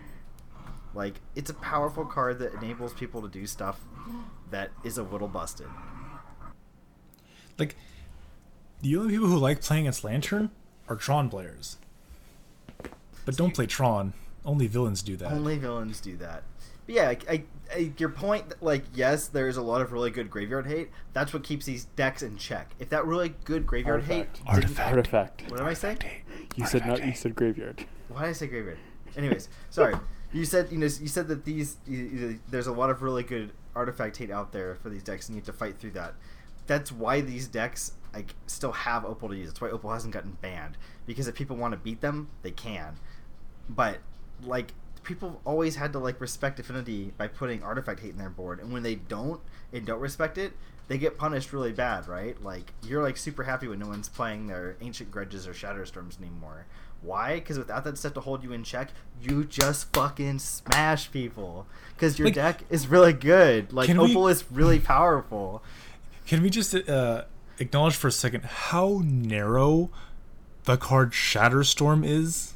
Like, 0.94 1.14
it's 1.34 1.50
a 1.50 1.54
powerful 1.54 2.04
card 2.04 2.38
that 2.40 2.54
enables 2.54 2.92
people 2.92 3.22
to 3.22 3.28
do 3.28 3.46
stuff 3.46 3.80
that 4.50 4.70
is 4.84 4.98
a 4.98 5.02
little 5.02 5.28
busted. 5.28 5.66
Like, 7.58 7.76
the 8.80 8.96
only 8.96 9.14
people 9.14 9.28
who 9.28 9.38
like 9.38 9.62
playing 9.62 9.84
against 9.84 10.04
Lantern 10.04 10.50
are 10.88 10.96
Tron 10.96 11.30
players. 11.30 11.78
But 13.24 13.36
don't 13.36 13.54
play 13.54 13.66
Tron. 13.66 14.12
Only 14.44 14.66
villains 14.66 15.02
do 15.02 15.16
that. 15.16 15.32
Only 15.32 15.56
villains 15.56 16.00
do 16.00 16.16
that. 16.16 16.42
But 16.86 16.94
yeah, 16.96 17.08
I, 17.10 17.18
I, 17.30 17.44
I, 17.72 17.92
your 17.96 18.08
point, 18.08 18.60
like, 18.60 18.82
yes, 18.92 19.28
there's 19.28 19.56
a 19.56 19.62
lot 19.62 19.80
of 19.80 19.92
really 19.92 20.10
good 20.10 20.28
graveyard 20.28 20.66
hate. 20.66 20.90
That's 21.12 21.32
what 21.32 21.44
keeps 21.44 21.64
these 21.64 21.84
decks 21.84 22.22
in 22.24 22.36
check. 22.36 22.74
If 22.80 22.88
that 22.88 23.06
really 23.06 23.34
good 23.44 23.66
graveyard 23.66 24.00
Artifact. 24.00 24.38
hate. 24.38 24.46
Artifact. 24.48 24.76
didn't- 24.76 24.96
Artifact. 24.98 25.50
What 25.50 25.60
am 25.60 25.66
I 25.66 25.74
saying? 25.74 25.98
You 26.56 26.66
said 26.66 26.82
no. 26.84 26.90
Artifact 26.92 27.06
You 27.16 27.20
said 27.20 27.34
graveyard. 27.36 27.84
Why 28.08 28.22
did 28.22 28.30
I 28.30 28.32
say 28.32 28.46
graveyard? 28.48 28.78
Anyways, 29.16 29.48
sorry. 29.70 29.94
You 30.32 30.44
said 30.44 30.68
you 30.70 30.78
know 30.78 30.86
you 30.86 31.08
said 31.08 31.28
that 31.28 31.44
these 31.44 31.76
you, 31.86 31.98
you, 31.98 32.40
there's 32.48 32.66
a 32.66 32.72
lot 32.72 32.90
of 32.90 33.02
really 33.02 33.22
good 33.22 33.52
artifact 33.74 34.16
hate 34.16 34.30
out 34.30 34.52
there 34.52 34.76
for 34.76 34.88
these 34.88 35.02
decks, 35.02 35.28
and 35.28 35.36
you 35.36 35.40
have 35.40 35.46
to 35.46 35.52
fight 35.52 35.78
through 35.78 35.92
that. 35.92 36.14
That's 36.66 36.90
why 36.90 37.20
these 37.20 37.46
decks 37.48 37.92
like 38.14 38.34
still 38.46 38.72
have 38.72 39.04
Opal 39.04 39.28
to 39.28 39.36
use. 39.36 39.48
That's 39.48 39.60
why 39.60 39.68
Opal 39.68 39.92
hasn't 39.92 40.14
gotten 40.14 40.38
banned 40.40 40.76
because 41.06 41.28
if 41.28 41.34
people 41.34 41.56
want 41.56 41.72
to 41.72 41.78
beat 41.78 42.00
them, 42.00 42.28
they 42.42 42.50
can. 42.50 42.96
But 43.68 43.98
like 44.42 44.72
people 45.02 45.40
always 45.44 45.76
had 45.76 45.92
to 45.92 45.98
like 45.98 46.20
respect 46.20 46.58
Affinity 46.58 47.12
by 47.16 47.28
putting 47.28 47.62
artifact 47.62 48.00
hate 48.00 48.12
in 48.12 48.18
their 48.18 48.30
board, 48.30 48.60
and 48.60 48.72
when 48.72 48.82
they 48.82 48.94
don't 48.94 49.40
and 49.72 49.86
don't 49.86 50.00
respect 50.00 50.38
it, 50.38 50.52
they 50.88 50.98
get 50.98 51.18
punished 51.18 51.52
really 51.52 51.72
bad, 51.72 52.08
right? 52.08 52.42
Like 52.42 52.72
you're 52.82 53.02
like 53.02 53.16
super 53.16 53.42
happy 53.42 53.68
when 53.68 53.78
no 53.78 53.88
one's 53.88 54.08
playing 54.08 54.46
their 54.46 54.76
ancient 54.80 55.10
grudges 55.10 55.46
or 55.46 55.52
shatterstorms 55.52 56.18
anymore. 56.20 56.66
Why? 57.02 57.34
Because 57.34 57.58
without 57.58 57.84
that 57.84 57.98
stuff 57.98 58.14
to 58.14 58.20
hold 58.20 58.42
you 58.44 58.52
in 58.52 58.62
check, 58.64 58.90
you 59.20 59.44
just 59.44 59.92
fucking 59.92 60.38
smash 60.38 61.10
people. 61.10 61.66
Because 61.94 62.18
your 62.18 62.26
Like- 62.28 62.34
deck 62.34 62.64
is 62.70 62.86
really 62.86 63.12
good. 63.12 63.72
Like 63.72 63.86
Can 63.88 64.00
we- 64.00 64.10
Opal 64.12 64.28
is 64.28 64.44
really 64.50 64.78
powerful. 64.78 65.62
Can 66.26 66.42
we 66.42 66.50
just 66.50 66.74
uh, 66.74 67.24
acknowledge 67.58 67.96
for 67.96 68.06
a 68.08 68.12
second 68.12 68.44
how 68.44 69.02
narrow 69.04 69.90
the 70.64 70.76
card 70.76 71.10
Shatterstorm 71.12 72.06
is? 72.06 72.54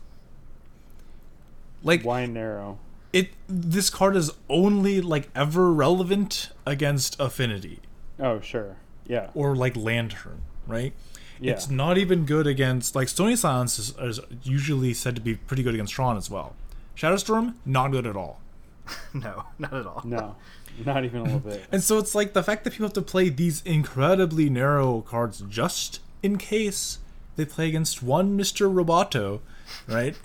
Like 1.82 2.02
Why 2.02 2.26
narrow? 2.26 2.78
it 3.12 3.30
this 3.48 3.88
card 3.90 4.16
is 4.16 4.30
only 4.48 5.00
like 5.00 5.28
ever 5.34 5.72
relevant 5.72 6.50
against 6.66 7.18
Affinity 7.20 7.80
Oh 8.18 8.40
sure. 8.40 8.76
Yeah. 9.06 9.30
or 9.34 9.54
like 9.54 9.76
Lantern, 9.76 10.42
right? 10.66 10.92
Yeah. 11.40 11.52
It's 11.52 11.68
not 11.68 11.98
even 11.98 12.24
good 12.24 12.46
against 12.46 12.94
like 12.94 13.08
Stony 13.08 13.36
Silence 13.36 13.78
is, 13.78 13.94
is 13.98 14.20
usually 14.42 14.94
said 14.94 15.14
to 15.16 15.20
be 15.20 15.34
pretty 15.34 15.62
good 15.62 15.74
against 15.74 15.92
Tron 15.92 16.16
as 16.16 16.30
well. 16.30 16.54
Shatterstorm, 16.96 17.54
not 17.64 17.90
good 17.90 18.06
at 18.06 18.16
all. 18.16 18.40
no, 19.14 19.44
not 19.58 19.74
at 19.74 19.86
all. 19.86 20.02
No, 20.04 20.36
not 20.84 21.04
even 21.04 21.20
a 21.20 21.24
little 21.24 21.40
bit. 21.40 21.64
And 21.72 21.82
so 21.82 21.98
it's 21.98 22.14
like 22.14 22.32
the 22.32 22.42
fact 22.42 22.64
that 22.64 22.70
people 22.70 22.86
have 22.86 22.94
to 22.94 23.02
play 23.02 23.28
these 23.28 23.62
incredibly 23.64 24.48
narrow 24.48 25.02
cards 25.02 25.42
just 25.48 26.00
in 26.22 26.38
case 26.38 26.98
they 27.36 27.44
play 27.44 27.68
against 27.68 28.02
one 28.02 28.38
Mr. 28.38 28.72
Roboto, 28.72 29.40
right? 29.86 30.16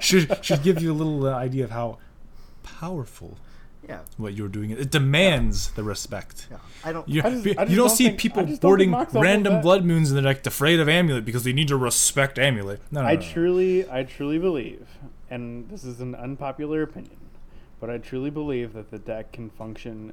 should 0.02 0.44
should 0.44 0.62
give 0.62 0.82
you 0.82 0.90
a 0.90 0.94
little 0.94 1.26
uh, 1.26 1.34
idea 1.34 1.64
of 1.64 1.70
how 1.70 1.98
powerful 2.62 3.36
Yeah. 3.88 4.00
what 4.16 4.34
you're 4.34 4.48
doing. 4.48 4.70
It 4.70 4.90
demands 4.92 5.72
the 5.72 5.82
respect. 5.82 6.46
Yeah. 6.50 6.58
I 6.84 6.92
don't. 6.92 7.08
You, 7.08 7.22
I 7.24 7.30
just- 7.30 7.46
I 7.46 7.50
just 7.50 7.56
don't 7.56 7.76
don't 7.76 7.88
see 7.90 8.06
think- 8.06 8.18
people 8.20 8.44
don't 8.44 8.60
boarding 8.60 8.88
think 8.90 8.98
Mox 8.98 9.10
Opal 9.12 9.22
random 9.22 9.60
blood 9.60 9.84
moons 9.84 10.10
in 10.10 10.16
the 10.16 10.22
deck 10.22 10.46
afraid 10.46 10.78
of 10.80 10.88
Amulet 10.88 11.24
because 11.24 11.42
they 11.44 11.52
need 11.52 11.68
to 11.68 11.76
respect 11.76 12.38
Amulet. 12.38 12.80
No, 12.92 13.02
no, 13.02 13.06
I 13.08 13.14
no, 13.16 13.20
no. 13.20 13.26
truly, 13.26 13.90
I 13.90 14.04
truly 14.04 14.38
believe, 14.38 14.86
and 15.30 15.68
this 15.68 15.82
is 15.84 16.00
an 16.00 16.14
unpopular 16.14 16.82
opinion, 16.82 17.16
but 17.80 17.90
I 17.90 17.98
truly 17.98 18.30
believe 18.30 18.72
that 18.74 18.90
the 18.92 18.98
deck 19.00 19.32
can 19.32 19.50
function 19.50 20.12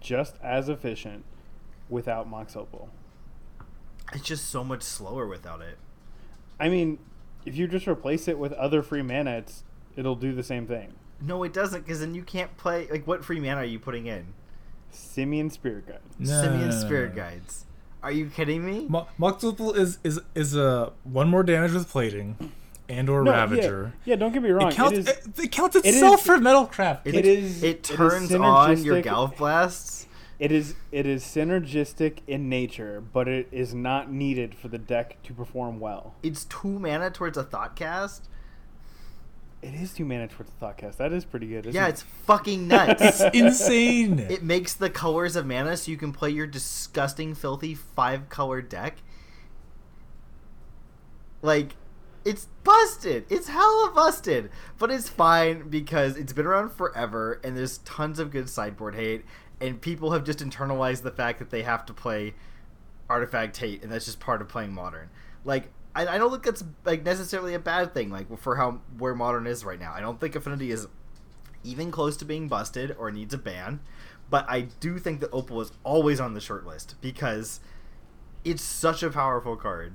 just 0.00 0.36
as 0.42 0.68
efficient 0.68 1.24
without 1.88 2.28
Mox 2.28 2.54
Opal. 2.54 2.88
It's 4.12 4.24
just 4.24 4.48
so 4.48 4.62
much 4.62 4.82
slower 4.82 5.26
without 5.26 5.60
it. 5.60 5.78
I 6.60 6.68
mean, 6.68 6.98
if 7.44 7.56
you 7.56 7.66
just 7.66 7.88
replace 7.88 8.28
it 8.28 8.38
with 8.38 8.52
other 8.52 8.82
free 8.82 9.02
mana, 9.02 9.38
it's, 9.38 9.64
it'll 9.96 10.14
do 10.14 10.32
the 10.32 10.42
same 10.44 10.66
thing. 10.68 10.92
No, 11.20 11.42
it 11.44 11.52
doesn't, 11.52 11.82
because 11.82 12.00
then 12.00 12.14
you 12.14 12.22
can't 12.22 12.54
play. 12.56 12.86
Like, 12.90 13.06
what 13.06 13.24
free 13.24 13.40
mana 13.40 13.56
are 13.56 13.64
you 13.64 13.78
putting 13.78 14.06
in? 14.06 14.26
Simian 14.90 15.50
Spirit 15.50 15.86
Guide. 15.86 15.98
No, 16.18 16.42
Simian 16.42 16.68
no, 16.68 16.74
no, 16.74 16.80
Spirit. 16.84 17.14
Guides. 17.14 17.64
Are 18.02 18.12
you 18.12 18.26
kidding 18.26 18.64
me? 18.64 18.86
Mo- 18.88 19.08
Mox 19.18 19.42
is 19.42 19.98
is 20.04 20.20
is 20.34 20.54
a 20.56 20.92
one 21.04 21.28
more 21.28 21.42
damage 21.42 21.72
with 21.72 21.88
plating, 21.88 22.52
and 22.88 23.08
or 23.08 23.22
No, 23.24 23.32
Ravager. 23.32 23.92
Yeah, 24.04 24.12
yeah, 24.12 24.16
don't 24.16 24.32
get 24.32 24.42
me 24.42 24.50
wrong. 24.50 24.70
It 24.70 24.74
counts. 24.74 24.98
it 24.98 25.08
is, 25.08 25.08
It, 25.26 25.38
it 25.44 25.52
counts 25.52 25.76
is- 25.76 25.84
itself 25.84 26.24
for 26.24 26.36
Metalcraft. 26.38 27.00
It, 27.04 27.14
It 27.16 27.24
is- 27.26 27.62
It 27.62 27.68
it 27.68 27.90
is 27.90 27.96
turns 27.96 28.32
on 28.34 28.82
your. 28.84 29.02
Galv 29.02 29.36
blasts. 29.36 30.06
it 30.38 30.52
is 30.52 30.74
it 30.92 31.06
is 31.06 31.24
synergistic 31.24 32.18
in 32.26 32.48
nature, 32.48 33.02
but 33.12 33.26
it 33.26 33.48
is 33.50 33.74
not 33.74 34.12
needed 34.12 34.54
for 34.54 34.68
the 34.68 34.78
deck 34.78 35.20
to 35.24 35.32
perform 35.34 35.80
well. 35.80 36.14
It's 36.22 36.44
two 36.44 36.78
mana 36.78 37.10
towards 37.10 37.36
a 37.38 37.44
Thoughtcast. 37.44 38.20
It 39.62 39.74
is 39.74 39.92
two 39.94 40.04
mana 40.04 40.28
towards 40.28 40.50
the 40.52 40.64
Thoughtcast. 40.64 40.96
That 40.98 41.12
is 41.12 41.24
pretty 41.24 41.46
good. 41.48 41.66
Isn't 41.66 41.74
Yeah, 41.74 41.86
it? 41.86 41.90
it's 41.90 42.02
fucking 42.02 42.68
nuts. 42.68 43.02
It's 43.02 43.20
insane. 43.34 44.18
it 44.20 44.42
makes 44.42 44.74
the 44.74 44.90
colors 44.90 45.34
of 45.34 45.46
mana 45.46 45.76
so 45.76 45.90
you 45.90 45.96
can 45.96 46.12
play 46.12 46.30
your 46.30 46.46
disgusting, 46.46 47.34
filthy 47.34 47.74
five 47.74 48.28
color 48.28 48.62
deck. 48.62 48.98
Like, 51.42 51.76
it's 52.24 52.46
busted. 52.64 53.24
It's 53.30 53.48
hella 53.48 53.92
busted. 53.94 54.50
But 54.78 54.90
it's 54.90 55.08
fine 55.08 55.68
because 55.68 56.16
it's 56.16 56.32
been 56.32 56.46
around 56.46 56.70
forever 56.70 57.40
and 57.44 57.56
there's 57.56 57.78
tons 57.78 58.18
of 58.18 58.30
good 58.30 58.48
sideboard 58.48 58.94
hate. 58.94 59.24
And 59.60 59.80
people 59.80 60.12
have 60.12 60.24
just 60.24 60.40
internalized 60.40 61.02
the 61.02 61.10
fact 61.10 61.38
that 61.38 61.50
they 61.50 61.62
have 61.62 61.86
to 61.86 61.94
play 61.94 62.34
artifact 63.08 63.56
hate 63.56 63.82
and 63.82 63.90
that's 63.90 64.04
just 64.04 64.20
part 64.20 64.42
of 64.42 64.48
playing 64.48 64.72
modern. 64.74 65.08
Like, 65.44 65.70
I, 65.96 66.14
I 66.14 66.18
don't 66.18 66.30
think 66.30 66.44
that's 66.44 66.62
like 66.84 67.02
necessarily 67.02 67.54
a 67.54 67.58
bad 67.58 67.94
thing. 67.94 68.10
Like 68.10 68.38
for 68.38 68.56
how 68.56 68.80
where 68.98 69.14
modern 69.14 69.46
is 69.46 69.64
right 69.64 69.80
now, 69.80 69.92
I 69.94 70.00
don't 70.00 70.20
think 70.20 70.36
Affinity 70.36 70.70
is 70.70 70.86
even 71.64 71.90
close 71.90 72.16
to 72.18 72.24
being 72.24 72.48
busted 72.48 72.94
or 72.98 73.10
needs 73.10 73.32
a 73.32 73.38
ban. 73.38 73.80
But 74.28 74.44
I 74.48 74.62
do 74.80 74.98
think 74.98 75.20
that 75.20 75.30
Opal 75.32 75.60
is 75.60 75.72
always 75.84 76.20
on 76.20 76.34
the 76.34 76.40
short 76.40 76.66
list 76.66 76.96
because 77.00 77.60
it's 78.44 78.62
such 78.62 79.02
a 79.02 79.10
powerful 79.10 79.56
card. 79.56 79.94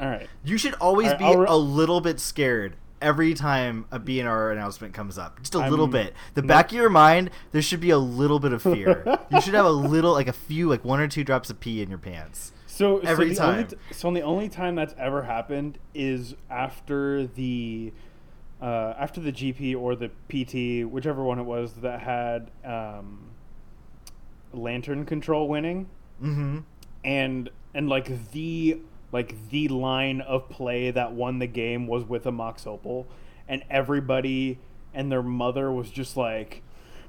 all 0.00 0.08
right. 0.08 0.28
You 0.44 0.58
should 0.58 0.74
always 0.74 1.12
Alright, 1.12 1.34
be 1.34 1.40
re- 1.40 1.46
a 1.48 1.56
little 1.56 2.00
bit 2.00 2.20
scared 2.20 2.76
every 3.00 3.32
time 3.32 3.86
a 3.90 3.98
BNR 3.98 4.52
announcement 4.52 4.92
comes 4.92 5.16
up. 5.18 5.40
Just 5.40 5.54
a 5.54 5.70
little 5.70 5.86
bit. 5.86 6.14
The 6.34 6.42
no- 6.42 6.48
back 6.48 6.66
of 6.70 6.76
your 6.76 6.90
mind, 6.90 7.30
there 7.52 7.62
should 7.62 7.80
be 7.80 7.90
a 7.90 7.98
little 7.98 8.40
bit 8.40 8.52
of 8.52 8.60
fear. 8.60 9.18
you 9.30 9.40
should 9.40 9.54
have 9.54 9.66
a 9.66 9.70
little, 9.70 10.12
like 10.12 10.28
a 10.28 10.32
few, 10.32 10.68
like 10.68 10.84
one 10.84 11.00
or 11.00 11.08
two 11.08 11.24
drops 11.24 11.48
of 11.48 11.60
pee 11.60 11.80
in 11.80 11.88
your 11.88 11.98
pants. 11.98 12.52
So 12.78 12.98
Every 12.98 13.34
so 13.34 13.42
the 13.42 13.48
Only 13.50 13.64
time. 13.64 13.78
so 13.90 14.10
the 14.12 14.20
only 14.22 14.48
time 14.48 14.74
that's 14.76 14.94
ever 14.98 15.22
happened 15.22 15.78
is 15.94 16.34
after 16.48 17.26
the 17.26 17.92
uh, 18.62 18.94
after 18.98 19.20
the 19.20 19.32
GP 19.32 19.76
or 19.76 19.94
the 19.96 20.08
PT, 20.28 20.88
whichever 20.88 21.22
one 21.24 21.38
it 21.38 21.44
was 21.44 21.74
that 21.74 22.00
had 22.00 22.50
um, 22.64 23.30
lantern 24.52 25.04
control 25.04 25.48
winning, 25.48 25.88
Mm-hmm. 26.22 26.58
and 27.04 27.50
and 27.74 27.88
like 27.88 28.30
the 28.32 28.80
like 29.12 29.34
the 29.50 29.68
line 29.68 30.20
of 30.20 30.48
play 30.48 30.90
that 30.90 31.12
won 31.12 31.38
the 31.38 31.46
game 31.46 31.86
was 31.86 32.04
with 32.04 32.26
a 32.26 32.32
Mox 32.32 32.66
Opal, 32.66 33.06
and 33.48 33.62
everybody 33.70 34.58
and 34.94 35.10
their 35.12 35.22
mother 35.22 35.70
was 35.70 35.90
just 35.90 36.16
like, 36.16 36.62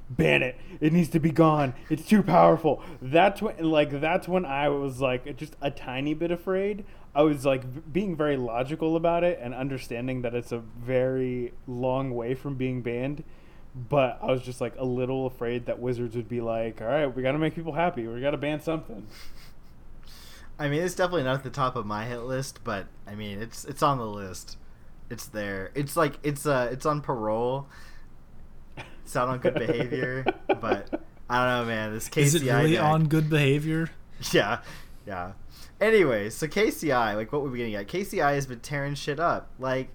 ban 0.10 0.44
it. 0.44 0.58
It 0.82 0.94
needs 0.94 1.10
to 1.10 1.20
be 1.20 1.32
gone. 1.32 1.74
It's 1.90 2.06
too 2.06 2.24
powerful. 2.24 2.82
That's 3.02 3.42
when 3.42 3.58
like 3.60 4.02
that's 4.02 4.28
when 4.28 4.46
I 4.46 4.70
was 4.70 5.00
like 5.02 5.38
just 5.38 5.56
a 5.62 5.72
tiny 5.72 6.14
bit 6.14 6.32
afraid. 6.32 6.86
I 7.14 7.24
was 7.24 7.46
like 7.46 7.92
being 7.92 8.16
very 8.16 8.38
logical 8.38 8.96
about 8.96 9.24
it 9.24 9.40
and 9.42 9.54
understanding 9.54 10.22
that 10.22 10.36
it's 10.36 10.52
a 10.52 10.60
very 10.60 11.54
long 11.68 12.14
way 12.16 12.34
from 12.34 12.56
being 12.56 12.82
banned. 12.82 13.24
But 13.76 14.20
I 14.22 14.28
was 14.28 14.42
just 14.42 14.62
like 14.62 14.74
a 14.78 14.86
little 14.86 15.28
afraid 15.28 15.68
that 15.68 15.80
Wizards 15.80 16.16
would 16.16 16.28
be 16.28 16.42
like, 16.42 16.82
"All 16.82 16.88
right, 16.88 17.06
we 17.06 17.22
got 17.22 17.34
to 17.34 17.38
make 17.38 17.56
people 17.56 17.74
happy. 17.74 18.08
We 18.08 18.20
got 18.20 18.32
to 18.32 18.38
ban 18.38 18.62
something." 18.62 19.06
I 20.58 20.68
mean, 20.68 20.82
it's 20.82 20.96
definitely 20.96 21.24
not 21.24 21.36
at 21.36 21.44
the 21.44 21.50
top 21.50 21.76
of 21.78 21.86
my 21.86 22.06
hit 22.06 22.24
list, 22.24 22.60
but 22.64 22.88
I 23.08 23.16
mean, 23.16 23.42
it's 23.42 23.64
it's 23.66 23.82
on 23.84 23.98
the 23.98 24.08
list. 24.08 24.58
It's 25.10 25.26
there. 25.28 25.72
It's 25.74 25.96
like 25.96 26.20
it's 26.24 26.46
uh 26.46 26.70
it's 26.72 26.86
on 26.86 27.02
parole. 27.02 27.68
It's 29.10 29.16
out 29.16 29.28
on 29.28 29.40
good 29.40 29.56
behavior, 29.56 30.24
but 30.48 31.02
I 31.28 31.44
don't 31.44 31.62
know, 31.62 31.66
man. 31.66 31.94
This 31.94 32.08
KCI 32.10 32.22
Is 32.22 32.36
it 32.36 32.44
really 32.54 32.72
deck- 32.74 32.84
on 32.84 33.08
good 33.08 33.28
behavior? 33.28 33.90
Yeah, 34.32 34.60
yeah. 35.08 35.32
Anyway, 35.82 36.30
so 36.30 36.46
KCI, 36.46 37.16
like, 37.16 37.32
what 37.34 37.42
were 37.42 37.50
we 37.50 37.58
getting 37.58 37.74
at? 37.74 37.88
KCI 37.88 38.36
has 38.36 38.46
been 38.46 38.60
tearing 38.60 38.94
shit 38.94 39.20
up. 39.20 39.50
Like, 39.58 39.90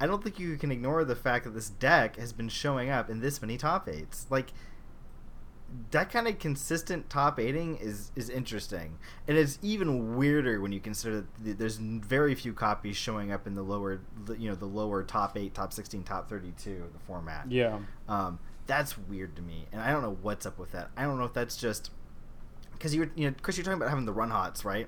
I 0.00 0.06
don't 0.06 0.24
think 0.24 0.38
you 0.38 0.56
can 0.56 0.72
ignore 0.72 1.04
the 1.04 1.14
fact 1.14 1.44
that 1.44 1.50
this 1.50 1.68
deck 1.68 2.16
has 2.16 2.32
been 2.32 2.48
showing 2.48 2.88
up 2.88 3.10
in 3.10 3.20
this 3.20 3.42
many 3.42 3.58
top 3.58 3.86
eights. 3.86 4.24
Like, 4.30 4.54
that 5.90 6.10
kind 6.10 6.26
of 6.26 6.38
consistent 6.38 7.10
top 7.10 7.38
eighting 7.38 7.76
is 7.76 8.12
is 8.16 8.30
interesting, 8.30 8.96
and 9.28 9.36
it's 9.36 9.58
even 9.60 10.16
weirder 10.16 10.62
when 10.62 10.72
you 10.72 10.80
consider 10.80 11.26
that 11.42 11.58
there's 11.58 11.76
very 11.76 12.34
few 12.34 12.54
copies 12.54 12.96
showing 12.96 13.30
up 13.30 13.46
in 13.46 13.56
the 13.56 13.62
lower, 13.62 14.00
you 14.38 14.48
know, 14.48 14.54
the 14.54 14.64
lower 14.66 15.02
top 15.02 15.36
eight, 15.36 15.52
top 15.52 15.72
sixteen, 15.74 16.02
top 16.02 16.30
thirty-two 16.30 16.82
of 16.82 16.92
the 16.94 16.98
format. 17.00 17.50
Yeah. 17.50 17.78
Um, 18.08 18.38
that's 18.66 18.96
weird 18.96 19.36
to 19.36 19.42
me, 19.42 19.66
and 19.72 19.80
I 19.80 19.90
don't 19.92 20.02
know 20.02 20.16
what's 20.22 20.46
up 20.46 20.58
with 20.58 20.72
that. 20.72 20.90
I 20.96 21.02
don't 21.02 21.18
know 21.18 21.24
if 21.24 21.32
that's 21.34 21.56
just 21.56 21.90
because 22.72 22.94
you're, 22.94 23.10
you 23.14 23.28
know, 23.30 23.34
Chris, 23.42 23.56
you're 23.56 23.64
talking 23.64 23.78
about 23.78 23.90
having 23.90 24.04
the 24.06 24.12
run 24.12 24.30
hots, 24.30 24.64
right? 24.64 24.86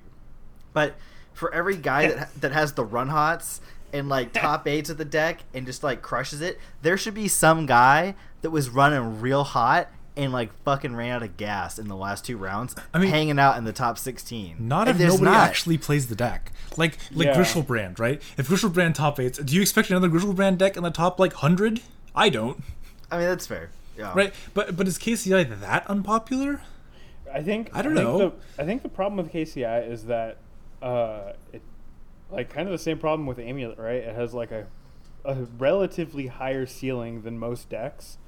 But 0.72 0.96
for 1.32 1.52
every 1.54 1.76
guy 1.76 2.06
that 2.08 2.40
that 2.40 2.52
has 2.52 2.72
the 2.72 2.84
run 2.84 3.08
hots 3.08 3.60
and 3.92 4.08
like 4.08 4.32
top 4.34 4.66
eights 4.66 4.90
of 4.90 4.98
the 4.98 5.04
deck 5.04 5.40
and 5.54 5.66
just 5.66 5.82
like 5.82 6.02
crushes 6.02 6.40
it, 6.40 6.58
there 6.82 6.96
should 6.96 7.14
be 7.14 7.28
some 7.28 7.66
guy 7.66 8.14
that 8.42 8.50
was 8.50 8.68
running 8.68 9.20
real 9.20 9.44
hot 9.44 9.88
and 10.16 10.32
like 10.32 10.50
fucking 10.64 10.96
ran 10.96 11.10
out 11.16 11.22
of 11.22 11.36
gas 11.36 11.78
in 11.78 11.88
the 11.88 11.96
last 11.96 12.24
two 12.24 12.38
rounds, 12.38 12.74
I 12.94 12.98
mean- 12.98 13.10
hanging 13.10 13.38
out 13.38 13.58
in 13.58 13.64
the 13.64 13.72
top 13.74 13.98
sixteen. 13.98 14.56
Not 14.66 14.88
And 14.88 14.98
if 14.98 15.06
nobody 15.08 15.24
not. 15.24 15.48
actually 15.48 15.76
plays 15.76 16.06
the 16.06 16.14
deck. 16.16 16.52
Like 16.78 16.96
like 17.12 17.26
Yeah. 17.26 17.36
Griselbrand, 17.36 17.98
right? 17.98 18.22
If 18.38 18.48
Griselbrand 18.48 18.94
top 18.94 19.20
eights, 19.20 19.38
do 19.38 19.54
you 19.54 19.60
expect 19.60 19.90
another 19.90 20.08
Griselbrand 20.08 20.56
deck 20.58 20.76
in 20.78 20.82
the 20.82 20.90
top 20.90 21.20
like 21.20 21.34
hundred? 21.34 21.80
I 22.14 22.30
don't. 22.30 22.62
I 23.10 23.18
mean, 23.18 23.26
that's 23.26 23.46
fair. 23.46 23.70
Yeah. 23.96 24.12
Right? 24.14 24.34
But 24.54 24.76
but 24.76 24.86
is 24.86 24.98
KCI 24.98 25.60
that 25.60 25.88
unpopular? 25.88 26.62
I 27.32 27.42
think 27.42 27.70
I 27.72 27.82
don't 27.82 27.94
think 27.94 28.06
know. 28.06 28.18
The, 28.18 28.62
I 28.62 28.66
think 28.66 28.82
the 28.82 28.88
problem 28.88 29.16
with 29.16 29.32
KCI 29.32 29.90
is 29.90 30.04
that 30.04 30.38
uh, 30.82 31.32
it 31.52 31.62
like 32.30 32.50
kind 32.50 32.68
of 32.68 32.72
the 32.72 32.78
same 32.78 32.98
problem 32.98 33.26
with 33.26 33.38
Amulet, 33.38 33.78
right? 33.78 33.96
It 33.96 34.14
has 34.14 34.34
like 34.34 34.50
a 34.50 34.66
a 35.24 35.46
relatively 35.58 36.28
higher 36.28 36.66
ceiling 36.66 37.22
than 37.22 37.38
most 37.38 37.68
decks, 37.68 38.18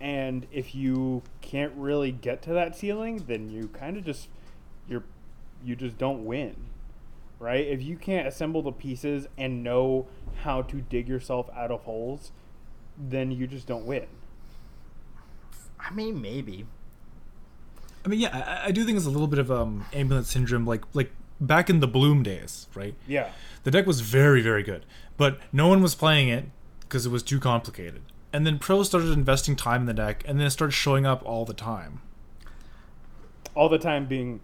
and 0.00 0.46
if 0.50 0.74
you 0.74 1.22
can't 1.40 1.72
really 1.76 2.12
get 2.12 2.42
to 2.42 2.52
that 2.52 2.76
ceiling, 2.76 3.24
then 3.26 3.50
you 3.50 3.68
kind 3.68 3.96
of 3.96 4.04
just 4.04 4.28
you're 4.88 5.04
you 5.64 5.76
just 5.76 5.98
don't 5.98 6.24
win, 6.24 6.56
right? 7.38 7.66
If 7.66 7.82
you 7.82 7.96
can't 7.96 8.26
assemble 8.26 8.62
the 8.62 8.72
pieces 8.72 9.26
and 9.36 9.62
know 9.62 10.06
how 10.42 10.62
to 10.62 10.80
dig 10.80 11.08
yourself 11.08 11.48
out 11.54 11.70
of 11.70 11.82
holes, 11.82 12.32
then 13.10 13.30
you 13.32 13.46
just 13.46 13.66
don't 13.66 13.84
win. 13.86 14.06
I 15.80 15.92
mean, 15.92 16.20
maybe. 16.22 16.66
I 18.04 18.08
mean, 18.08 18.20
yeah, 18.20 18.60
I, 18.64 18.68
I 18.68 18.70
do 18.72 18.84
think 18.84 18.96
it's 18.96 19.06
a 19.06 19.10
little 19.10 19.26
bit 19.26 19.38
of 19.38 19.50
um 19.50 19.84
amulet 19.92 20.26
syndrome, 20.26 20.66
like 20.66 20.82
like 20.94 21.10
back 21.40 21.68
in 21.68 21.80
the 21.80 21.88
Bloom 21.88 22.22
days, 22.22 22.68
right? 22.74 22.94
Yeah. 23.06 23.30
The 23.64 23.70
deck 23.70 23.86
was 23.86 24.00
very 24.00 24.40
very 24.40 24.62
good, 24.62 24.86
but 25.16 25.38
no 25.52 25.68
one 25.68 25.82
was 25.82 25.94
playing 25.94 26.28
it 26.28 26.46
because 26.80 27.06
it 27.06 27.10
was 27.10 27.22
too 27.22 27.40
complicated. 27.40 28.02
And 28.32 28.46
then 28.46 28.58
pros 28.58 28.86
started 28.88 29.10
investing 29.10 29.56
time 29.56 29.82
in 29.82 29.86
the 29.86 29.94
deck, 29.94 30.22
and 30.26 30.38
then 30.38 30.46
it 30.46 30.50
started 30.50 30.72
showing 30.72 31.04
up 31.04 31.22
all 31.24 31.44
the 31.44 31.54
time. 31.54 32.00
all 33.54 33.68
the 33.68 33.78
time 33.78 34.06
being 34.06 34.40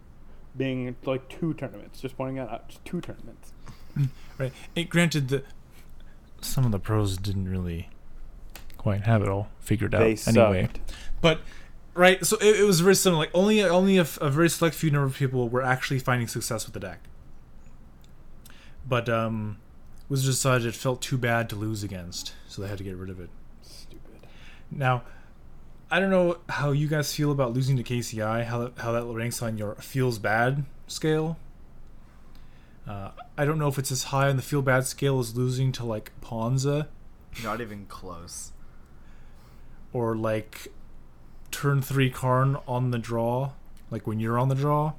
being 0.57 0.97
like 1.05 1.29
two 1.29 1.55
tournaments. 1.55 2.01
Just 2.01 2.17
pointing 2.17 2.39
out 2.39 2.69
just 2.69 2.85
two 2.85 3.01
tournaments. 3.01 3.53
Right. 4.39 4.53
It 4.77 4.89
granted 4.89 5.31
that 5.31 5.45
some 6.41 6.65
of 6.65 6.71
the 6.71 6.79
pros 6.79 7.17
didn't 7.17 7.49
really 7.49 7.89
quite 8.89 9.07
have 9.07 9.23
it 9.23 9.29
all 9.29 9.49
figured 9.61 9.95
out 9.95 10.03
anyway. 10.27 10.69
But 11.21 11.41
right, 11.95 12.25
so 12.25 12.37
it, 12.41 12.61
it 12.61 12.65
was 12.65 12.81
very 12.81 12.95
similar. 12.95 13.25
Like 13.25 13.31
only 13.35 13.63
only 13.63 13.99
a, 13.99 14.03
f- 14.03 14.19
a 14.21 14.31
very 14.31 14.49
select 14.49 14.75
few 14.75 14.91
number 14.91 15.07
of 15.07 15.17
people 15.17 15.49
were 15.49 15.63
actually 15.63 15.99
finding 15.99 16.29
success 16.29 16.65
with 16.65 16.75
the 16.75 16.81
deck. 16.81 17.01
But 18.89 19.09
um, 19.09 19.59
Wizards 20.09 20.37
decided 20.37 20.67
it 20.67 20.75
felt 20.75 21.03
too 21.03 21.19
bad 21.19 21.51
to 21.51 21.57
lose 21.57 21.83
against, 21.83 22.33
so 22.47 22.63
they 22.63 22.69
had 22.69 22.79
to 22.79 22.85
get 22.85 22.97
rid 22.97 23.11
of 23.11 23.21
it. 23.21 23.29
Stupid. 23.63 24.27
Now, 24.71 25.03
I 25.91 26.01
don't 26.01 26.11
know 26.11 26.39
how 26.49 26.71
you 26.73 26.89
guys 26.89 27.15
feel 27.15 27.31
about 27.31 27.53
losing 27.53 27.77
to 27.77 27.83
KCI. 27.83 28.47
How 28.47 28.59
that, 28.61 28.79
how 28.79 28.93
that 28.93 29.05
ranks 29.05 29.43
on 29.43 29.59
your 29.59 29.75
feels 29.77 30.19
bad 30.19 30.65
scale. 30.87 31.37
Uh, 32.87 33.11
I 33.37 33.45
don't 33.45 33.59
know 33.59 33.69
if 33.69 33.79
it's 33.79 33.93
as 33.93 34.05
high 34.05 34.31
on 34.31 34.37
the 34.37 34.43
feel 34.43 34.63
bad 34.63 34.87
scale 34.87 35.19
as 35.19 35.37
losing 35.37 35.73
to 35.73 35.85
like 35.85 36.11
Ponza 36.23 36.89
Not 37.45 37.61
even 37.61 37.85
close. 37.87 38.53
Or 39.93 40.17
like 40.17 40.69
turn 41.51 41.83
three 41.83 42.11
Karn 42.11 42.57
on 42.67 42.91
the 42.91 42.99
draw, 42.99 43.53
like 43.91 44.07
when 44.07 44.21
you're 44.21 44.39
on 44.39 44.49
the 44.49 44.55
draw. 44.55 44.93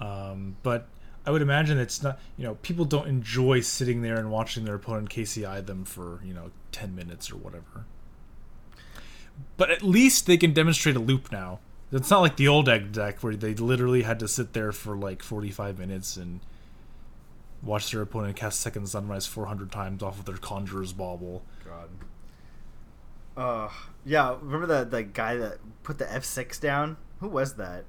Um, 0.00 0.56
but 0.62 0.88
I 1.26 1.30
would 1.30 1.42
imagine 1.42 1.78
it's 1.78 2.02
not. 2.02 2.18
You 2.36 2.44
know, 2.44 2.54
people 2.56 2.84
don't 2.84 3.08
enjoy 3.08 3.60
sitting 3.60 4.02
there 4.02 4.18
and 4.18 4.30
watching 4.30 4.64
their 4.64 4.74
opponent 4.74 5.10
KCI 5.10 5.64
them 5.64 5.84
for 5.84 6.20
you 6.24 6.34
know 6.34 6.50
ten 6.72 6.94
minutes 6.94 7.30
or 7.30 7.36
whatever. 7.36 7.86
But 9.56 9.70
at 9.70 9.82
least 9.82 10.26
they 10.26 10.36
can 10.36 10.52
demonstrate 10.52 10.96
a 10.96 11.00
loop 11.00 11.32
now. 11.32 11.60
It's 11.92 12.10
not 12.10 12.20
like 12.20 12.36
the 12.36 12.48
old 12.48 12.68
egg 12.68 12.92
deck 12.92 13.22
where 13.22 13.36
they 13.36 13.54
literally 13.54 14.02
had 14.02 14.18
to 14.20 14.28
sit 14.28 14.52
there 14.52 14.72
for 14.72 14.96
like 14.96 15.22
45 15.22 15.78
minutes 15.78 16.16
and 16.16 16.40
watch 17.62 17.90
their 17.92 18.02
opponent 18.02 18.36
cast 18.36 18.60
Second 18.60 18.88
Sunrise 18.88 19.26
400 19.26 19.70
times 19.70 20.02
off 20.02 20.18
of 20.18 20.24
their 20.24 20.36
Conjurer's 20.36 20.92
Bauble. 20.92 21.44
God. 21.64 21.88
Uh, 23.36 23.68
yeah. 24.04 24.36
Remember 24.40 24.66
the 24.66 24.84
the 24.84 25.02
guy 25.02 25.36
that 25.36 25.58
put 25.82 25.98
the 25.98 26.10
F 26.12 26.24
six 26.24 26.58
down? 26.58 26.96
Who 27.20 27.28
was 27.28 27.54
that? 27.54 27.84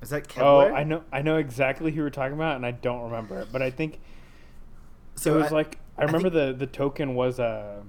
Is 0.00 0.10
that 0.10 0.36
Oh, 0.38 0.60
I 0.60 0.84
know 0.84 1.02
I 1.12 1.22
know 1.22 1.36
exactly 1.38 1.90
who 1.92 2.02
we're 2.02 2.10
talking 2.10 2.34
about, 2.34 2.56
and 2.56 2.64
I 2.64 2.70
don't 2.70 3.02
remember 3.02 3.40
it. 3.40 3.48
But 3.50 3.62
I 3.62 3.70
think 3.70 3.98
So 5.16 5.34
it 5.34 5.38
was 5.42 5.52
I- 5.52 5.56
like 5.56 5.78
I 5.96 6.02
I 6.02 6.04
remember 6.04 6.30
think- 6.30 6.58
the 6.58 6.66
the 6.66 6.70
token 6.70 7.14
was 7.14 7.38
a. 7.40 7.82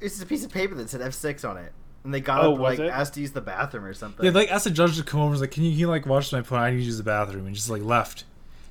it's 0.00 0.14
just 0.14 0.24
a 0.24 0.26
piece 0.26 0.44
of 0.44 0.50
paper 0.52 0.74
that 0.74 0.90
said 0.90 1.00
F 1.00 1.14
six 1.14 1.44
on 1.44 1.56
it, 1.56 1.72
and 2.02 2.12
they 2.12 2.20
got 2.20 2.44
Oh, 2.44 2.54
up 2.54 2.58
like 2.60 2.78
it? 2.80 2.88
asked 2.90 3.14
to 3.14 3.20
use 3.20 3.30
the 3.32 3.40
bathroom 3.40 3.84
or 3.84 3.94
something. 3.94 4.24
Yeah, 4.26 4.32
like 4.32 4.50
asked 4.50 4.64
the 4.64 4.70
judge 4.72 4.96
to 4.96 5.04
come 5.04 5.20
over. 5.20 5.26
and 5.26 5.32
Was 5.32 5.40
like, 5.40 5.52
"Can 5.52 5.62
you, 5.62 5.70
can 5.70 5.78
you 5.78 5.88
like 5.88 6.06
watch 6.06 6.32
my 6.32 6.40
opponent? 6.40 6.66
I 6.66 6.70
need 6.72 6.78
to 6.78 6.82
use 6.84 6.98
the 6.98 7.04
bathroom," 7.04 7.46
and 7.46 7.54
just 7.54 7.70
like 7.70 7.82
left. 7.82 8.24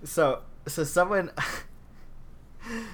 So 0.03 0.41
so 0.67 0.83
someone 0.83 1.31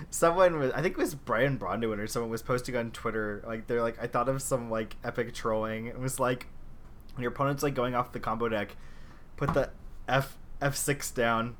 someone 0.09 0.57
was 0.57 0.71
I 0.71 0.81
think 0.81 0.93
it 0.93 0.97
was 0.97 1.15
Brian 1.15 1.57
Braun-Duin 1.57 1.99
or 1.99 2.07
someone 2.07 2.31
was 2.31 2.41
posting 2.41 2.75
on 2.75 2.91
Twitter 2.91 3.43
like 3.45 3.67
they're 3.67 3.81
like 3.81 4.01
I 4.01 4.07
thought 4.07 4.29
of 4.29 4.41
some 4.41 4.69
like 4.69 4.95
epic 5.03 5.33
trolling. 5.33 5.87
It 5.87 5.99
was 5.99 6.19
like 6.19 6.47
when 7.15 7.23
your 7.23 7.31
opponent's 7.31 7.63
like 7.63 7.75
going 7.75 7.95
off 7.95 8.11
the 8.11 8.19
combo 8.19 8.49
deck, 8.49 8.75
put 9.35 9.53
the 9.53 9.69
F 10.07 10.37
F 10.61 10.75
six 10.75 11.11
down, 11.11 11.55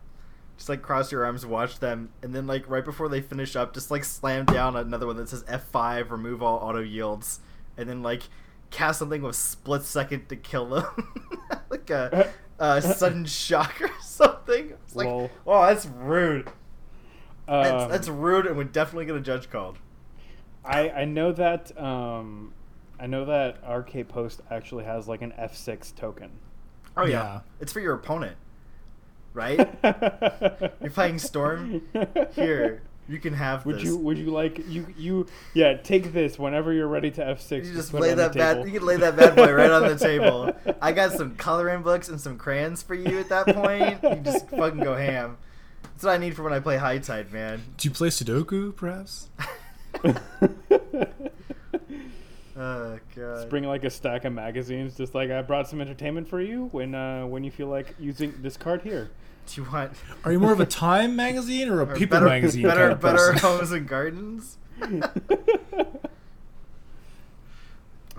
just 0.58 0.70
like 0.70 0.82
cross 0.82 1.12
your 1.12 1.26
arms, 1.26 1.46
watch 1.46 1.80
them, 1.80 2.10
and 2.22 2.34
then 2.36 2.48
like 2.48 2.70
right 2.70 2.86
before 2.86 3.10
they 3.10 3.22
finish 3.22 3.56
up, 3.56 3.74
just 3.74 3.92
like 3.92 4.04
slam 4.04 4.46
down 4.46 4.76
another 4.76 5.08
one 5.08 5.18
that 5.18 5.30
says 5.30 5.44
F 5.48 5.64
five, 5.66 6.12
remove 6.12 6.42
all 6.44 6.58
auto 6.58 6.82
yields, 6.82 7.40
and 7.78 7.90
then 7.90 8.04
like 8.04 8.24
cast 8.70 9.00
something 9.00 9.22
with 9.22 9.36
split 9.36 9.84
second 9.84 10.30
to 10.30 10.36
kill 10.36 10.68
them, 10.68 10.86
like 11.70 11.90
a, 11.90 12.32
a 12.60 12.82
sudden 12.82 13.26
shock 13.26 13.82
or 13.82 13.92
something. 14.02 14.72
It's 14.86 14.96
like, 14.96 15.08
Lol. 15.08 15.30
oh, 15.46 15.66
that's 15.66 15.86
rude. 15.86 16.50
That's, 17.52 17.84
um, 17.84 17.90
that's 17.92 18.08
rude, 18.08 18.46
and 18.48 18.56
would 18.58 18.72
definitely 18.72 19.06
get 19.06 19.16
a 19.16 19.20
judge 19.22 19.50
called. 19.50 19.78
I 20.64 20.90
I 20.90 21.06
know 21.06 21.32
that 21.32 21.78
um 21.82 22.54
I 23.00 23.08
know 23.08 23.26
that 23.26 23.58
RK 23.68 24.08
Post 24.08 24.42
actually 24.52 24.84
has 24.86 25.08
like 25.08 25.22
an 25.22 25.34
F6 25.40 25.96
token. 25.96 26.30
Oh 26.96 27.06
yeah. 27.06 27.10
Yeah. 27.24 27.40
it's 27.60 27.74
for 27.74 27.80
your 27.80 27.96
opponent, 27.96 28.38
right? 29.34 29.58
You're 30.82 30.92
playing 30.92 31.18
Storm? 31.20 31.82
Here, 32.36 32.84
You 33.08 33.18
can 33.20 33.34
have 33.34 33.66
Would 33.66 33.78
this. 33.78 33.84
you 33.86 33.98
would 33.98 34.18
you 34.20 34.28
like 34.30 34.62
you 34.68 34.86
you 34.96 35.26
yeah 35.54 35.74
take 35.78 36.14
this 36.14 36.38
whenever 36.38 36.72
you're 36.74 36.88
ready 36.88 37.10
to 37.12 37.26
F 37.26 37.42
six. 37.42 37.68
You 37.68 37.74
just 37.74 37.94
lay 37.94 38.14
that 38.14 38.34
bad. 38.36 38.66
You 38.66 38.72
can 38.72 38.86
lay 38.86 38.98
that 38.98 39.16
bad 39.18 39.36
boy 39.36 39.52
right 39.52 39.72
on 39.72 39.88
the 39.88 39.96
table. 40.10 40.54
I 40.82 40.92
got 40.92 41.14
some 41.14 41.36
coloring 41.36 41.82
books 41.82 42.08
and 42.08 42.22
some 42.22 42.38
crayons 42.38 42.84
for 42.84 42.94
you 42.94 43.20
at 43.20 43.30
that 43.30 43.48
point. 43.48 44.00
You 44.04 44.22
just 44.24 44.48
fucking 44.50 44.80
go 44.80 44.96
ham. 44.96 45.38
That's 45.84 46.04
what 46.04 46.12
I 46.14 46.18
need 46.18 46.36
for 46.36 46.44
when 46.44 46.54
I 46.54 46.60
play 46.60 46.78
High 46.78 46.98
Tide, 47.00 47.32
man. 47.32 47.62
Do 47.78 47.88
you 47.88 47.94
play 47.94 48.10
Sudoku, 48.10 48.76
perhaps? 48.76 49.30
Oh 52.58 53.00
god. 53.16 53.36
Just 53.38 53.50
bring 53.50 53.64
like 53.64 53.84
a 53.86 53.90
stack 53.90 54.26
of 54.26 54.34
magazines. 54.34 54.96
Just 54.96 55.16
like 55.16 55.32
I 55.32 55.42
brought 55.42 55.68
some 55.70 55.80
entertainment 55.82 56.28
for 56.28 56.42
you 56.42 56.66
when 56.74 56.94
uh, 56.94 57.26
when 57.26 57.44
you 57.44 57.50
feel 57.50 57.68
like 57.68 57.96
using 57.98 58.34
this 58.42 58.58
card 58.58 58.82
here. 58.84 59.10
Do 59.48 59.62
you 59.62 59.70
want 59.72 59.94
Are 60.26 60.32
you 60.32 60.40
more 60.40 60.52
of 60.52 60.60
a 60.60 60.66
Time 60.86 61.16
magazine 61.16 61.70
or 61.70 61.82
a 61.82 61.86
or 61.88 61.96
People 61.96 62.18
better, 62.18 62.26
magazine? 62.28 62.64
Better, 62.64 62.82
kind 62.82 62.92
of 62.92 63.00
better 63.02 63.32
person? 63.34 63.38
homes 63.40 63.72
and 63.72 63.88
gardens. 63.88 64.58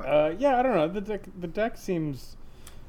Uh, 0.03 0.33
yeah, 0.39 0.59
I 0.59 0.63
don't 0.63 0.75
know. 0.75 0.89
The 0.89 1.01
deck 1.03 1.23
the 1.39 1.47
deck 1.47 1.77
seems 1.77 2.37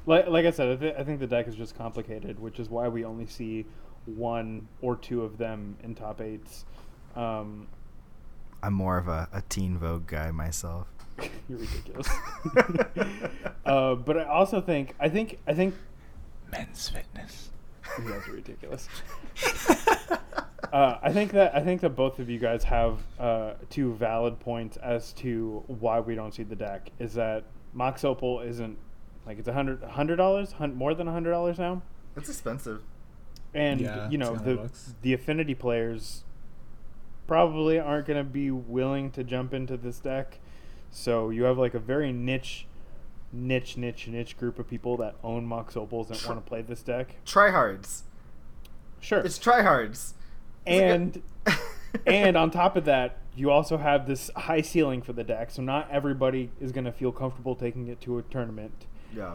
like 0.06 0.26
like 0.26 0.46
I 0.46 0.50
said. 0.50 0.70
I, 0.72 0.76
th- 0.76 0.94
I 0.98 1.04
think 1.04 1.20
the 1.20 1.26
deck 1.26 1.46
is 1.46 1.54
just 1.54 1.76
complicated, 1.76 2.40
which 2.40 2.58
is 2.58 2.68
why 2.68 2.88
we 2.88 3.04
only 3.04 3.26
see 3.26 3.66
one 4.06 4.68
or 4.82 4.96
two 4.96 5.22
of 5.22 5.38
them 5.38 5.76
in 5.82 5.94
top 5.94 6.20
eights. 6.20 6.64
Um, 7.16 7.68
I'm 8.62 8.74
more 8.74 8.98
of 8.98 9.08
a, 9.08 9.28
a 9.32 9.42
teen 9.48 9.78
Vogue 9.78 10.06
guy 10.06 10.30
myself. 10.30 10.88
you're 11.48 11.58
ridiculous. 11.58 12.08
uh, 13.66 13.94
but 13.94 14.18
I 14.18 14.24
also 14.24 14.60
think 14.60 14.94
I 14.98 15.08
think 15.08 15.38
I 15.46 15.54
think 15.54 15.74
Men's 16.50 16.88
fitness. 16.88 17.50
you 17.98 18.08
guys 18.10 18.28
are 18.28 18.32
ridiculous. 18.32 18.88
Uh, 20.72 20.98
I 21.02 21.12
think 21.12 21.30
that 21.32 21.54
I 21.54 21.60
think 21.60 21.82
that 21.82 21.90
both 21.90 22.18
of 22.18 22.28
you 22.28 22.40
guys 22.40 22.64
have 22.64 22.98
uh, 23.20 23.52
two 23.70 23.94
valid 23.94 24.40
points 24.40 24.76
as 24.78 25.12
to 25.12 25.62
why 25.68 26.00
we 26.00 26.16
don't 26.16 26.34
see 26.34 26.42
the 26.42 26.56
deck. 26.56 26.90
Is 26.98 27.14
that 27.14 27.44
Mox 27.72 28.02
Opal 28.02 28.40
isn't 28.40 28.76
like 29.24 29.38
it's 29.38 29.46
a 29.46 29.52
hundred 29.52 29.84
hundred 29.84 30.16
dollars, 30.16 30.52
more 30.74 30.94
than 30.94 31.06
a 31.06 31.12
hundred 31.12 31.30
dollars 31.30 31.60
now, 31.60 31.82
It's 32.16 32.28
expensive. 32.28 32.82
And 33.54 33.80
Yeah, 33.80 34.10
you 34.10 34.18
know 34.18 34.30
the 34.34 34.56
100 34.56 34.56
bucks. 34.62 34.94
the 35.02 35.12
affinity 35.12 35.54
players 35.54 36.24
probably 37.26 37.78
aren't 37.78 38.06
going 38.06 38.18
to 38.18 38.24
be 38.30 38.50
willing 38.50 39.10
to 39.12 39.24
jump 39.24 39.54
into 39.54 39.76
this 39.76 39.98
deck. 39.98 40.38
So 40.90 41.30
you 41.30 41.44
have 41.44 41.56
like 41.58 41.74
a 41.74 41.78
very 41.78 42.12
niche, 42.12 42.66
niche, 43.32 43.76
niche, 43.76 44.06
niche 44.08 44.36
group 44.36 44.58
of 44.58 44.68
people 44.68 44.96
that 44.98 45.14
own 45.24 45.46
Mox 45.46 45.76
Opals 45.76 46.10
and 46.10 46.20
want 46.28 46.44
to 46.44 46.48
play 46.48 46.62
this 46.62 46.82
deck. 46.82 47.16
Tryhards. 47.24 48.02
Sure, 49.00 49.20
It's 49.20 49.38
tryhards. 49.38 50.12
and 50.66 51.22
and 52.06 52.36
on 52.36 52.50
top 52.50 52.76
of 52.76 52.84
that, 52.86 53.18
you 53.36 53.50
also 53.50 53.76
have 53.78 54.06
this 54.06 54.30
high 54.36 54.60
ceiling 54.62 55.02
for 55.02 55.12
the 55.12 55.24
deck, 55.24 55.50
so 55.50 55.62
not 55.62 55.90
everybody 55.90 56.50
is 56.60 56.72
going 56.72 56.84
to 56.84 56.92
feel 56.92 57.10
comfortable 57.12 57.54
taking 57.56 57.88
it 57.88 58.00
to 58.02 58.18
a 58.18 58.22
tournament. 58.22 58.86
yeah. 59.14 59.34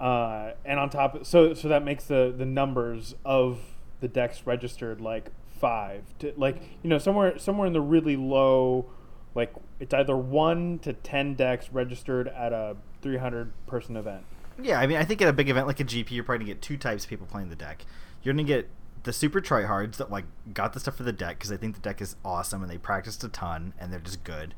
Uh, 0.00 0.52
and 0.64 0.78
on 0.78 0.90
top, 0.90 1.24
so 1.26 1.54
so 1.54 1.68
that 1.68 1.84
makes 1.84 2.04
the 2.04 2.32
the 2.36 2.46
numbers 2.46 3.14
of 3.24 3.58
the 4.00 4.08
decks 4.08 4.42
registered 4.46 5.00
like 5.00 5.30
five 5.58 6.04
to 6.20 6.32
like 6.36 6.62
you 6.82 6.90
know 6.90 6.98
somewhere 6.98 7.36
somewhere 7.38 7.66
in 7.66 7.72
the 7.72 7.80
really 7.80 8.16
low, 8.16 8.86
like 9.34 9.52
it's 9.80 9.92
either 9.92 10.16
one 10.16 10.78
to 10.80 10.92
ten 10.92 11.34
decks 11.34 11.70
registered 11.72 12.28
at 12.28 12.52
a 12.52 12.76
three 13.02 13.16
hundred 13.16 13.52
person 13.66 13.96
event. 13.96 14.24
Yeah, 14.60 14.80
I 14.80 14.86
mean, 14.86 14.98
I 14.98 15.04
think 15.04 15.20
at 15.22 15.28
a 15.28 15.32
big 15.32 15.48
event 15.48 15.66
like 15.66 15.80
a 15.80 15.84
GP, 15.84 16.12
you're 16.12 16.24
probably 16.24 16.44
gonna 16.44 16.54
get 16.54 16.62
two 16.62 16.76
types 16.76 17.04
of 17.04 17.10
people 17.10 17.26
playing 17.26 17.48
the 17.48 17.56
deck. 17.56 17.84
You're 18.22 18.34
gonna 18.34 18.44
get 18.44 18.68
the 19.02 19.12
super 19.12 19.40
tryhards 19.40 19.96
that 19.96 20.10
like 20.10 20.24
got 20.52 20.74
the 20.74 20.80
stuff 20.80 20.96
for 20.96 21.04
the 21.04 21.12
deck 21.12 21.38
because 21.38 21.50
they 21.50 21.56
think 21.56 21.74
the 21.74 21.80
deck 21.80 22.00
is 22.00 22.14
awesome 22.24 22.62
and 22.62 22.70
they 22.70 22.78
practiced 22.78 23.22
a 23.24 23.28
ton 23.28 23.72
and 23.78 23.92
they're 23.92 24.00
just 24.00 24.22
good. 24.22 24.54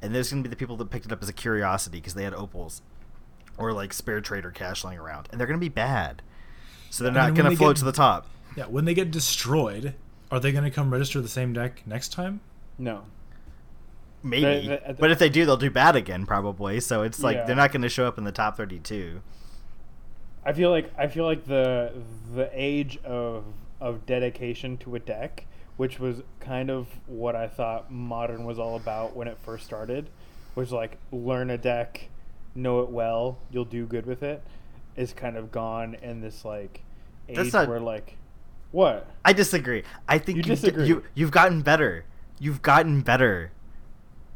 And 0.00 0.14
there's 0.14 0.30
gonna 0.30 0.42
be 0.42 0.48
the 0.48 0.56
people 0.56 0.76
that 0.78 0.90
picked 0.90 1.04
it 1.04 1.12
up 1.12 1.22
as 1.22 1.28
a 1.28 1.34
curiosity 1.34 1.98
because 1.98 2.14
they 2.14 2.24
had 2.24 2.32
opals 2.32 2.80
or 3.58 3.72
like 3.72 3.92
spare 3.92 4.20
trader 4.20 4.50
cash 4.50 4.84
lying 4.84 4.98
around, 4.98 5.28
and 5.30 5.38
they're 5.40 5.46
gonna 5.46 5.58
be 5.58 5.68
bad. 5.68 6.22
So 6.90 7.04
they're 7.04 7.12
not 7.12 7.34
gonna 7.34 7.54
float 7.56 7.76
get- 7.76 7.80
to 7.80 7.84
the 7.84 7.92
top. 7.92 8.26
Yeah, 8.56 8.64
when 8.66 8.84
they 8.86 8.94
get 8.94 9.10
destroyed, 9.10 9.94
are 10.30 10.40
they 10.40 10.50
going 10.52 10.64
to 10.64 10.70
come 10.70 10.90
register 10.90 11.20
the 11.20 11.28
same 11.28 11.52
deck 11.52 11.82
next 11.86 12.12
time? 12.12 12.40
No, 12.78 13.02
Maybe, 14.22 14.66
the- 14.68 14.80
the- 14.88 14.94
but 14.94 15.10
if 15.12 15.18
they 15.18 15.28
do, 15.28 15.44
they'll 15.46 15.56
do 15.56 15.70
bad 15.70 15.94
again 15.96 16.26
probably. 16.26 16.80
So 16.80 17.02
it's 17.02 17.22
like 17.22 17.36
Yeah. 17.36 17.44
they're 17.44 17.56
not 17.56 17.70
gonna 17.72 17.88
show 17.88 18.06
up 18.08 18.18
in 18.18 18.24
the 18.24 18.32
top 18.32 18.56
thirty-two. 18.56 19.20
I 20.44 20.52
feel 20.52 20.70
like 20.70 20.90
I 20.98 21.06
feel 21.06 21.24
like 21.24 21.46
the 21.46 21.92
the 22.34 22.50
age 22.52 22.98
of 23.04 23.44
of 23.80 24.06
dedication 24.06 24.76
to 24.78 24.96
a 24.96 24.98
deck, 24.98 25.46
which 25.76 26.00
was 26.00 26.22
kind 26.40 26.68
of 26.70 26.88
what 27.06 27.36
I 27.36 27.46
thought 27.46 27.92
modern 27.92 28.44
was 28.44 28.58
all 28.58 28.74
about 28.76 29.14
when 29.14 29.28
it 29.28 29.38
first 29.38 29.64
started, 29.66 30.10
was 30.56 30.72
like 30.72 30.98
learn 31.12 31.48
a 31.50 31.58
deck, 31.58 32.08
know 32.58 32.80
it 32.80 32.90
well, 32.90 33.38
you'll 33.50 33.64
do 33.64 33.86
good 33.86 34.04
with 34.06 34.22
it, 34.22 34.42
is 34.96 35.12
kind 35.12 35.36
of 35.36 35.50
gone 35.52 35.94
in 36.02 36.20
this 36.20 36.44
like 36.44 36.82
age 37.28 37.36
That's 37.36 37.52
not- 37.52 37.68
where 37.68 37.80
like 37.80 38.16
what? 38.70 39.08
I 39.24 39.32
disagree. 39.32 39.82
I 40.06 40.18
think 40.18 40.36
You 40.36 40.42
you've, 40.46 40.60
disagree. 40.60 40.86
you 40.86 41.02
you've 41.14 41.30
gotten 41.30 41.62
better. 41.62 42.04
You've 42.38 42.60
gotten 42.62 43.00
better. 43.00 43.50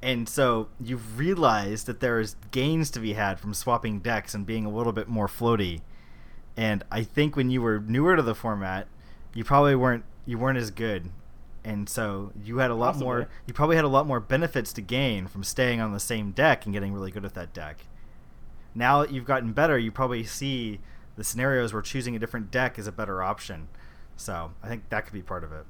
And 0.00 0.28
so 0.28 0.68
you've 0.80 1.18
realized 1.18 1.86
that 1.86 2.00
there 2.00 2.18
is 2.18 2.34
gains 2.50 2.90
to 2.92 2.98
be 3.00 3.12
had 3.12 3.38
from 3.38 3.54
swapping 3.54 4.00
decks 4.00 4.34
and 4.34 4.44
being 4.44 4.64
a 4.64 4.70
little 4.70 4.92
bit 4.92 5.06
more 5.08 5.28
floaty. 5.28 5.80
And 6.56 6.82
I 6.90 7.04
think 7.04 7.36
when 7.36 7.50
you 7.50 7.62
were 7.62 7.78
newer 7.78 8.16
to 8.16 8.22
the 8.22 8.34
format, 8.34 8.88
you 9.34 9.44
probably 9.44 9.76
weren't 9.76 10.04
you 10.26 10.38
weren't 10.38 10.58
as 10.58 10.70
good. 10.70 11.10
And 11.64 11.88
so 11.88 12.32
you 12.42 12.58
had 12.58 12.70
a 12.70 12.74
lot 12.74 12.96
more 12.98 13.28
you 13.46 13.54
probably 13.54 13.76
had 13.76 13.84
a 13.84 13.88
lot 13.88 14.06
more 14.06 14.18
benefits 14.18 14.72
to 14.72 14.80
gain 14.80 15.26
from 15.28 15.44
staying 15.44 15.80
on 15.80 15.92
the 15.92 16.00
same 16.00 16.32
deck 16.32 16.64
and 16.64 16.72
getting 16.74 16.92
really 16.92 17.10
good 17.12 17.24
at 17.24 17.34
that 17.34 17.52
deck. 17.52 17.84
Now 18.74 19.02
that 19.02 19.12
you've 19.12 19.24
gotten 19.24 19.52
better, 19.52 19.78
you 19.78 19.90
probably 19.90 20.24
see 20.24 20.80
the 21.16 21.24
scenarios 21.24 21.72
where 21.72 21.82
choosing 21.82 22.16
a 22.16 22.18
different 22.18 22.50
deck 22.50 22.78
is 22.78 22.86
a 22.86 22.92
better 22.92 23.22
option. 23.22 23.68
So 24.16 24.52
I 24.62 24.68
think 24.68 24.88
that 24.88 25.04
could 25.04 25.12
be 25.12 25.22
part 25.22 25.44
of 25.44 25.52
it. 25.52 25.64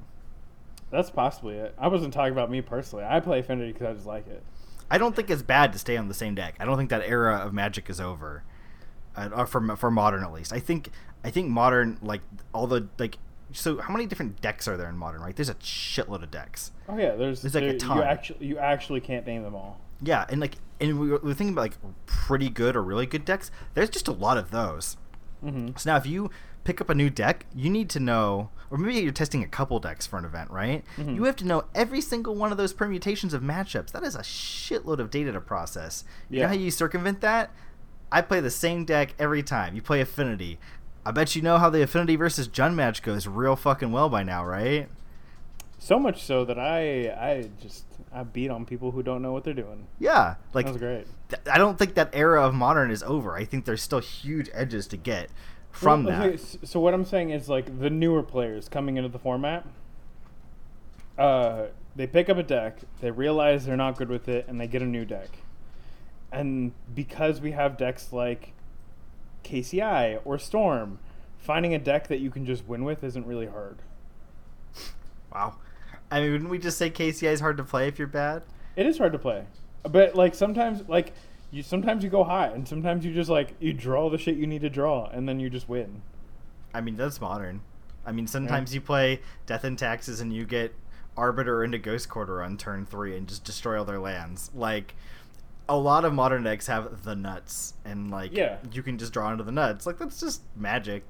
That's 0.90 1.10
possibly 1.10 1.56
it. 1.56 1.74
I 1.78 1.88
wasn't 1.88 2.12
talking 2.12 2.32
about 2.32 2.50
me 2.50 2.60
personally. 2.60 3.04
I 3.04 3.20
play 3.20 3.40
Affinity 3.40 3.72
because 3.72 3.88
I 3.88 3.92
just 3.94 4.06
like 4.06 4.28
it. 4.28 4.42
I 4.90 4.98
don't 4.98 5.16
think 5.16 5.30
it's 5.30 5.42
bad 5.42 5.72
to 5.72 5.78
stay 5.78 5.96
on 5.96 6.08
the 6.08 6.14
same 6.14 6.34
deck. 6.34 6.54
I 6.60 6.66
don't 6.66 6.76
think 6.76 6.90
that 6.90 7.02
era 7.06 7.36
of 7.36 7.54
Magic 7.54 7.88
is 7.88 7.98
over, 7.98 8.44
uh, 9.16 9.30
or 9.34 9.46
for 9.46 9.74
for 9.76 9.90
modern 9.90 10.22
at 10.22 10.32
least. 10.32 10.52
I 10.52 10.58
think 10.58 10.90
I 11.24 11.30
think 11.30 11.48
modern 11.48 11.98
like 12.02 12.20
all 12.52 12.66
the 12.66 12.88
like. 12.98 13.16
So 13.52 13.80
how 13.80 13.92
many 13.92 14.06
different 14.06 14.40
decks 14.42 14.68
are 14.68 14.76
there 14.76 14.88
in 14.88 14.96
modern? 14.98 15.22
Right, 15.22 15.34
there's 15.34 15.48
a 15.48 15.54
shitload 15.54 16.22
of 16.22 16.30
decks. 16.30 16.72
Oh 16.88 16.98
yeah, 16.98 17.14
there's, 17.16 17.40
There's, 17.40 17.54
like, 17.54 17.64
a 17.64 17.78
ton. 17.78 17.98
You 17.98 18.02
actually 18.02 18.46
you 18.46 18.58
actually 18.58 19.00
can't 19.00 19.26
name 19.26 19.42
them 19.42 19.54
all. 19.54 19.80
Yeah, 20.02 20.26
and 20.28 20.40
like 20.42 20.56
and 20.82 20.98
we 21.00 21.10
we're 21.10 21.32
thinking 21.34 21.50
about 21.54 21.62
like 21.62 21.76
pretty 22.06 22.50
good 22.50 22.76
or 22.76 22.82
really 22.82 23.06
good 23.06 23.24
decks. 23.24 23.50
There's 23.74 23.88
just 23.90 24.08
a 24.08 24.12
lot 24.12 24.36
of 24.36 24.50
those. 24.50 24.96
hmm 25.40 25.68
So 25.76 25.90
now 25.90 25.96
if 25.96 26.06
you 26.06 26.30
pick 26.64 26.80
up 26.80 26.90
a 26.90 26.94
new 26.94 27.10
deck, 27.10 27.46
you 27.54 27.68
need 27.70 27.88
to 27.90 27.98
know, 28.00 28.50
or 28.70 28.78
maybe 28.78 28.94
you're 29.00 29.10
testing 29.12 29.42
a 29.42 29.48
couple 29.48 29.80
decks 29.80 30.06
for 30.06 30.18
an 30.18 30.24
event, 30.24 30.50
right? 30.50 30.84
Mhm. 30.96 31.16
You 31.16 31.24
have 31.24 31.34
to 31.36 31.44
know 31.46 31.64
every 31.74 32.00
single 32.00 32.34
one 32.36 32.52
of 32.52 32.58
those 32.58 32.72
permutations 32.72 33.34
of 33.34 33.42
matchups. 33.42 33.90
That 33.92 34.04
is 34.04 34.14
a 34.14 34.20
shitload 34.20 34.98
of 35.00 35.10
data 35.10 35.32
to 35.32 35.40
process. 35.40 36.04
You 36.30 36.36
know 36.38 36.42
Yeah. 36.42 36.48
how 36.48 36.54
you 36.54 36.70
circumvent 36.70 37.20
that? 37.22 37.50
I 38.12 38.20
play 38.20 38.40
the 38.40 38.50
same 38.50 38.84
deck 38.84 39.14
every 39.18 39.42
time. 39.42 39.74
You 39.74 39.82
play 39.82 40.00
Affinity. 40.00 40.58
I 41.04 41.10
bet 41.10 41.34
you 41.34 41.42
know 41.42 41.58
how 41.58 41.68
the 41.70 41.82
Affinity 41.82 42.14
versus 42.14 42.46
Jund 42.46 42.74
match 42.74 43.02
goes 43.02 43.26
real 43.26 43.56
fucking 43.56 43.90
well 43.90 44.08
by 44.08 44.22
now, 44.22 44.44
right? 44.44 44.88
So 45.78 45.98
much 45.98 46.22
so 46.22 46.44
that 46.44 46.58
I 46.60 47.08
I 47.08 47.48
just 47.60 47.86
I 48.14 48.22
beat 48.24 48.50
on 48.50 48.64
people 48.66 48.90
who 48.90 49.02
don't 49.02 49.22
know 49.22 49.32
what 49.32 49.44
they're 49.44 49.54
doing. 49.54 49.86
Yeah, 49.98 50.34
like 50.52 50.66
that 50.66 50.72
was 50.72 50.80
great. 50.80 51.06
th- 51.30 51.42
I 51.50 51.58
don't 51.58 51.78
think 51.78 51.94
that 51.94 52.10
era 52.12 52.42
of 52.46 52.52
modern 52.54 52.90
is 52.90 53.02
over. 53.02 53.34
I 53.36 53.44
think 53.44 53.64
there's 53.64 53.82
still 53.82 54.00
huge 54.00 54.50
edges 54.52 54.86
to 54.88 54.96
get 54.96 55.30
from 55.70 56.04
Well, 56.04 56.18
that. 56.18 56.26
okay, 56.26 56.34
s- 56.34 56.58
So 56.64 56.78
what 56.80 56.92
I'm 56.94 57.04
saying 57.06 57.30
is 57.30 57.48
like 57.48 57.78
the 57.80 57.88
newer 57.90 58.22
players 58.22 58.68
coming 58.68 58.96
into 58.98 59.08
the 59.08 59.18
format, 59.18 59.64
uh, 61.18 61.66
they 61.96 62.06
pick 62.06 62.28
up 62.28 62.36
a 62.38 62.42
deck, 62.42 62.78
they 63.00 63.10
realize 63.10 63.66
they're 63.66 63.76
not 63.76 63.96
good 63.96 64.08
with 64.08 64.28
it, 64.28 64.46
and 64.48 64.60
they 64.60 64.66
get 64.66 64.82
a 64.82 64.86
new 64.86 65.04
deck. 65.04 65.28
And 66.30 66.72
because 66.94 67.40
we 67.40 67.52
have 67.52 67.76
decks 67.76 68.12
like 68.12 68.52
KCI 69.44 70.20
or 70.24 70.38
Storm, 70.38 70.98
finding 71.38 71.74
a 71.74 71.78
deck 71.78 72.08
that 72.08 72.20
you 72.20 72.30
can 72.30 72.46
just 72.46 72.66
win 72.66 72.84
with 72.84 73.04
isn't 73.04 73.26
really 73.26 73.46
hard. 73.46 73.78
Wow. 75.34 75.56
I 76.12 76.20
mean, 76.20 76.32
wouldn't 76.32 76.50
we 76.50 76.58
just 76.58 76.76
say 76.76 76.90
KCI 76.90 77.32
is 77.32 77.40
hard 77.40 77.56
to 77.56 77.64
play 77.64 77.88
if 77.88 77.98
you're 77.98 78.06
bad? 78.06 78.42
It 78.76 78.86
is 78.86 78.98
hard 78.98 79.12
to 79.12 79.18
play, 79.18 79.44
but 79.82 80.14
like 80.14 80.34
sometimes 80.34 80.86
like 80.88 81.12
you 81.50 81.62
sometimes 81.62 82.04
you 82.04 82.10
go 82.10 82.22
high, 82.24 82.48
and 82.48 82.68
sometimes 82.68 83.04
you 83.04 83.14
just 83.14 83.30
like 83.30 83.54
you 83.60 83.72
draw 83.72 84.10
the 84.10 84.18
shit 84.18 84.36
you 84.36 84.46
need 84.46 84.60
to 84.60 84.70
draw, 84.70 85.06
and 85.06 85.26
then 85.28 85.40
you 85.40 85.48
just 85.50 85.68
win. 85.68 86.02
I 86.74 86.80
mean, 86.82 86.96
that's 86.96 87.20
modern. 87.20 87.62
I 88.04 88.12
mean, 88.12 88.26
sometimes 88.26 88.74
you 88.74 88.80
play 88.80 89.20
Death 89.46 89.64
and 89.64 89.78
Taxes 89.78 90.20
and 90.20 90.32
you 90.34 90.44
get 90.44 90.74
Arbiter 91.16 91.62
into 91.62 91.78
Ghost 91.78 92.08
Quarter 92.08 92.42
on 92.42 92.56
turn 92.56 92.84
three 92.84 93.16
and 93.16 93.28
just 93.28 93.44
destroy 93.44 93.78
all 93.78 93.84
their 93.84 94.00
lands. 94.00 94.50
Like, 94.54 94.94
a 95.68 95.76
lot 95.76 96.04
of 96.04 96.12
modern 96.12 96.42
decks 96.42 96.66
have 96.66 97.04
the 97.04 97.14
nuts, 97.14 97.74
and 97.84 98.10
like, 98.10 98.32
Yeah. 98.36 98.56
you 98.72 98.82
can 98.82 98.98
just 98.98 99.12
draw 99.12 99.30
into 99.30 99.44
the 99.44 99.52
nuts. 99.52 99.86
Like, 99.86 99.98
that's 99.98 100.18
just 100.18 100.42
magic. 100.56 101.04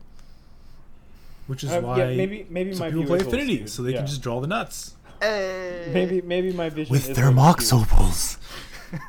Which 1.48 1.64
is 1.64 1.70
Uh, 1.72 1.80
why 1.80 1.98
yeah, 1.98 2.16
maybe 2.16 2.46
maybe 2.48 2.72
some 2.72 2.86
my 2.86 2.90
people 2.90 3.04
play 3.06 3.16
is 3.18 3.22
a 3.22 3.24
little 3.26 3.34
Affinity, 3.40 3.56
skewed. 3.56 3.70
so 3.70 3.82
they 3.82 3.90
Yeah. 3.92 3.96
can 3.98 4.06
just 4.06 4.22
draw 4.22 4.40
the 4.40 4.46
nuts. 4.46 4.96
Hey. 5.20 5.90
maybe 5.92 6.20
maybe 6.22 6.52
my 6.52 6.68
vision 6.68 6.92
With 6.92 7.08
is 7.10 7.16
their 7.16 7.26
a 7.26 7.28
little 7.28 7.42
mock 7.44 7.60
skewed. 7.60 7.82
opals. 7.82 8.38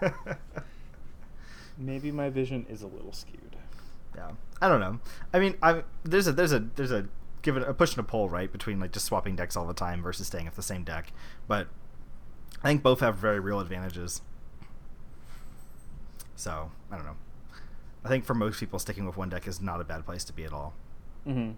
Maybe 1.77 2.11
my 2.11 2.29
vision 2.29 2.65
is 2.69 2.81
a 2.83 2.87
little 2.87 3.11
skewed. 3.13 3.55
yeah, 4.15 4.31
I 4.61 4.69
don't 4.69 4.79
know. 4.79 4.99
I 5.33 5.39
mean, 5.39 5.55
I 5.61 5.83
there's 6.03 6.27
a 6.27 6.31
there's 6.31 6.51
a 6.53 6.59
there's 6.59 6.91
a 6.91 7.07
give 7.41 7.57
it 7.57 7.63
a 7.67 7.73
push 7.73 7.91
and 7.91 7.99
a 7.99 8.03
pull 8.03 8.29
right 8.29 8.51
between 8.51 8.79
like 8.79 8.91
just 8.91 9.05
swapping 9.05 9.35
decks 9.35 9.55
all 9.57 9.65
the 9.65 9.73
time 9.73 10.01
versus 10.01 10.27
staying 10.27 10.45
with 10.45 10.55
the 10.55 10.61
same 10.61 10.83
deck, 10.83 11.11
but 11.47 11.67
I 12.63 12.67
think 12.69 12.83
both 12.83 12.99
have 12.99 13.15
very 13.15 13.39
real 13.39 13.59
advantages. 13.59 14.21
So 16.35 16.71
I 16.91 16.95
don't 16.95 17.05
know. 17.05 17.15
I 18.05 18.09
think 18.09 18.23
for 18.25 18.33
most 18.35 18.59
people, 18.59 18.77
sticking 18.79 19.05
with 19.05 19.17
one 19.17 19.29
deck 19.29 19.47
is 19.47 19.59
not 19.61 19.81
a 19.81 19.83
bad 19.83 20.05
place 20.05 20.23
to 20.25 20.33
be 20.33 20.43
at 20.45 20.53
all. 20.53 20.73
hmm 21.25 21.51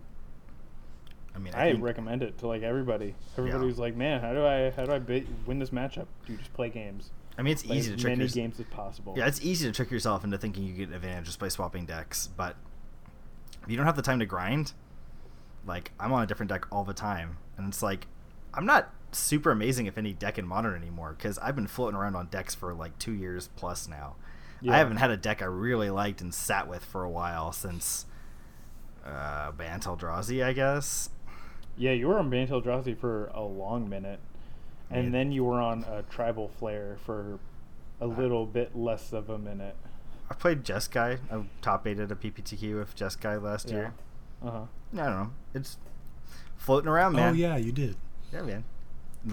I 1.36 1.40
mean, 1.40 1.54
I 1.54 1.72
think- 1.72 1.84
recommend 1.84 2.24
it 2.24 2.38
to 2.40 2.48
like 2.48 2.64
everybody. 2.64 3.16
Everybody 3.38 3.68
Yeah. 3.68 3.74
like, 3.78 3.96
man, 3.96 4.22
how 4.22 4.34
do 4.34 4.46
I 4.46 4.72
how 4.72 4.86
do 4.86 4.92
I 4.94 5.00
ba- 5.00 5.24
win 5.46 5.60
this 5.60 5.70
matchup? 5.72 6.08
You 6.28 6.38
just 6.38 6.54
play 6.54 6.70
games. 6.70 7.12
I 7.38 7.42
mean, 7.42 7.52
it's 7.52 7.64
Play 7.64 7.78
easy 7.78 7.90
to 7.90 7.96
as 7.96 8.02
trick 8.02 8.12
many 8.12 8.24
yourself. 8.24 8.36
games 8.36 8.60
as 8.62 8.66
possible. 8.68 9.14
Yeah, 9.18 9.28
it's 9.28 9.44
easy 9.44 9.66
to 9.68 9.74
trick 9.74 9.92
yourself 9.92 10.24
into 10.24 10.38
thinking 10.38 10.64
you 10.64 10.74
get 10.74 10.92
advantage 10.94 11.26
just 11.26 11.40
by 11.40 11.50
swapping 11.50 11.86
decks, 11.86 12.28
but 12.38 12.56
if 13.64 13.70
you 13.70 13.76
don't 13.76 13.86
have 13.86 13.98
the 13.98 14.02
time 14.02 14.20
to 14.20 14.26
grind, 14.26 14.72
like 15.66 15.92
I'm 16.00 16.14
on 16.14 16.24
a 16.24 16.26
different 16.26 16.50
deck 16.50 16.66
all 16.72 16.86
the 16.86 16.94
time, 16.94 17.38
and 17.58 17.68
it's 17.68 17.84
like 17.84 18.08
I'm 18.54 18.66
not 18.66 18.94
super 19.12 19.52
amazing 19.52 19.86
if 19.86 19.98
any 19.98 20.14
deck 20.14 20.38
in 20.38 20.48
modern 20.48 20.76
anymore 20.82 21.14
because 21.18 21.38
I've 21.40 21.56
been 21.58 21.68
floating 21.68 21.98
around 21.98 22.16
on 22.16 22.28
decks 22.28 22.56
for 22.56 22.74
like 22.74 22.98
two 23.00 23.14
years 23.14 23.50
plus 23.58 23.88
now. 23.88 24.16
Yeah. 24.62 24.74
I 24.74 24.78
haven't 24.78 24.98
had 24.98 25.12
a 25.12 25.18
deck 25.18 25.42
I 25.42 25.46
really 25.46 25.90
liked 25.90 26.22
and 26.22 26.34
sat 26.34 26.68
with 26.70 26.84
for 26.86 27.04
a 27.04 27.10
while 27.10 27.52
since 27.52 28.06
uh, 29.06 29.52
Bant 29.52 29.84
Eldrazi, 29.84 30.44
I 30.44 30.54
guess. 30.54 31.10
Yeah, 31.78 31.91
you 31.91 32.07
were 32.07 32.17
on 32.19 32.30
Bant 32.30 32.49
Eldrazi 32.49 32.97
for 32.97 33.28
a 33.34 33.41
long 33.43 33.89
minute, 33.89 34.19
and 34.89 35.05
Yeah. 35.05 35.11
then 35.11 35.32
you 35.32 35.43
were 35.43 35.59
on 35.59 35.84
a 35.84 36.03
Tribal 36.03 36.47
Flare 36.47 36.97
for 37.05 37.39
a 37.99 38.07
little 38.07 38.45
bit 38.45 38.76
less 38.78 39.11
of 39.13 39.30
a 39.30 39.38
minute. 39.38 39.76
I 40.30 40.34
played 40.34 40.63
Jeskai. 40.63 41.19
I 41.32 41.45
top 41.61 41.86
eighted 41.86 42.11
a 42.11 42.15
PPTQ 42.15 42.78
with 42.80 42.95
Jeskai 42.95 43.41
last 43.41 43.69
year. 43.69 43.93
Uh 44.43 44.51
huh. 44.51 44.65
I 44.93 44.95
don't 44.97 45.05
know. 45.15 45.32
It's 45.53 45.78
floating 46.57 46.88
around, 46.89 47.13
man. 47.13 47.34
Oh 47.34 47.36
yeah, 47.36 47.57
you 47.57 47.71
did. 47.71 47.95
Yeah, 48.32 48.41
man. 48.41 48.63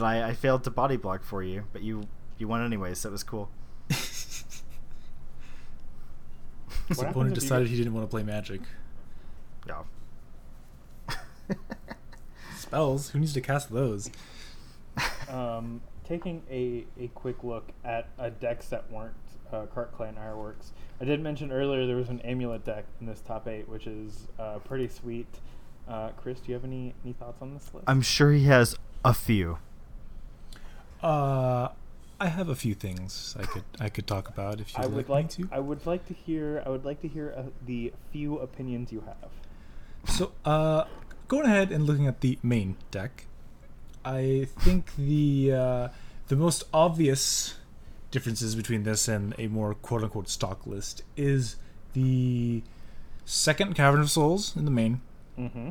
I, 0.00 0.22
I 0.22 0.32
failed 0.34 0.64
to 0.64 0.70
body 0.70 0.96
block 0.96 1.22
for 1.22 1.42
you, 1.42 1.64
but 1.72 1.82
you 1.82 2.08
you 2.38 2.48
won 2.48 2.64
anyway, 2.64 2.94
so 2.94 3.08
it 3.08 3.12
was 3.12 3.22
cool. 3.22 3.50
His 3.88 4.44
opponent 6.98 7.36
if 7.36 7.42
you 7.42 7.48
decided 7.48 7.68
he 7.68 7.76
didn't 7.76 7.94
want 7.94 8.04
to 8.06 8.10
play 8.10 8.22
Magic. 8.22 8.60
Yeah. 9.66 9.82
Spells? 12.72 13.10
Who 13.10 13.18
needs 13.18 13.34
to 13.34 13.42
cast 13.42 13.70
those? 13.70 14.10
Um, 15.28 15.82
taking 16.08 16.42
a, 16.50 16.86
a 16.98 17.08
quick 17.08 17.44
look 17.44 17.68
at 17.84 18.08
a 18.18 18.30
decks 18.30 18.68
that 18.70 18.90
weren't 18.90 19.12
uh, 19.52 19.66
Krark-Clan 19.66 20.16
Ironworks. 20.16 20.72
I 20.98 21.04
did 21.04 21.20
mention 21.20 21.52
earlier 21.52 21.86
there 21.86 21.96
was 21.96 22.08
an 22.08 22.20
amulet 22.20 22.64
deck 22.64 22.86
in 22.98 23.06
this 23.06 23.20
top 23.20 23.46
eight, 23.46 23.68
which 23.68 23.86
is 23.86 24.26
uh, 24.38 24.58
pretty 24.60 24.88
sweet. 24.88 25.26
Uh, 25.86 26.12
Chris, 26.16 26.40
do 26.40 26.48
you 26.48 26.54
have 26.54 26.64
any, 26.64 26.94
any 27.04 27.12
thoughts 27.12 27.42
on 27.42 27.52
this 27.52 27.68
list? 27.74 27.84
I'm 27.86 28.00
sure 28.00 28.32
he 28.32 28.44
has 28.44 28.74
a 29.04 29.12
few. 29.12 29.58
Uh, 31.02 31.68
I 32.18 32.28
have 32.28 32.48
a 32.48 32.56
few 32.56 32.72
things 32.72 33.36
I 33.38 33.44
could 33.44 33.64
I 33.80 33.90
could 33.90 34.06
talk 34.06 34.28
about 34.28 34.60
if 34.60 34.72
you'd 34.72 34.82
I 34.82 34.86
would 34.86 35.08
like, 35.10 35.28
like 35.30 35.38
me 35.38 35.44
to. 35.44 35.54
I 35.54 35.58
would 35.58 35.84
like 35.84 36.06
to 36.06 36.14
hear 36.14 36.62
I 36.64 36.70
would 36.70 36.86
like 36.86 37.02
to 37.02 37.08
hear 37.08 37.34
uh, 37.36 37.42
the 37.66 37.92
few 38.12 38.38
opinions 38.38 38.92
you 38.92 39.02
have. 39.02 39.30
So, 40.08 40.32
uh, 40.44 40.84
going 41.32 41.46
ahead 41.46 41.72
and 41.72 41.86
looking 41.86 42.06
at 42.06 42.20
the 42.20 42.38
main 42.42 42.76
deck, 42.90 43.24
I 44.04 44.46
think 44.60 44.94
the 44.96 45.52
uh, 45.52 45.88
the 46.28 46.36
most 46.36 46.64
obvious 46.74 47.54
differences 48.10 48.54
between 48.54 48.82
this 48.82 49.08
and 49.08 49.34
a 49.38 49.46
more 49.48 49.74
quote 49.74 50.02
unquote 50.02 50.28
stock 50.28 50.66
list 50.66 51.02
is 51.16 51.56
the 51.94 52.62
second 53.24 53.74
Cavern 53.74 54.00
of 54.00 54.10
Souls 54.10 54.54
in 54.56 54.64
the 54.64 54.70
main, 54.70 55.00
Mm-hmm. 55.38 55.70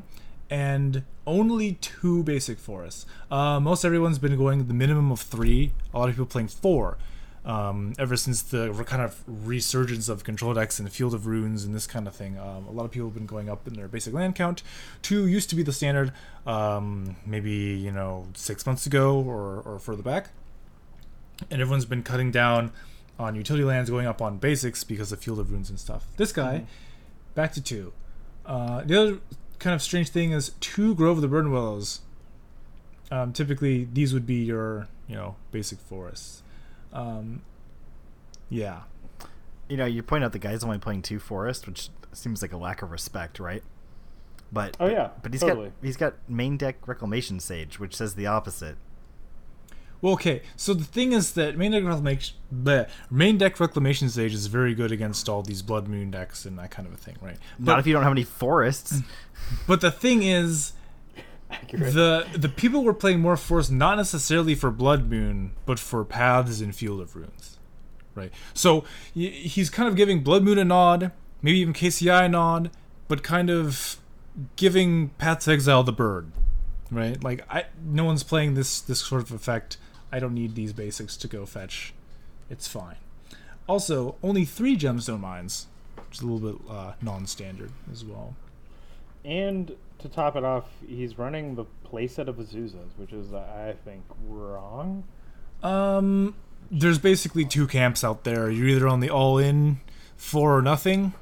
and 0.50 1.04
only 1.28 1.74
two 1.74 2.24
basic 2.24 2.58
forests. 2.58 3.06
Uh, 3.30 3.60
most 3.60 3.86
everyone's 3.86 4.18
been 4.18 4.36
going 4.38 4.68
the 4.68 4.74
minimum 4.74 5.12
of 5.12 5.20
three. 5.22 5.72
A 5.94 6.00
lot 6.00 6.10
of 6.10 6.16
people 6.16 6.26
playing 6.26 6.48
four. 6.48 6.98
Um, 7.44 7.94
ever 7.98 8.16
since 8.18 8.44
the 8.44 8.72
kind 8.86 9.02
of 9.02 9.24
resurgence 9.26 10.08
of 10.10 10.24
control 10.24 10.54
decks 10.54 10.80
and 10.80 10.92
Field 10.92 11.16
of 11.16 11.26
Ruins 11.26 11.64
and 11.64 11.74
this 11.74 11.88
kind 11.88 12.08
of 12.08 12.14
thing, 12.16 12.38
um, 12.38 12.68
a 12.68 12.72
lot 12.72 12.86
of 12.86 12.92
people 12.92 13.08
have 13.08 13.16
been 13.16 13.26
going 13.26 13.50
up 13.50 13.68
in 13.68 13.74
their 13.74 13.88
basic 13.88 14.14
land 14.14 14.36
count. 14.36 14.62
Two 15.02 15.26
used 15.26 15.50
to 15.50 15.56
be 15.56 15.64
the 15.64 15.74
standard, 15.74 16.14
um, 16.46 17.16
maybe 17.26 17.52
you 17.52 17.92
know 17.92 18.28
six 18.36 18.66
months 18.66 18.86
ago 18.86 19.20
or, 19.20 19.62
or 19.62 19.80
further 19.80 20.04
back, 20.04 20.30
and 21.50 21.62
everyone's 21.62 21.86
been 21.86 22.04
cutting 22.04 22.30
down 22.30 22.72
on 23.18 23.36
utility 23.36 23.64
lands, 23.64 23.90
going 23.90 24.06
up 24.06 24.22
on 24.22 24.38
basics 24.38 24.84
because 24.84 25.12
of 25.12 25.20
Field 25.20 25.40
of 25.40 25.52
Ruins 25.52 25.70
and 25.70 25.80
stuff. 25.80 26.06
This 26.18 26.32
guy, 26.32 26.66
back 27.34 27.54
to 27.54 27.62
two. 27.62 27.94
Uh, 28.46 28.84
the 28.84 29.02
other 29.02 29.18
kind 29.60 29.74
of 29.74 29.82
strange 29.82 30.10
thing 30.10 30.32
is 30.32 30.52
two 30.60 30.94
Grove 30.96 31.18
of 31.18 31.22
the 31.22 31.36
Burnwillows. 31.36 32.00
Um, 33.10 33.34
typically, 33.34 33.88
these 33.92 34.14
would 34.14 34.26
be 34.26 34.44
your, 34.44 34.88
you 35.08 35.16
know, 35.16 35.36
basic 35.52 35.80
forests. 35.80 36.44
Um, 36.94 37.42
yeah. 38.50 38.82
You 39.70 39.78
know, 39.78 39.86
you 39.86 40.04
point 40.04 40.24
out 40.24 40.32
the 40.34 40.40
guy's 40.40 40.64
only 40.64 40.78
playing 40.80 41.02
two 41.04 41.20
forest, 41.20 41.66
which 41.68 41.90
seems 42.12 42.42
like 42.42 42.52
a 42.52 42.58
lack 42.58 42.82
of 42.82 42.92
respect, 42.92 43.40
right? 43.40 43.64
But 44.52 44.76
Oh, 44.82 44.88
yeah, 44.88 45.12
but 45.24 45.32
he's 45.34 45.42
totally. 45.42 45.68
got 45.68 45.74
he's 45.82 45.96
got 45.98 46.16
main 46.28 46.58
deck 46.58 46.86
reclamation 46.88 47.40
sage, 47.40 47.80
which 47.80 47.96
says 47.96 48.16
the 48.16 48.28
opposite. 48.28 48.76
Well, 50.02 50.14
okay. 50.14 50.42
So 50.58 50.74
the 50.74 50.84
thing 50.84 51.14
is 51.14 51.34
that 51.34 51.58
main 51.58 51.72
deck 51.72 51.84
reclamation, 51.86 52.36
bleh, 52.54 52.90
main 53.10 53.38
deck 53.38 53.60
reclamation 53.62 54.10
sage 54.10 54.34
is 54.34 54.48
very 54.48 54.74
good 54.74 54.92
against 54.92 55.30
all 55.30 55.42
these 55.44 55.62
blood 55.62 55.88
moon 55.88 56.12
decks 56.12 56.44
and 56.44 56.58
that 56.60 56.72
kind 56.72 56.88
of 56.88 56.94
a 56.94 56.98
thing, 56.98 57.16
right? 57.22 57.38
Not 57.60 57.76
But, 57.76 57.80
if 57.80 57.88
you 57.88 57.94
don't 57.94 58.04
have 58.04 58.12
any 58.12 58.24
forests. 58.24 59.02
but 59.68 59.80
the 59.80 59.92
thing 59.92 60.24
is, 60.24 60.74
Accurate. 61.52 61.94
the 61.94 62.26
the 62.34 62.50
people 62.50 62.84
were 62.84 62.94
playing 62.94 63.20
more 63.20 63.38
force 63.38 63.70
not 63.70 63.98
necessarily 63.98 64.56
for 64.56 64.72
blood 64.72 65.10
moon 65.10 65.52
but 65.66 65.80
for 65.80 66.04
paths 66.06 66.62
and 66.62 66.76
field 66.76 67.02
of 67.02 67.16
ruins 67.16 67.58
right? 68.14 68.32
So 68.54 68.84
he's 69.14 69.70
kind 69.70 69.88
of 69.88 69.96
giving 69.96 70.22
blood 70.22 70.44
moon 70.44 70.58
a 70.58 70.66
nod 70.66 71.12
maybe 71.42 71.60
even 71.60 71.74
kci 71.74 72.10
a 72.10 72.28
nod 72.30 72.72
but 73.08 73.24
kind 73.24 73.50
of 73.50 73.98
giving 74.56 75.10
paths 75.18 75.48
exile 75.48 75.84
the 75.84 75.92
bird 75.92 76.32
right? 76.92 77.22
Like 77.24 77.46
i 77.50 77.66
no 77.84 78.04
one's 78.06 78.24
playing 78.24 78.54
this 78.56 78.82
this 78.82 79.00
sort 79.00 79.22
of 79.22 79.32
effect. 79.32 79.78
I 80.12 80.20
don't 80.20 80.34
need 80.34 80.56
these 80.56 80.74
basics 80.74 81.16
to 81.18 81.28
go 81.28 81.46
fetch. 81.46 81.94
It's 82.50 82.68
fine. 82.68 82.98
Also 83.68 84.16
only 84.22 84.44
three 84.46 84.76
gemstone 84.76 85.22
mines 85.22 85.68
which 85.96 86.18
is 86.18 86.22
a 86.22 86.28
little 86.28 86.52
bit 86.52 86.62
uh, 86.70 86.94
non-standard 87.02 87.72
as 87.92 88.04
well. 88.04 88.36
And 89.24 89.76
to 90.02 90.10
top 90.10 90.36
it 90.36 90.44
off, 90.44 90.66
he's 90.86 91.18
running 91.18 91.56
the 91.56 91.66
playset 91.86 92.28
of 92.28 92.38
Azusas, 92.38 92.98
which 92.98 93.14
is, 93.14 93.34
I 93.34 93.76
think, 93.86 94.04
wrong. 94.26 95.04
Um, 95.64 96.36
there's 96.70 97.00
basically 97.00 97.46
two 97.46 97.68
camps 97.68 98.04
out 98.04 98.24
there. 98.24 98.50
You're 98.50 98.68
either 98.68 98.88
on 98.88 99.00
the 99.00 99.10
all-in 99.10 99.80
four 100.16 100.58
or 100.58 100.62
nothing, 100.62 101.14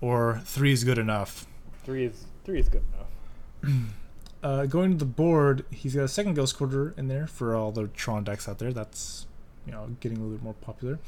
or 0.00 0.42
three 0.44 0.72
is 0.72 0.84
good 0.84 0.98
enough. 0.98 1.46
Three 1.84 2.06
is 2.06 2.26
three 2.44 2.60
is 2.60 2.68
good 2.68 2.84
enough. 2.92 3.88
Uh, 4.42 4.66
going 4.66 4.90
to 4.90 4.96
the 4.96 5.04
board, 5.04 5.64
he's 5.70 5.94
got 5.94 6.02
a 6.02 6.08
second 6.08 6.34
Ghost 6.34 6.58
Quarter 6.58 6.94
in 6.96 7.06
there 7.06 7.28
for 7.28 7.54
all 7.54 7.70
the 7.70 7.86
Tron 7.86 8.24
decks 8.24 8.48
out 8.48 8.58
there. 8.58 8.72
That's 8.72 9.28
you 9.64 9.70
know 9.70 9.96
getting 10.00 10.18
a 10.18 10.20
little 10.20 10.36
bit 10.36 10.42
more 10.42 10.54
popular. 10.54 10.98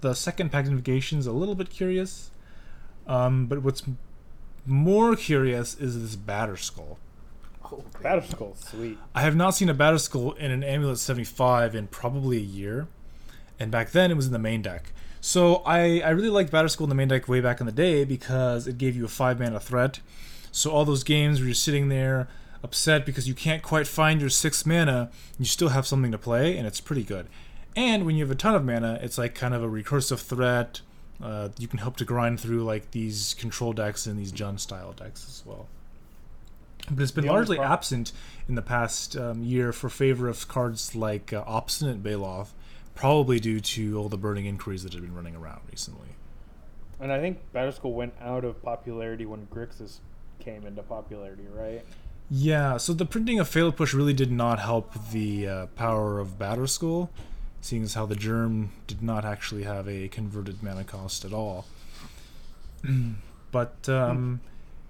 The 0.00 0.14
second 0.14 0.52
Pact 0.52 0.68
Invocation 0.68 1.18
is 1.18 1.26
a 1.26 1.32
little 1.32 1.56
bit 1.56 1.70
curious, 1.70 2.30
um, 3.08 3.46
but 3.46 3.64
what's 3.64 3.82
more 4.68 5.16
curious 5.16 5.74
is 5.74 6.00
this 6.00 6.16
Batterskull. 6.16 6.96
Oh, 7.64 7.84
Batterskull's 8.02 8.64
sweet. 8.68 8.98
I 9.14 9.22
have 9.22 9.36
not 9.36 9.50
seen 9.50 9.68
a 9.68 9.74
Batterskull 9.74 10.36
in 10.38 10.50
an 10.50 10.62
Amulet 10.62 10.98
75 10.98 11.74
in 11.74 11.86
probably 11.88 12.38
a 12.38 12.40
year. 12.40 12.88
And 13.60 13.70
back 13.70 13.90
then 13.90 14.10
it 14.10 14.16
was 14.16 14.26
in 14.26 14.32
the 14.32 14.38
main 14.38 14.62
deck. 14.62 14.92
So 15.20 15.56
I, 15.66 16.00
I 16.00 16.10
really 16.10 16.30
liked 16.30 16.52
Batterskull 16.52 16.82
in 16.82 16.88
the 16.88 16.94
main 16.94 17.08
deck 17.08 17.28
way 17.28 17.40
back 17.40 17.60
in 17.60 17.66
the 17.66 17.72
day 17.72 18.04
because 18.04 18.66
it 18.66 18.78
gave 18.78 18.96
you 18.96 19.04
a 19.04 19.08
5 19.08 19.40
mana 19.40 19.60
threat. 19.60 20.00
So 20.52 20.70
all 20.70 20.84
those 20.84 21.04
games 21.04 21.40
where 21.40 21.48
you're 21.48 21.54
sitting 21.54 21.88
there 21.88 22.28
upset 22.62 23.04
because 23.04 23.28
you 23.28 23.34
can't 23.34 23.62
quite 23.62 23.86
find 23.86 24.20
your 24.20 24.30
6 24.30 24.66
mana, 24.66 25.10
you 25.38 25.44
still 25.44 25.68
have 25.70 25.86
something 25.86 26.12
to 26.12 26.18
play, 26.18 26.56
and 26.56 26.66
it's 26.66 26.80
pretty 26.80 27.04
good. 27.04 27.26
And 27.76 28.06
when 28.06 28.16
you 28.16 28.24
have 28.24 28.30
a 28.30 28.36
ton 28.36 28.54
of 28.54 28.64
mana, 28.64 28.98
it's 29.02 29.18
like 29.18 29.34
kind 29.34 29.54
of 29.54 29.62
a 29.62 29.68
recursive 29.68 30.20
threat. 30.20 30.80
Uh, 31.22 31.48
you 31.58 31.66
can 31.66 31.78
help 31.78 31.96
to 31.96 32.04
grind 32.04 32.38
through 32.38 32.62
like 32.62 32.92
these 32.92 33.34
control 33.34 33.72
decks 33.72 34.06
and 34.06 34.18
these 34.18 34.32
Jund 34.32 34.60
style 34.60 34.92
decks 34.92 35.26
as 35.28 35.42
well 35.44 35.66
but 36.90 37.02
it's 37.02 37.12
been 37.12 37.26
The 37.26 37.32
largely 37.32 37.56
prob- 37.56 37.72
absent 37.72 38.12
in 38.48 38.54
the 38.54 38.62
past 38.62 39.16
um, 39.16 39.42
year 39.42 39.72
for 39.72 39.88
favor 39.88 40.28
of 40.28 40.48
cards 40.48 40.94
like 40.94 41.32
uh, 41.32 41.44
Obstinate 41.46 42.02
Baloth, 42.02 42.50
probably 42.94 43.38
due 43.38 43.60
to 43.60 43.98
all 43.98 44.08
the 44.08 44.16
burning 44.16 44.46
inquiries 44.46 44.82
that 44.84 44.92
have 44.92 45.02
been 45.02 45.14
running 45.14 45.36
around 45.36 45.60
recently. 45.70 46.08
And 47.00 47.12
I 47.12 47.20
think 47.20 47.38
Batterskull 47.54 47.92
went 47.92 48.14
out 48.20 48.44
of 48.44 48.60
popularity 48.62 49.24
when 49.24 49.46
Grixis 49.46 49.98
came 50.40 50.66
into 50.66 50.82
popularity, 50.82 51.46
right? 51.54 51.84
Yeah, 52.30 52.76
so 52.76 52.92
the 52.92 53.06
printing 53.06 53.38
of 53.38 53.48
Fatal 53.48 53.72
Push 53.72 53.94
really 53.94 54.12
did 54.12 54.32
not 54.32 54.58
help 54.58 54.92
the 55.12 55.48
uh, 55.48 55.66
power 55.68 56.18
of 56.18 56.38
Batterskull, 56.38 57.08
seeing 57.60 57.82
as 57.82 57.94
how 57.94 58.06
the 58.06 58.16
germ 58.16 58.70
did 58.86 59.02
not 59.02 59.24
actually 59.24 59.64
have 59.64 59.88
a 59.88 60.08
converted 60.08 60.62
mana 60.62 60.84
cost 60.84 61.24
at 61.24 61.32
all. 61.32 61.66
but 63.50 63.88
um, 63.88 64.40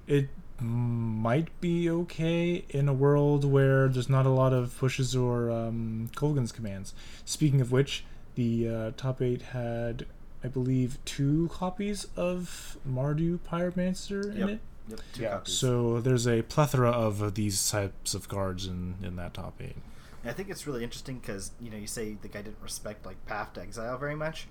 it 0.06 0.28
might 0.60 1.48
be 1.60 1.88
okay 1.88 2.64
in 2.70 2.88
a 2.88 2.92
world 2.92 3.44
where 3.44 3.88
there's 3.88 4.08
not 4.08 4.26
a 4.26 4.30
lot 4.30 4.52
of 4.52 4.76
pushes 4.78 5.14
or 5.14 5.50
um, 5.50 6.10
Kolaghan's 6.14 6.52
commands. 6.52 6.94
Speaking 7.24 7.60
of 7.60 7.70
which, 7.72 8.04
the 8.34 8.68
uh, 8.68 8.90
top 8.96 9.22
eight 9.22 9.42
had, 9.42 10.06
I 10.42 10.48
believe, 10.48 10.98
two 11.04 11.48
copies 11.52 12.06
of 12.16 12.76
Mardu 12.88 13.38
Pyromancer 13.50 14.30
in 14.32 14.36
Yep. 14.38 14.48
it. 14.50 14.60
Yep, 14.88 15.00
two 15.12 15.22
Yeah. 15.22 15.30
copies. 15.34 15.54
So 15.54 16.00
there's 16.00 16.26
a 16.26 16.42
plethora 16.42 16.90
of 16.90 17.34
these 17.34 17.70
types 17.70 18.14
of 18.14 18.28
cards 18.28 18.66
in, 18.66 18.96
in 19.02 19.16
that 19.16 19.34
top 19.34 19.54
eight. 19.60 19.76
And 20.22 20.30
I 20.30 20.34
think 20.34 20.50
it's 20.50 20.66
really 20.66 20.82
interesting 20.82 21.18
because 21.18 21.52
you 21.60 21.70
know 21.70 21.76
you 21.76 21.86
say 21.86 22.16
the 22.20 22.28
guy 22.28 22.42
didn't 22.42 22.60
respect 22.62 23.06
like 23.06 23.24
Path 23.26 23.52
to 23.54 23.62
Exile 23.62 23.96
very 23.98 24.16
much. 24.16 24.48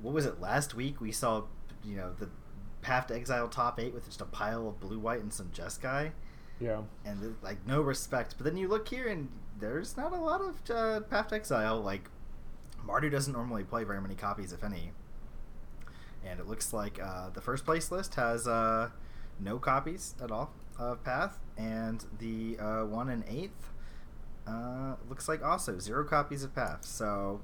What 0.00 0.14
was 0.14 0.24
it 0.26 0.40
last 0.40 0.74
week? 0.74 1.00
We 1.00 1.12
saw 1.12 1.44
you 1.84 1.96
know 1.96 2.12
the 2.18 2.28
Path 2.82 3.08
to 3.08 3.14
Exile 3.14 3.48
top 3.48 3.78
eight 3.80 3.92
with 3.92 4.06
just 4.06 4.20
a 4.20 4.24
pile 4.26 4.68
of 4.68 4.80
blue 4.80 4.98
white 4.98 5.20
and 5.20 5.32
some 5.32 5.48
Jeskai, 5.48 6.12
Yeah. 6.60 6.82
and 7.04 7.36
like 7.42 7.66
no 7.66 7.80
respect. 7.82 8.34
But 8.38 8.44
then 8.44 8.56
you 8.56 8.68
look 8.68 8.88
here 8.88 9.08
and 9.08 9.28
there's 9.58 9.96
not 9.96 10.12
a 10.12 10.16
lot 10.16 10.40
of 10.40 10.70
uh, 10.70 11.00
Path 11.00 11.28
to 11.28 11.34
Exile. 11.34 11.80
Like 11.80 12.08
Mardu 12.86 13.10
doesn't 13.10 13.32
normally 13.32 13.64
play 13.64 13.84
very 13.84 14.00
many 14.00 14.14
copies, 14.14 14.52
if 14.52 14.64
any. 14.64 14.92
And 16.24 16.38
it 16.38 16.46
looks 16.46 16.72
like 16.72 17.00
uh, 17.02 17.30
the 17.30 17.40
first 17.40 17.64
place 17.64 17.90
list 17.90 18.14
has 18.14 18.46
uh, 18.46 18.90
no 19.38 19.58
copies 19.58 20.14
at 20.22 20.30
all 20.30 20.52
of 20.78 21.02
Path, 21.02 21.38
and 21.58 22.04
the 22.18 22.58
uh, 22.58 22.84
one 22.84 23.08
and 23.10 23.24
eighth 23.28 23.69
uh, 24.46 24.94
looks 25.08 25.28
like 25.28 25.42
also 25.44 25.78
zero 25.78 26.04
copies 26.04 26.42
of 26.44 26.54
Path. 26.54 26.84
So 26.84 27.40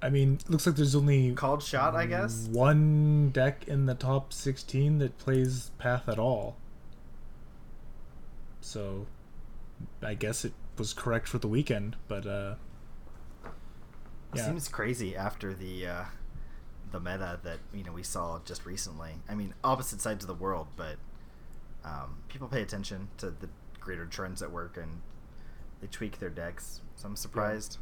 I 0.00 0.10
mean, 0.10 0.38
looks 0.48 0.66
like 0.66 0.76
there's 0.76 0.94
only 0.94 1.32
called 1.34 1.62
shot, 1.62 1.94
I 1.96 2.06
guess. 2.06 2.48
one 2.50 3.30
deck 3.30 3.66
in 3.66 3.86
the 3.86 3.94
top 3.94 4.32
16 4.32 4.98
that 4.98 5.18
plays 5.18 5.70
Path 5.78 6.08
at 6.08 6.18
all. 6.18 6.56
So, 8.60 9.06
I 10.02 10.14
guess 10.14 10.44
it 10.44 10.52
was 10.76 10.92
correct 10.92 11.26
for 11.26 11.38
the 11.38 11.48
weekend, 11.48 11.96
but 12.06 12.26
uh, 12.26 12.54
It 13.44 14.38
yeah. 14.38 14.46
seems 14.46 14.68
crazy 14.68 15.16
after 15.16 15.54
the 15.54 15.86
uh, 15.86 16.04
the 16.92 17.00
meta 17.00 17.40
that 17.42 17.58
you 17.72 17.82
know 17.82 17.92
we 17.92 18.02
saw 18.02 18.40
just 18.44 18.66
recently. 18.66 19.14
I 19.28 19.34
mean, 19.34 19.54
opposite 19.64 20.00
sides 20.00 20.22
of 20.22 20.28
the 20.28 20.34
world, 20.34 20.68
but 20.76 20.96
um, 21.84 22.18
people 22.28 22.46
pay 22.46 22.62
attention 22.62 23.08
to 23.18 23.30
the 23.30 23.48
greater 23.80 24.06
trends 24.06 24.42
at 24.42 24.52
work 24.52 24.76
and 24.76 25.00
they 25.80 25.86
tweak 25.86 26.18
their 26.18 26.30
decks. 26.30 26.80
So 26.96 27.08
I'm 27.08 27.16
surprised. 27.16 27.78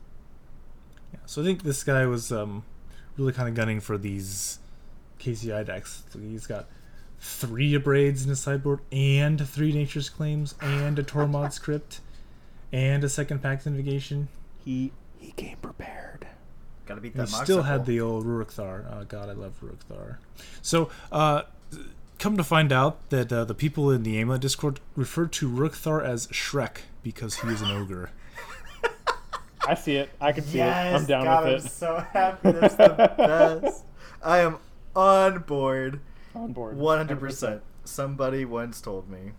Yeah, 1.12 1.20
so 1.26 1.42
I 1.42 1.44
think 1.44 1.62
this 1.62 1.84
guy 1.84 2.06
was 2.06 2.32
um, 2.32 2.64
really 3.16 3.32
kind 3.32 3.48
of 3.48 3.54
gunning 3.54 3.80
for 3.80 3.96
these 3.96 4.58
KCI 5.20 5.64
decks. 5.66 6.02
He's 6.12 6.46
got 6.46 6.66
three 7.18 7.72
Abrades 7.72 8.22
in 8.24 8.28
his 8.28 8.40
sideboard, 8.40 8.80
and 8.92 9.46
three 9.48 9.72
Nature's 9.72 10.08
Claims, 10.08 10.54
and 10.60 10.98
a 10.98 11.02
Tormod's 11.02 11.58
Crypt, 11.58 12.00
and 12.72 13.02
a 13.04 13.08
second 13.08 13.42
Pact 13.42 13.66
Invocation. 13.66 14.28
He 14.64 14.92
he 15.18 15.32
came 15.32 15.56
prepared. 15.58 16.26
Got 16.86 16.96
to 16.96 17.00
beat 17.00 17.16
that. 17.16 17.28
he 17.28 17.34
still 17.34 17.62
had 17.62 17.84
the 17.86 18.00
old 18.00 18.24
Ruric 18.26 18.50
Thar. 18.50 18.84
Oh 18.90 19.04
god, 19.04 19.28
I 19.28 19.32
love 19.32 19.60
Ruric 19.62 19.80
Thar. 19.88 20.20
So, 20.62 20.88
uh, 21.10 21.42
come 22.18 22.36
to 22.36 22.44
find 22.44 22.72
out 22.72 23.10
that 23.10 23.32
uh, 23.32 23.44
the 23.44 23.54
people 23.54 23.90
in 23.90 24.02
the 24.02 24.18
Amulet 24.20 24.40
Discord 24.40 24.80
refer 24.94 25.26
to 25.26 25.48
Ruric 25.48 25.74
Thar 25.74 26.02
as 26.02 26.28
Shrek 26.28 26.82
because 27.06 27.36
he 27.36 27.46
is 27.50 27.62
an 27.62 27.70
ogre. 27.70 28.10
I 29.64 29.74
see 29.74 29.94
it. 29.94 30.10
I 30.20 30.32
can 30.32 30.42
see 30.42 30.58
Yes, 30.58 30.92
it. 30.92 30.96
I'm 30.96 31.06
down 31.06 31.24
God, 31.24 31.44
with 31.44 31.52
I'm 31.60 31.66
it. 31.66 31.70
so 31.70 32.04
happy. 32.12 32.50
That's 32.50 32.74
the 32.74 33.14
best. 33.16 33.84
I 34.24 34.38
am 34.38 34.58
on 34.96 35.38
board. 35.42 36.00
On 36.34 36.52
board. 36.52 36.76
100%. 36.76 37.60
Somebody 37.84 38.44
once 38.44 38.80
told 38.80 39.08
me. 39.08 39.30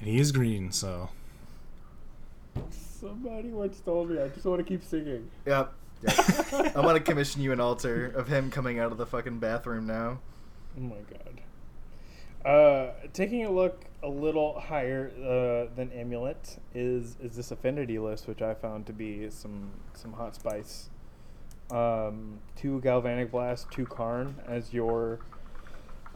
And 0.00 0.08
he 0.08 0.18
is 0.20 0.32
green, 0.32 0.70
so 0.70 1.08
Somebody 2.70 3.48
once 3.48 3.80
told 3.80 4.10
me. 4.10 4.20
I 4.20 4.28
just 4.28 4.44
want 4.44 4.58
to 4.58 4.64
keep 4.64 4.84
singing. 4.84 5.30
Yep. 5.46 5.72
yep. 6.02 6.14
I'm 6.76 6.82
gonna 6.84 7.00
commission 7.00 7.40
you 7.40 7.52
an 7.52 7.60
altar 7.60 8.06
of 8.14 8.28
him 8.28 8.50
coming 8.50 8.78
out 8.78 8.92
of 8.92 8.98
the 8.98 9.06
fucking 9.06 9.38
bathroom 9.38 9.86
now. 9.86 10.18
Oh 10.76 10.80
my 10.82 10.96
god. 11.10 11.40
Uh, 12.44 12.92
taking 13.12 13.44
a 13.44 13.50
look 13.50 13.84
a 14.02 14.08
little 14.08 14.58
higher 14.58 15.10
uh, 15.18 15.74
than 15.74 15.92
Amulet 15.92 16.58
is 16.74 17.16
is 17.22 17.36
this 17.36 17.50
Affinity 17.50 17.98
list, 17.98 18.26
which 18.26 18.40
I 18.40 18.54
found 18.54 18.86
to 18.86 18.92
be 18.92 19.28
some 19.30 19.72
some 19.94 20.14
hot 20.14 20.34
spice. 20.34 20.88
Um, 21.70 22.38
two 22.56 22.80
Galvanic 22.80 23.30
Blast, 23.30 23.70
two 23.70 23.84
Karn 23.84 24.36
as 24.46 24.72
your 24.72 25.20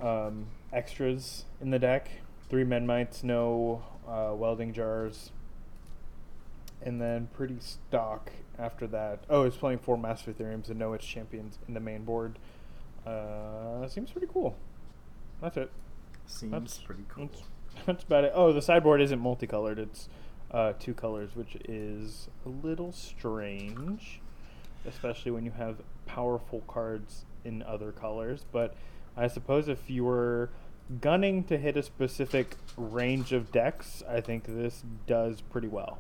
um, 0.03 0.47
extras 0.73 1.45
in 1.61 1.71
the 1.71 1.79
deck. 1.79 2.11
Three 2.49 2.65
Memnites, 2.65 3.23
no 3.23 3.85
uh, 4.09 4.33
Welding 4.35 4.73
Jars. 4.73 5.31
And 6.83 7.01
then 7.01 7.29
pretty 7.33 7.57
stock 7.61 8.31
after 8.59 8.87
that. 8.89 9.25
Oh, 9.31 9.45
it's 9.45 9.57
playing 9.57 9.79
four 9.79 9.97
Master 9.97 10.33
Etheriums 10.33 10.69
and 10.69 10.79
no 10.79 10.93
Etched 10.93 11.09
Champions 11.09 11.59
in 11.69 11.75
the 11.75 11.81
main 11.81 12.05
board. 12.05 12.39
Uh, 13.07 13.87
seems 13.89 14.11
pretty 14.11 14.29
cool. 14.31 14.57
That's 15.41 15.57
it. 15.57 15.71
Seems 16.27 16.53
That's 16.53 16.79
pretty 16.79 17.05
cool. 17.09 17.27
That's, 17.27 17.43
that's 17.87 18.05
about 18.05 18.25
it. 18.25 18.33
Oh, 18.35 18.53
the 18.53 18.63
sideboard 18.63 19.01
isn't 19.01 19.21
multicolored. 19.21 19.79
It's 19.79 20.09
uh, 20.51 20.73
two 20.79 20.95
colors, 20.95 21.31
which 21.35 21.57
is 21.69 22.29
a 22.47 22.49
little 22.49 22.93
strange, 22.93 24.21
especially 24.87 25.33
when 25.33 25.45
you 25.45 25.51
have 25.53 25.77
powerful 26.07 26.63
cards 26.67 27.25
in 27.45 27.63
other 27.63 27.93
colors. 27.93 28.45
But 28.53 28.77
I 29.17 29.29
suppose 29.29 29.69
if 29.69 29.91
you 29.91 30.05
were 30.05 30.51
gunning 31.01 31.45
to 31.45 31.59
hit 31.59 31.77
a 31.77 31.83
specific 31.83 32.57
range 32.77 33.33
of 33.33 33.51
decks, 33.51 34.03
I 34.09 34.21
think 34.21 34.45
this 34.47 34.83
does 35.07 35.41
pretty 35.41 35.69
well. 35.69 35.99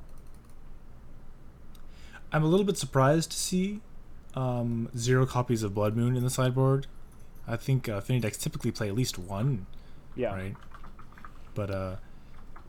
I'm 2.33 2.43
a 2.43 2.47
little 2.47 2.67
bit 2.67 2.77
surprised 2.77 3.31
to 3.31 3.37
see 3.37 3.81
um, 4.35 4.89
zero 4.97 5.27
copies 5.27 5.63
of 5.63 5.75
Blood 5.75 5.97
Moon 5.97 6.17
in 6.17 6.25
the 6.25 6.31
sideboard. 6.31 6.87
I 7.47 7.57
think 7.57 7.89
uh, 7.89 7.95
Affinity 7.95 8.23
decks 8.23 8.39
typically 8.39 8.71
play 8.71 8.89
at 8.89 8.95
least 8.95 9.19
one, 9.19 9.67
Yeah. 10.17 10.35
right? 10.35 10.57
But 11.55 11.71
uh, 11.71 11.97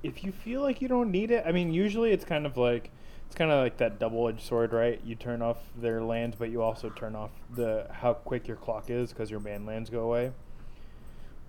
if 0.04 0.24
you 0.24 0.32
feel 0.32 0.62
like 0.62 0.82
you 0.82 0.88
don't 0.88 1.12
need 1.12 1.32
it, 1.32 1.44
I 1.46 1.52
mean, 1.52 1.74
usually 1.74 2.12
it's 2.12 2.26
kind 2.26 2.46
of 2.46 2.58
like 2.58 2.92
it's 3.28 3.36
kind 3.36 3.52
of 3.52 3.62
like 3.64 3.78
that 3.78 4.00
double-edged 4.00 4.42
sword, 4.42 4.72
right? 4.72 5.02
You 5.04 5.16
turn 5.16 5.42
off 5.42 5.58
their 5.76 6.02
lands, 6.04 6.36
but 6.38 6.50
you 6.50 6.62
also 6.62 6.90
turn 6.90 7.16
off 7.16 7.32
the 7.54 7.88
how 7.92 8.14
quick 8.14 8.48
your 8.48 8.58
clock 8.58 8.90
is 8.90 9.10
because 9.12 9.32
your 9.32 9.40
man 9.40 9.66
lands 9.66 9.90
go 9.90 10.02
away. 10.02 10.32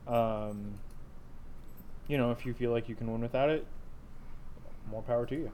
Um, 0.06 0.74
you 2.08 2.16
know, 2.16 2.30
if 2.30 2.46
you 2.46 2.54
feel 2.54 2.70
like 2.70 2.88
you 2.88 2.94
can 2.94 3.10
win 3.10 3.20
without 3.20 3.50
it, 3.50 3.66
more 4.90 5.02
power 5.02 5.26
to 5.26 5.34
you. 5.34 5.52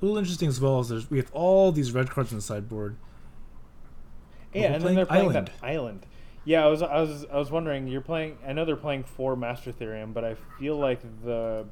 a 0.00 0.04
little 0.04 0.18
interesting 0.18 0.48
as 0.48 0.60
well 0.60 0.80
is 0.80 0.88
there's 0.88 1.10
we 1.10 1.18
have 1.18 1.30
all 1.32 1.72
these 1.72 1.92
red 1.92 2.08
cards 2.08 2.32
in 2.32 2.38
the 2.38 2.42
sideboard. 2.42 2.96
Yeah, 4.54 4.60
we're 4.60 4.74
and 4.74 4.84
then 4.84 4.94
they're 4.94 5.06
playing 5.06 5.30
playing 5.30 5.44
that 5.44 5.52
island. 5.62 6.06
Yeah, 6.44 6.64
I 6.64 6.68
was, 6.68 6.82
I 6.82 7.00
was, 7.00 7.24
I 7.32 7.36
was 7.36 7.50
wondering. 7.50 7.86
You're 7.86 8.00
playing. 8.00 8.38
I 8.46 8.52
know 8.52 8.64
they're 8.64 8.76
playing 8.76 9.04
four 9.04 9.36
Master 9.36 9.72
Etherium, 9.72 10.12
but 10.12 10.24
I 10.24 10.36
feel 10.58 10.76
like 10.76 11.00
the 11.24 11.66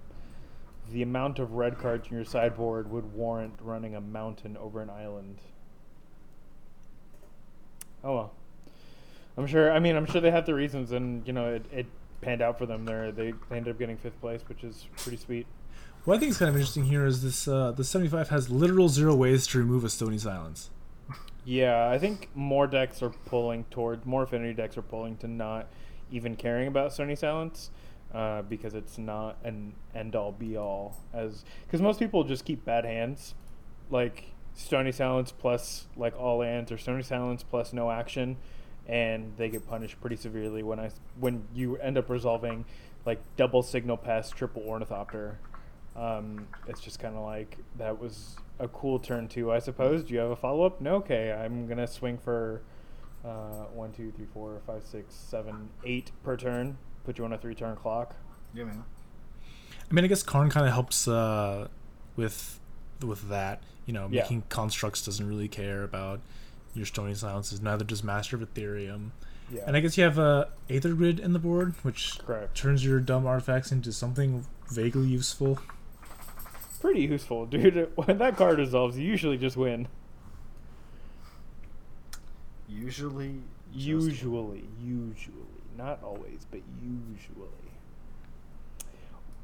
the 0.93 1.03
amount 1.03 1.39
of 1.39 1.53
red 1.53 1.79
cards 1.79 2.09
in 2.09 2.17
your 2.17 2.25
sideboard 2.25 2.91
would 2.91 3.13
warrant 3.13 3.55
running 3.61 3.95
a 3.95 4.01
mountain 4.01 4.57
over 4.57 4.81
an 4.81 4.91
island. 4.91 5.39
Oh 8.03 8.15
well, 8.15 8.33
I'm 9.37 9.47
sure. 9.47 9.73
I 9.73 9.81
mean, 9.81 9.97
I'm 9.97 10.07
sure 10.07 10.21
they 10.21 10.31
have 10.31 10.47
the 10.47 10.55
reasons, 10.55 10.93
and 10.93 11.27
you 11.27 11.33
know, 11.33 11.55
it, 11.55 11.67
it 11.73 11.87
panned 12.21 12.43
out 12.43 12.59
for 12.59 12.67
them. 12.67 12.85
There, 12.85 13.11
they, 13.11 13.33
they 13.49 13.57
ended 13.57 13.73
up 13.75 13.79
getting 13.79 13.97
fifth 13.97 14.21
place, 14.21 14.43
which 14.49 14.63
is 14.63 14.87
pretty 14.99 15.19
sweet. 15.19 15.47
What 16.05 16.17
I 16.17 16.19
think 16.19 16.31
is 16.31 16.39
kind 16.39 16.49
of 16.49 16.55
interesting 16.55 16.85
here 16.85 17.05
is 17.05 17.23
this: 17.23 17.49
uh, 17.49 17.73
the 17.73 17.85
75 17.85 18.29
has 18.29 18.51
literal 18.51 18.89
zero 18.89 19.15
ways 19.15 19.47
to 19.49 19.59
remove 19.59 19.85
a 19.85 19.91
Stony 19.91 20.19
Silence. 20.19 20.71
Yeah, 21.45 21.89
I 21.89 21.99
think 21.99 22.29
more 22.35 22.67
decks 22.67 23.03
are 23.03 23.11
pulling 23.11 23.65
toward 23.65 24.07
more 24.07 24.23
affinity 24.23 24.55
decks 24.55 24.77
are 24.77 24.83
pulling 24.83 25.17
to 25.19 25.29
not 25.29 25.69
even 26.11 26.37
caring 26.37 26.69
about 26.69 26.93
Stony 26.93 27.17
Silence 27.17 27.71
uh, 28.13 28.43
because 28.43 28.75
it's 28.75 28.99
not 28.99 29.37
an 29.45 29.75
end 29.95 30.15
all 30.15 30.33
be 30.33 30.57
all 30.57 30.97
as 31.13 31.45
because 31.67 31.81
most 31.81 31.99
people 31.99 32.25
just 32.25 32.45
keep 32.45 32.65
bad 32.65 32.85
hands. 32.85 33.35
Like 33.91 34.33
Stony 34.55 34.93
Silence 34.93 35.33
plus 35.33 35.87
like 35.97 36.19
all 36.19 36.39
lands 36.39 36.71
or 36.71 36.79
Stony 36.79 37.03
Silence 37.03 37.43
plus 37.43 37.73
no 37.73 37.91
action 37.91 38.37
and 38.87 39.33
they 39.37 39.49
get 39.49 39.67
punished 39.69 40.01
pretty 40.01 40.17
severely 40.17 40.63
when 40.63 40.79
I 40.81 40.91
when 41.19 41.45
you 41.55 41.77
end 41.77 41.97
up 41.97 42.11
resolving 42.11 42.65
like 43.07 43.21
double 43.37 43.63
Signal 43.63 43.97
Pest 43.97 44.37
triple 44.37 44.63
ornithopter. 44.63 45.39
Um, 45.97 46.47
it's 46.69 46.81
just 46.81 46.99
kind 46.99 47.17
of 47.17 47.23
like 47.25 47.59
that 47.79 48.01
was 48.01 48.37
a 48.61 48.69
cool 48.69 48.99
turn 48.99 49.27
too, 49.29 49.51
I 49.51 49.59
suppose. 49.59 50.05
Do 50.05 50.15
you 50.15 50.21
have 50.21 50.31
a 50.31 50.37
follow 50.37 50.65
up? 50.65 50.81
No. 50.81 50.97
Okay, 50.97 51.33
I'm 51.33 51.67
gonna 51.67 51.87
swing 51.87 52.19
for 52.19 52.63
uh, 53.25 53.65
one, 53.75 53.93
two, 53.93 54.13
three, 54.13 54.27
four, 54.33 54.61
five, 54.67 54.85
six, 54.85 55.15
seven, 55.15 55.71
eight 55.85 56.11
per 56.23 56.37
turn. 56.37 56.79
Put 57.05 57.19
you 57.19 57.25
on 57.25 57.33
a 57.33 57.39
three 57.39 57.55
turn 57.55 57.77
clock. 57.77 58.15
Yeah, 58.55 58.65
man. 58.65 58.85
I 59.91 59.95
mean, 59.95 60.05
I 60.05 60.09
guess 60.09 60.23
Karn 60.23 60.51
kind 60.51 60.67
of 60.67 60.73
helps 60.73 61.09
uh, 61.09 61.69
with 62.17 62.61
with 63.03 63.29
that. 63.29 63.63
You 63.87 63.95
know, 63.95 64.09
Yeah. 64.11 64.23
making 64.23 64.45
constructs 64.49 65.05
doesn't 65.05 65.27
really 65.27 65.49
care 65.49 65.83
about 65.83 66.21
your 66.75 66.87
stony 66.87 67.15
silences. 67.15 67.61
Neither 67.61 67.85
does 67.85 68.05
Master 68.05 68.37
of 68.37 68.43
Etherium. 68.43 69.11
Yeah. 69.53 69.63
And 69.67 69.77
I 69.77 69.81
guess 69.81 69.99
you 69.99 70.05
have 70.05 70.17
a 70.19 70.49
Aether 70.69 70.95
Grid 70.95 71.19
in 71.19 71.33
the 71.33 71.41
board, 71.41 71.75
which 71.83 72.19
Correct. 72.25 72.57
turns 72.57 72.85
your 72.85 73.01
dumb 73.01 73.27
artifacts 73.27 73.73
into 73.73 73.93
something 73.93 74.47
vaguely 74.71 75.09
useful. 75.09 75.59
Pretty 76.81 77.03
useful, 77.03 77.47
dude. 77.47 77.93
When 77.95 78.19
that 78.19 78.37
card 78.37 78.59
resolves, 78.59 78.99
you 78.99 79.07
usually 79.07 79.37
just 79.37 79.57
win. 79.57 79.89
Usually. 82.69 83.35
Usually, 83.73 84.65
usually, 84.83 85.37
not 85.77 86.03
always, 86.03 86.47
but 86.51 86.61
usually. 86.83 87.49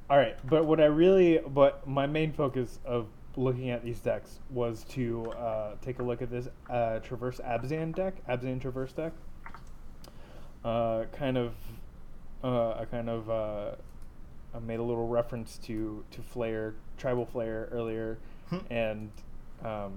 All 0.09 0.17
right, 0.17 0.37
but 0.49 0.65
what 0.65 0.81
I 0.81 0.87
really, 0.87 1.39
but 1.39 1.87
my 1.87 2.07
main 2.07 2.33
focus 2.33 2.79
of 2.85 3.07
looking 3.37 3.71
at 3.71 3.85
these 3.85 4.01
decks 4.01 4.39
was 4.51 4.85
to 4.85 5.31
uh, 5.33 5.75
take 5.83 5.99
a 5.99 6.03
look 6.03 6.23
at 6.23 6.31
this 6.31 6.49
uh, 6.71 7.01
Traverse 7.01 7.39
Abzan 7.39 7.95
deck, 7.95 8.15
Abzan 8.29 8.61
Traverse 8.61 8.93
deck. 8.93 9.13
Uh, 10.65 11.05
kind 11.13 11.37
of, 11.37 11.55
uh, 12.43 12.81
I 12.81 12.85
kind 12.87 13.09
of, 13.11 13.31
uh, 13.31 13.71
I 14.55 14.59
made 14.61 14.81
a 14.81 14.83
little 14.83 15.07
reference 15.07 15.59
to 15.65 16.05
to 16.11 16.23
Flare, 16.23 16.75
Tribal 16.97 17.27
Flare 17.27 17.69
earlier, 17.73 18.19
Hmm. 18.51 18.59
and 18.71 19.11
um, 19.65 19.93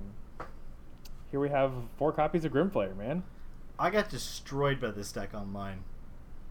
here 1.31 1.39
we 1.39 1.49
have 1.49 1.71
four 1.97 2.11
copies 2.11 2.45
of 2.45 2.51
Grim 2.51 2.71
Flayer, 2.71 2.95
man. 2.97 3.23
I 3.77 3.89
got 3.89 4.09
destroyed 4.09 4.81
by 4.81 4.91
this 4.91 5.11
deck 5.11 5.33
online. 5.33 5.83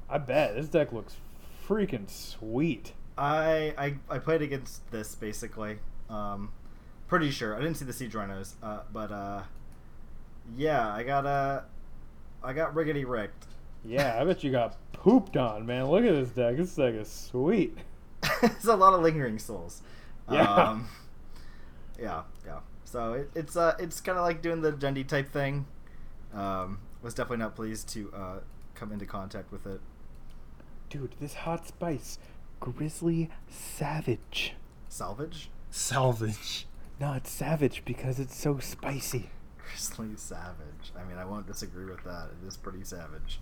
I 0.08 0.18
bet 0.18 0.54
this 0.54 0.68
deck 0.68 0.92
looks 0.92 1.16
freaking 1.66 2.08
sweet. 2.08 2.92
I 3.16 3.74
I, 3.76 3.94
I 4.14 4.18
played 4.18 4.42
against 4.42 4.90
this 4.90 5.14
basically. 5.14 5.78
Um, 6.08 6.52
pretty 7.08 7.30
sure 7.30 7.54
I 7.54 7.60
didn't 7.60 7.76
see 7.76 7.84
the 7.84 7.92
siege 7.92 8.14
rhinos, 8.14 8.54
uh, 8.62 8.80
but 8.92 9.10
uh, 9.12 9.42
yeah, 10.56 10.88
I 10.94 11.02
got 11.02 11.26
uh, 11.26 11.62
I 12.42 12.52
got 12.52 12.74
riggedy 12.74 13.06
rigged. 13.06 13.46
Yeah, 13.84 14.18
I 14.20 14.24
bet 14.24 14.42
you 14.42 14.50
got 14.50 14.76
pooped 14.92 15.36
on, 15.36 15.66
man. 15.66 15.86
Look 15.90 16.04
at 16.04 16.12
this 16.12 16.30
deck. 16.30 16.56
This 16.56 16.74
deck 16.74 16.94
is 16.94 17.10
sweet. 17.10 17.76
it's 18.42 18.64
a 18.66 18.76
lot 18.76 18.94
of 18.94 19.02
lingering 19.02 19.38
souls. 19.38 19.82
Yeah. 20.30 20.52
Um, 20.54 20.88
yeah, 22.00 22.22
yeah. 22.44 22.60
So 22.84 23.12
it, 23.14 23.30
it's 23.34 23.56
uh, 23.56 23.74
it's 23.78 24.00
kind 24.00 24.18
of 24.18 24.24
like 24.24 24.42
doing 24.42 24.62
the 24.62 24.72
Jendi 24.72 25.06
type 25.06 25.32
thing. 25.32 25.66
Um, 26.34 26.78
was 27.02 27.14
definitely 27.14 27.38
not 27.38 27.56
pleased 27.56 27.88
to 27.90 28.12
uh, 28.14 28.38
come 28.74 28.92
into 28.92 29.06
contact 29.06 29.52
with 29.52 29.66
it. 29.66 29.80
Dude, 30.90 31.14
this 31.20 31.34
hot 31.34 31.66
spice. 31.66 32.18
Grizzly 32.60 33.30
Savage. 33.48 34.54
Salvage, 34.88 35.50
Salvage. 35.70 36.66
No, 37.00 37.12
it's 37.12 37.30
savage 37.30 37.82
because 37.84 38.18
it's 38.18 38.36
so 38.36 38.58
spicy. 38.58 39.30
Grizzly 39.58 40.16
Savage. 40.16 40.92
I 40.98 41.04
mean, 41.04 41.18
I 41.18 41.24
won't 41.24 41.46
disagree 41.46 41.84
with 41.84 42.02
that. 42.04 42.30
It 42.42 42.46
is 42.46 42.56
pretty 42.56 42.82
savage. 42.84 43.40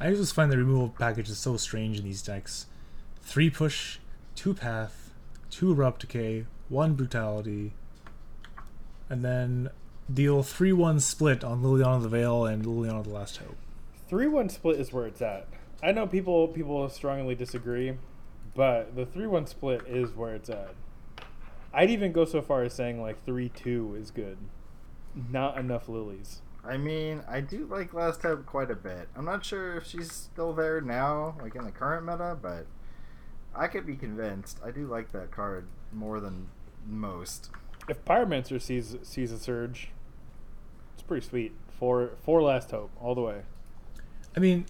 I 0.00 0.10
just 0.10 0.34
find 0.34 0.50
the 0.50 0.58
removal 0.58 0.88
package 0.88 1.30
is 1.30 1.38
so 1.38 1.56
strange 1.56 1.98
in 1.98 2.04
these 2.04 2.22
decks. 2.22 2.66
Three 3.22 3.50
push, 3.50 3.98
two 4.34 4.54
path, 4.54 5.03
two 5.54 5.70
abrupt 5.70 6.00
decay, 6.00 6.46
one 6.68 6.94
brutality, 6.94 7.72
and 9.08 9.24
then 9.24 9.70
deal 10.12 10.42
three 10.42 10.72
one 10.72 10.98
split 10.98 11.44
on 11.44 11.62
Liliana 11.62 12.02
the 12.02 12.08
Veil 12.08 12.44
and 12.44 12.64
Liliana 12.64 13.04
the 13.04 13.10
Last 13.10 13.36
Hope. 13.36 13.56
Three 14.08 14.26
one 14.26 14.48
split 14.48 14.80
is 14.80 14.92
where 14.92 15.06
it's 15.06 15.22
at. 15.22 15.46
I 15.80 15.92
know 15.92 16.08
people 16.08 16.48
people 16.48 16.88
strongly 16.88 17.36
disagree, 17.36 17.96
but 18.56 18.96
the 18.96 19.06
three 19.06 19.28
one 19.28 19.46
split 19.46 19.82
is 19.86 20.16
where 20.16 20.34
it's 20.34 20.50
at. 20.50 20.74
I'd 21.72 21.90
even 21.90 22.10
go 22.10 22.24
so 22.24 22.42
far 22.42 22.64
as 22.64 22.74
saying 22.74 23.00
like 23.00 23.24
three 23.24 23.48
two 23.48 23.96
is 23.96 24.10
good. 24.10 24.38
Not 25.30 25.56
enough 25.56 25.88
lilies. 25.88 26.40
I 26.64 26.78
mean, 26.78 27.22
I 27.28 27.40
do 27.40 27.66
like 27.66 27.94
Last 27.94 28.22
Hope 28.22 28.44
quite 28.44 28.72
a 28.72 28.76
bit. 28.76 29.08
I'm 29.14 29.24
not 29.24 29.44
sure 29.44 29.76
if 29.76 29.86
she's 29.86 30.10
still 30.10 30.52
there 30.52 30.80
now, 30.80 31.36
like 31.40 31.54
in 31.54 31.64
the 31.64 31.70
current 31.70 32.06
meta, 32.06 32.36
but 32.40 32.66
I 33.54 33.68
could 33.68 33.86
be 33.86 33.96
convinced. 33.96 34.58
I 34.64 34.70
do 34.70 34.86
like 34.86 35.12
that 35.12 35.30
card 35.30 35.66
more 35.92 36.20
than 36.20 36.48
most. 36.86 37.50
If 37.88 38.04
Pyromancer 38.04 38.60
sees 38.60 38.96
sees 39.02 39.30
a 39.32 39.38
surge, 39.38 39.90
it's 40.94 41.02
pretty 41.02 41.26
sweet. 41.26 41.52
Four 41.78 42.12
four 42.22 42.42
last 42.42 42.70
hope 42.70 42.90
all 43.00 43.14
the 43.14 43.20
way. 43.20 43.42
I 44.36 44.40
mean, 44.40 44.66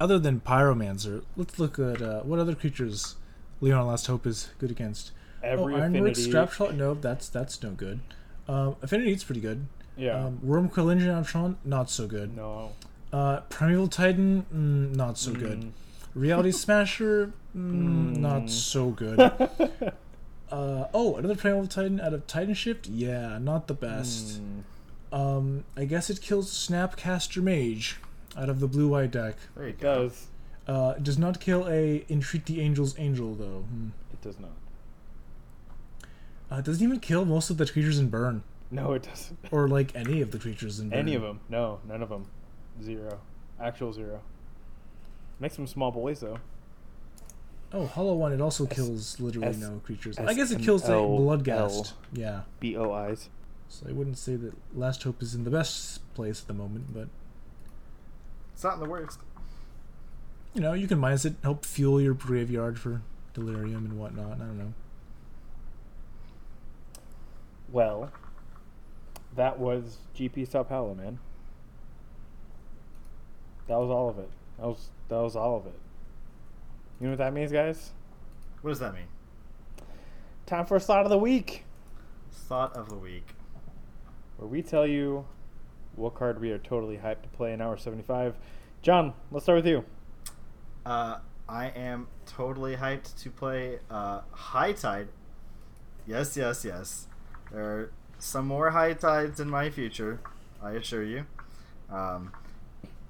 other 0.00 0.18
than 0.18 0.40
Pyromancer, 0.40 1.22
let's 1.36 1.58
look 1.58 1.78
at 1.78 2.02
uh, 2.02 2.20
what 2.22 2.38
other 2.38 2.54
creatures 2.54 3.16
Leon 3.60 3.86
Last 3.86 4.06
Hope 4.06 4.26
is 4.26 4.50
good 4.58 4.70
against. 4.70 5.12
Every 5.42 5.74
oh, 5.74 5.78
Ironwork 5.78 6.12
affinity. 6.12 6.32
Strapshot? 6.32 6.76
No, 6.76 6.94
that's 6.94 7.28
that's 7.28 7.62
no 7.62 7.70
good. 7.70 8.00
Um, 8.48 8.76
Affinity 8.82 9.12
it's 9.12 9.24
pretty 9.24 9.40
good. 9.40 9.66
Yeah. 9.96 10.24
Um, 10.24 10.40
Wurmcoil 10.44 10.90
Engine 10.92 11.10
Antron, 11.10 11.56
not 11.64 11.90
so 11.90 12.06
good. 12.06 12.36
no. 12.36 12.72
Uh, 13.12 13.40
Primeval 13.48 13.88
Titan, 13.88 14.44
mm, 14.54 14.94
not 14.94 15.16
so 15.16 15.32
good. 15.32 15.72
Reality 16.18 16.50
Smasher, 16.64 17.32
mm, 17.56 18.16
not 18.16 18.42
Mm. 18.42 18.50
so 18.50 18.90
good. 18.90 19.18
Uh, 20.50 20.88
oh, 20.94 21.16
another 21.16 21.36
Primeval 21.36 21.66
Titan 21.66 22.00
out 22.00 22.14
of 22.14 22.26
Titan 22.26 22.54
Shift? 22.54 22.86
Yeah, 22.86 23.36
not 23.36 23.66
the 23.68 23.74
best. 23.74 24.40
Mm. 24.40 24.62
Um, 25.14 25.64
I 25.76 25.84
guess 25.84 26.08
it 26.08 26.22
kills 26.22 26.50
Snapcaster 26.50 27.42
Mage 27.42 27.98
out 28.34 28.48
of 28.48 28.58
the 28.58 28.66
blue 28.66 28.88
white 28.88 29.10
deck. 29.10 29.36
There 29.54 29.64
you 29.64 29.70
It 29.72 29.78
go. 29.80 30.04
does. 30.08 30.26
Uh, 30.66 30.94
it 30.96 31.04
does 31.04 31.18
not 31.18 31.38
kill 31.38 31.68
a 31.68 32.02
Entreat 32.08 32.46
the 32.46 32.62
Angel's 32.62 32.98
Angel, 32.98 33.34
though. 33.34 33.64
Hmm. 33.68 33.88
It 34.10 34.22
does 34.22 34.40
not. 34.40 34.52
Uh, 36.50 36.56
it 36.60 36.64
doesn't 36.64 36.82
even 36.82 36.98
kill 36.98 37.26
most 37.26 37.50
of 37.50 37.58
the 37.58 37.66
creatures 37.66 37.98
in 37.98 38.08
Burn. 38.08 38.42
No, 38.70 38.94
it 38.94 39.02
doesn't. 39.02 39.38
Or, 39.50 39.68
like, 39.68 39.94
any 39.94 40.22
of 40.22 40.30
the 40.30 40.38
creatures 40.38 40.80
in 40.80 40.88
Burn. 40.88 40.98
Any 40.98 41.14
of 41.14 41.20
them? 41.20 41.40
No, 41.50 41.80
none 41.86 42.02
of 42.02 42.08
them. 42.08 42.24
Zero. 42.82 43.18
Actual 43.60 43.92
zero. 43.92 44.22
Makes 45.40 45.56
them 45.56 45.66
small 45.66 45.90
boys 45.92 46.20
though. 46.20 46.38
Oh, 47.72 47.86
Hollow 47.86 48.14
One, 48.14 48.32
it 48.32 48.40
also 48.40 48.66
S- 48.66 48.72
kills 48.72 49.20
literally 49.20 49.48
S- 49.48 49.58
no 49.58 49.80
creatures. 49.84 50.18
S- 50.18 50.26
I 50.26 50.34
guess 50.34 50.50
it 50.50 50.56
M- 50.56 50.64
kills 50.64 50.82
like 50.84 50.92
L- 50.92 51.18
Bloodghast. 51.18 51.92
Yeah. 52.12 52.42
B 52.60 52.76
O 52.76 52.92
I's. 52.92 53.28
So 53.68 53.86
I 53.88 53.92
wouldn't 53.92 54.16
say 54.18 54.36
that 54.36 54.54
Last 54.74 55.02
Hope 55.02 55.22
is 55.22 55.34
in 55.34 55.44
the 55.44 55.50
best 55.50 56.00
place 56.14 56.40
at 56.40 56.48
the 56.48 56.54
moment, 56.54 56.94
but 56.94 57.08
It's 58.54 58.64
not 58.64 58.74
in 58.74 58.80
the 58.80 58.88
worst. 58.88 59.20
you 60.54 60.60
know, 60.62 60.72
you 60.72 60.88
can 60.88 60.98
minus 60.98 61.24
it, 61.26 61.34
help 61.42 61.64
fuel 61.66 62.00
your 62.00 62.14
graveyard 62.14 62.78
for 62.80 63.02
delirium 63.34 63.84
and 63.84 63.98
whatnot. 63.98 64.36
I 64.36 64.38
don't 64.38 64.58
know. 64.58 64.72
Well, 67.70 68.10
that 69.36 69.58
was 69.58 69.98
GP 70.16 70.50
Sao 70.50 70.62
Paulo, 70.62 70.94
man. 70.94 71.18
That 73.66 73.76
was 73.78 73.90
all 73.90 74.08
of 74.08 74.18
it. 74.18 74.30
That 74.58 74.66
was 74.68 74.88
that 75.08 75.16
was 75.16 75.36
all 75.36 75.56
of 75.56 75.66
it. 75.66 75.78
You 77.00 77.06
know 77.06 77.12
what 77.12 77.18
that 77.18 77.32
means, 77.32 77.52
guys? 77.52 77.90
What 78.62 78.70
does 78.70 78.80
that 78.80 78.94
mean? 78.94 79.06
Time 80.46 80.66
for 80.66 80.76
a 80.76 80.80
slot 80.80 81.04
of 81.04 81.10
the 81.10 81.18
week, 81.18 81.64
Thought 82.32 82.74
of 82.74 82.88
the 82.88 82.96
week. 82.96 83.26
where 84.38 84.48
we 84.48 84.62
tell 84.62 84.86
you 84.86 85.26
what 85.96 86.14
card 86.14 86.40
we 86.40 86.50
are 86.50 86.58
totally 86.58 86.96
hyped 86.96 87.22
to 87.22 87.28
play 87.28 87.52
in 87.52 87.60
our 87.60 87.76
seventy-five. 87.76 88.34
John, 88.82 89.12
let's 89.30 89.44
start 89.44 89.56
with 89.56 89.66
you. 89.66 89.84
Uh, 90.86 91.18
I 91.48 91.66
am 91.68 92.06
totally 92.26 92.76
hyped 92.76 93.20
to 93.22 93.30
play 93.30 93.78
uh, 93.90 94.20
High 94.30 94.72
Tide. 94.72 95.08
Yes, 96.06 96.36
yes, 96.36 96.64
yes. 96.64 97.06
There 97.52 97.62
are 97.64 97.92
some 98.18 98.46
more 98.46 98.70
High 98.70 98.94
Tides 98.94 99.40
in 99.40 99.50
my 99.50 99.68
future, 99.70 100.20
I 100.62 100.72
assure 100.72 101.04
you. 101.04 101.26
Um, 101.90 102.32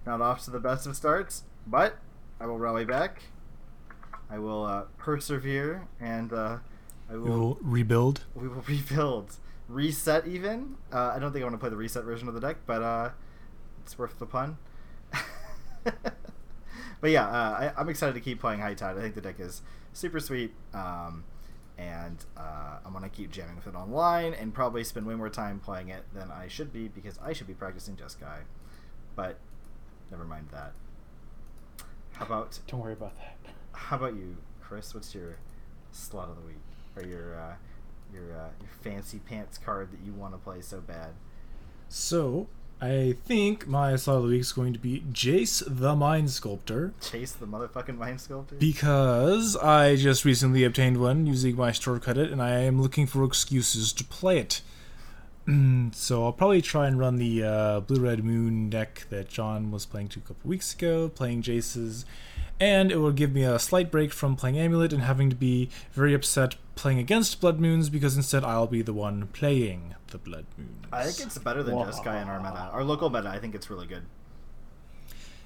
not 0.06 0.20
off 0.20 0.44
to 0.46 0.50
the 0.50 0.60
best 0.60 0.86
of 0.86 0.96
starts, 0.96 1.44
but 1.70 1.98
I 2.40 2.46
will 2.46 2.58
rally 2.58 2.84
back. 2.84 3.22
I 4.30 4.38
will 4.38 4.64
uh, 4.64 4.82
persevere, 4.98 5.86
and 6.00 6.32
uh, 6.32 6.58
I 7.10 7.12
We 7.14 7.18
will 7.18 7.58
rebuild. 7.62 8.24
we 8.34 8.48
will 8.48 8.62
rebuild, 8.68 9.36
reset 9.68 10.26
even. 10.26 10.76
Uh, 10.92 11.12
I 11.14 11.18
don't 11.18 11.32
think 11.32 11.42
I 11.42 11.46
want 11.46 11.54
to 11.54 11.58
play 11.58 11.70
the 11.70 11.76
reset 11.76 12.04
version 12.04 12.28
of 12.28 12.34
the 12.34 12.40
deck, 12.40 12.58
but 12.66 12.82
uh, 12.82 13.10
it's 13.82 13.98
worth 13.98 14.18
the 14.18 14.26
pun. 14.26 14.58
but 15.84 17.10
yeah, 17.10 17.26
uh, 17.26 17.72
I, 17.76 17.80
I'm 17.80 17.88
excited 17.88 18.14
to 18.14 18.20
keep 18.20 18.40
playing 18.40 18.60
High 18.60 18.74
Tide. 18.74 18.96
I 18.98 19.00
think 19.00 19.14
the 19.14 19.20
deck 19.22 19.40
is 19.40 19.62
super 19.94 20.20
sweet, 20.20 20.52
um, 20.74 21.24
and 21.78 22.22
uh, 22.36 22.78
I'm 22.84 22.92
gonna 22.92 23.08
keep 23.08 23.30
jamming 23.30 23.56
with 23.56 23.66
it 23.66 23.74
online 23.74 24.34
and 24.34 24.52
probably 24.52 24.84
spend 24.84 25.06
way 25.06 25.14
more 25.14 25.30
time 25.30 25.58
playing 25.60 25.88
it 25.88 26.04
than 26.14 26.30
I 26.30 26.48
should 26.48 26.72
be 26.72 26.88
because 26.88 27.18
I 27.24 27.32
should 27.32 27.46
be 27.46 27.54
practicing 27.54 27.96
Jeskai. 27.96 28.40
But 29.16 29.38
never 30.10 30.24
mind 30.24 30.48
that. 30.52 30.72
How 32.18 32.26
about 32.26 32.58
Don't 32.66 32.80
worry 32.80 32.92
about 32.94 33.16
that. 33.16 33.36
how 33.72 33.96
about 33.96 34.14
you, 34.14 34.36
Chris? 34.60 34.94
What's 34.94 35.14
your 35.14 35.36
slot 35.92 36.28
of 36.28 36.36
the 36.36 36.42
week 36.42 36.56
or 36.96 37.02
your 37.04 37.38
uh, 37.38 37.54
your 38.12 38.36
uh, 38.36 38.48
your 38.60 38.70
fancy 38.82 39.18
pants 39.18 39.56
card 39.58 39.92
that 39.92 40.00
you 40.04 40.12
want 40.12 40.34
to 40.34 40.38
play 40.38 40.60
so 40.60 40.80
bad? 40.80 41.10
So, 41.88 42.48
I 42.80 43.16
think 43.24 43.66
my 43.66 43.94
slot 43.96 44.16
of 44.18 44.22
the 44.24 44.28
week 44.30 44.40
is 44.40 44.52
going 44.52 44.72
to 44.72 44.78
be 44.78 45.02
Jace 45.12 45.62
the 45.66 45.94
Mind 45.96 46.30
Sculptor 46.30 46.92
Jace 47.00 47.38
the 47.38 47.46
motherfucking 47.46 47.96
mind 47.96 48.20
sculptor. 48.20 48.56
because 48.56 49.56
I 49.56 49.96
just 49.96 50.24
recently 50.24 50.64
obtained 50.64 50.98
one 51.00 51.26
using 51.26 51.56
my 51.56 51.72
store 51.72 51.98
credit 51.98 52.30
and 52.30 52.42
I 52.42 52.58
am 52.60 52.80
looking 52.82 53.06
for 53.06 53.24
excuses 53.24 53.92
to 53.94 54.04
play 54.04 54.38
it. 54.38 54.60
so 55.92 56.24
I'll 56.24 56.32
probably 56.32 56.62
try 56.62 56.86
and 56.86 56.98
run 56.98 57.16
the 57.16 57.42
uh, 57.42 57.80
Blue 57.80 58.00
Red 58.00 58.24
Moon 58.24 58.68
deck 58.68 59.06
that 59.10 59.28
John 59.28 59.70
was 59.70 59.86
playing 59.86 60.08
to 60.08 60.18
a 60.18 60.22
couple 60.22 60.48
weeks 60.48 60.74
ago, 60.74 61.08
playing 61.08 61.42
Jace's, 61.42 62.04
and 62.60 62.92
it 62.92 62.96
will 62.96 63.12
give 63.12 63.32
me 63.32 63.44
a 63.44 63.58
slight 63.58 63.90
break 63.90 64.12
from 64.12 64.36
playing 64.36 64.58
Amulet 64.58 64.92
and 64.92 65.02
having 65.02 65.30
to 65.30 65.36
be 65.36 65.70
very 65.92 66.12
upset 66.12 66.56
playing 66.74 66.98
against 66.98 67.40
Blood 67.40 67.60
Moons 67.60 67.88
because 67.88 68.16
instead 68.16 68.44
I'll 68.44 68.66
be 68.66 68.82
the 68.82 68.92
one 68.92 69.28
playing 69.28 69.94
the 70.08 70.18
Blood 70.18 70.46
Moons. 70.56 70.86
I 70.92 71.04
think 71.04 71.26
it's 71.26 71.38
better 71.38 71.62
than 71.62 71.74
Jeskai 71.74 72.22
in 72.22 72.28
our 72.28 72.40
meta. 72.40 72.68
Our 72.72 72.84
local 72.84 73.08
meta, 73.10 73.28
I 73.28 73.38
think 73.38 73.54
it's 73.54 73.70
really 73.70 73.86
good. 73.86 74.02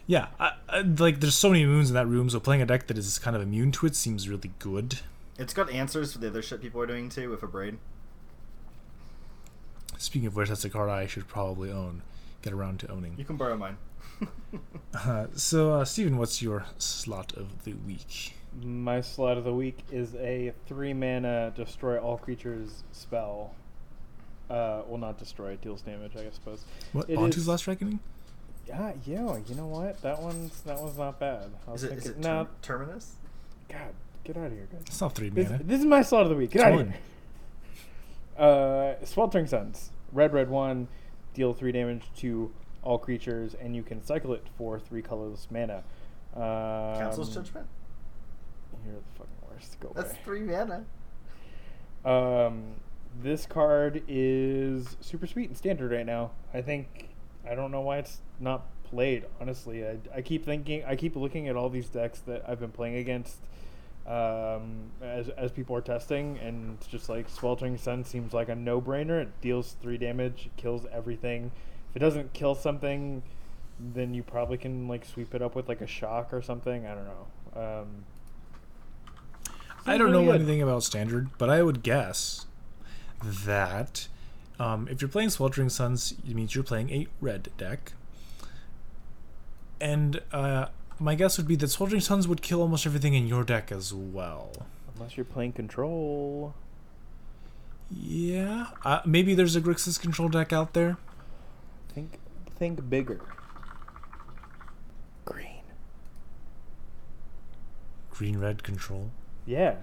Yeah, 0.07 0.29
I, 0.41 0.53
I, 0.69 0.81
like 0.81 1.21
there's 1.21 1.37
so 1.37 1.49
many 1.49 1.65
moons 1.65 1.89
in 1.89 1.95
that 1.95 2.09
room, 2.09 2.29
so 2.29 2.41
playing 2.41 2.61
a 2.61 2.67
deck 2.67 2.89
that 2.89 2.99
is 2.99 3.19
kind 3.21 3.37
of 3.37 3.43
immune 3.43 3.71
to 3.73 3.87
it 3.87 3.95
seems 3.95 4.29
really 4.29 4.51
good. 4.59 4.99
It's 5.39 5.55
got 5.55 5.71
answers 5.71 6.13
for 6.13 6.19
the 6.19 6.27
other 6.27 6.43
shit 6.43 6.61
people 6.61 6.81
are 6.81 6.87
doing 6.87 7.09
too 7.09 7.31
with 7.31 7.41
Abrade. 7.41 7.79
Speaking 10.03 10.27
of 10.27 10.35
which, 10.35 10.49
that's 10.49 10.65
a 10.65 10.71
card 10.71 10.91
I 10.91 11.07
should 11.07 11.29
probably 11.29 11.71
own, 11.71 12.03
get 12.43 12.53
around 12.53 12.81
to 12.81 12.91
owning. 12.91 13.15
You 13.17 13.25
can 13.25 13.37
borrow 13.37 13.57
mine. 13.57 13.77
Uh, 14.95 15.27
so, 15.35 15.73
uh, 15.73 15.85
Steven, 15.87 16.19
what's 16.19 16.43
your 16.43 16.67
slot 16.77 17.33
of 17.35 17.65
the 17.65 17.73
week? 17.73 18.35
My 18.63 19.01
slot 19.01 19.39
of 19.39 19.45
the 19.45 19.55
week 19.55 19.79
is 19.91 20.15
a 20.17 20.53
three 20.67 20.93
mana 20.93 21.51
destroy 21.57 21.97
all 21.99 22.19
creatures 22.19 22.83
spell. 22.93 23.55
Uh, 24.51 24.83
well, 24.87 24.99
not 24.99 25.19
destroy, 25.19 25.53
it 25.53 25.63
deals 25.63 25.81
damage, 25.81 26.13
I 26.15 26.29
suppose. 26.31 26.67
What? 26.93 27.09
It 27.09 27.17
Onto's 27.19 27.39
is- 27.39 27.49
Last 27.49 27.67
Reckoning? 27.67 28.01
Yeah, 28.69 28.93
yeah. 29.07 29.39
You 29.49 29.55
know 29.55 29.67
what? 29.67 30.03
That 30.03 30.21
one's 30.21 30.61
that 30.63 30.79
one's 30.79 30.99
not 30.99 31.19
bad. 31.19 31.47
I 31.67 31.73
was 31.73 31.83
Is 31.85 31.91
it, 31.91 31.97
is 31.99 32.05
thinking, 32.05 32.23
it 32.23 32.27
no, 32.27 32.45
term- 32.61 32.81
Terminus? 32.81 33.15
God, 33.71 33.95
get 34.25 34.37
out 34.37 34.47
of 34.49 34.53
here, 34.53 34.69
guys. 34.71 34.83
It's 34.87 35.01
not 35.01 35.15
three 35.15 35.31
mana. 35.31 35.59
this 35.65 35.81
is 35.81 35.87
my 35.87 36.03
slot 36.03 36.25
of 36.25 36.29
the 36.29 36.37
week. 36.37 36.51
Get 36.51 36.61
It's 36.61 36.67
out 36.67 36.81
of 36.81 36.87
here. 36.89 36.99
Uh, 38.39 39.05
Sweltering 39.07 39.47
Suns. 39.47 39.91
Red, 40.13 40.33
red 40.33 40.51
one. 40.51 40.89
Deal 41.35 41.55
three 41.55 41.73
damage 41.73 42.03
to 42.19 42.51
all 42.83 42.99
creatures, 42.99 43.55
and 43.55 43.75
you 43.75 43.83
can 43.83 44.05
cycle 44.05 44.35
it 44.35 44.47
for 44.59 44.79
three 44.79 45.03
colorless 45.03 45.49
mana. 45.51 45.83
Um, 46.35 46.99
Council's 46.99 47.35
Judgment? 47.35 47.67
You're 48.85 48.95
the 48.97 49.01
fucking 49.19 49.33
worst. 49.49 49.81
Go 49.81 49.93
That's 49.95 50.11
away. 50.11 50.21
three 50.25 50.41
mana. 50.41 50.85
Um, 52.05 52.75
this 53.23 53.47
card 53.47 54.03
is 54.09 54.97
super 55.01 55.27
sweet 55.27 55.49
and 55.49 55.57
standard 55.57 55.93
right 55.93 56.07
now. 56.07 56.33
I 56.53 56.63
think 56.63 57.09
I 57.49 57.55
don't 57.55 57.71
know 57.71 57.81
why 57.81 57.99
it's 57.99 58.19
not 58.41 58.65
played. 58.85 59.25
Honestly, 59.41 59.87
I, 59.87 59.99
I 60.15 60.23
keep 60.23 60.45
thinking 60.45 60.85
I 60.85 60.97
keep 60.97 61.17
looking 61.17 61.49
at 61.49 61.57
all 61.57 61.69
these 61.69 61.89
decks 61.89 62.21
that 62.21 62.45
I've 62.47 62.61
been 62.61 62.73
playing 62.73 62.97
against 62.97 63.37
um, 64.07 64.91
as 65.01 65.29
as 65.31 65.53
people 65.53 65.77
are 65.77 65.81
testing, 65.81 66.39
and 66.39 66.77
it's 66.79 66.87
just 66.87 67.09
like 67.09 67.29
Sweltering 67.29 67.79
Sun 67.79 68.05
seems 68.05 68.33
like 68.33 68.49
a 68.49 68.55
no 68.55 68.81
brainer. 68.81 69.23
It 69.23 69.41
deals 69.41 69.77
three 69.81 69.99
damage, 69.99 70.51
kills 70.57 70.87
everything. 70.93 71.53
If 71.91 71.97
it 71.97 72.01
doesn't 72.01 72.33
kill 72.33 72.55
something, 72.55 73.23
then 73.79 74.15
you 74.15 74.23
probably 74.23 74.59
can 74.59 74.89
like 74.89 75.05
sweep 75.05 75.35
it 75.35 75.43
up 75.43 75.55
with 75.55 75.69
like 75.69 75.81
a 75.81 75.87
shock 75.87 76.33
or 76.33 76.43
something. 76.43 76.87
I 76.87 76.95
don't 76.95 77.05
know. 77.05 77.61
Um, 77.61 78.05
I 79.87 79.99
don't 79.99 80.11
really 80.11 80.25
know 80.25 80.33
good. 80.33 80.41
anything 80.43 80.63
about 80.63 80.83
Standard, 80.85 81.31
but 81.39 81.51
I 81.51 81.63
would 81.63 81.83
guess 81.83 82.47
that 83.23 84.09
um, 84.59 84.89
if 84.91 85.01
you're 85.01 85.09
playing 85.09 85.31
Sweltering 85.31 85.69
Suns, 85.69 86.13
it 86.29 86.35
means 86.35 86.55
you're 86.55 86.65
playing 86.65 86.91
a 86.91 87.07
red 87.21 87.51
deck. 87.57 87.93
And 89.81 90.21
uh, 90.33 90.67
my 91.03 91.15
guess 91.15 91.37
would 91.37 91.49
be 91.49 91.57
that 91.57 91.69
Sweltering 91.69 92.01
Suns 92.01 92.29
would 92.29 92.43
kill 92.43 92.63
almost 92.63 92.87
everything 92.87 93.15
in 93.15 93.27
your 93.27 93.43
deck 93.43 93.73
as 93.73 93.93
well. 93.93 94.53
Unless 94.95 95.17
you're 95.17 95.25
playing 95.25 95.53
control. 95.53 96.55
Yeah, 97.91 98.69
uh, 98.85 99.01
maybe 99.05 99.35
there's 99.35 99.57
a 99.57 99.61
Grixis 99.61 100.01
control 100.01 100.29
deck 100.29 100.53
out 100.53 100.73
there. 100.73 100.97
Think 101.95 102.19
think 102.57 102.89
bigger. 102.89 103.21
Green. 105.25 105.63
Green 108.11 108.39
red 108.39 108.63
control. 108.63 109.11
Yeah. 109.45 109.75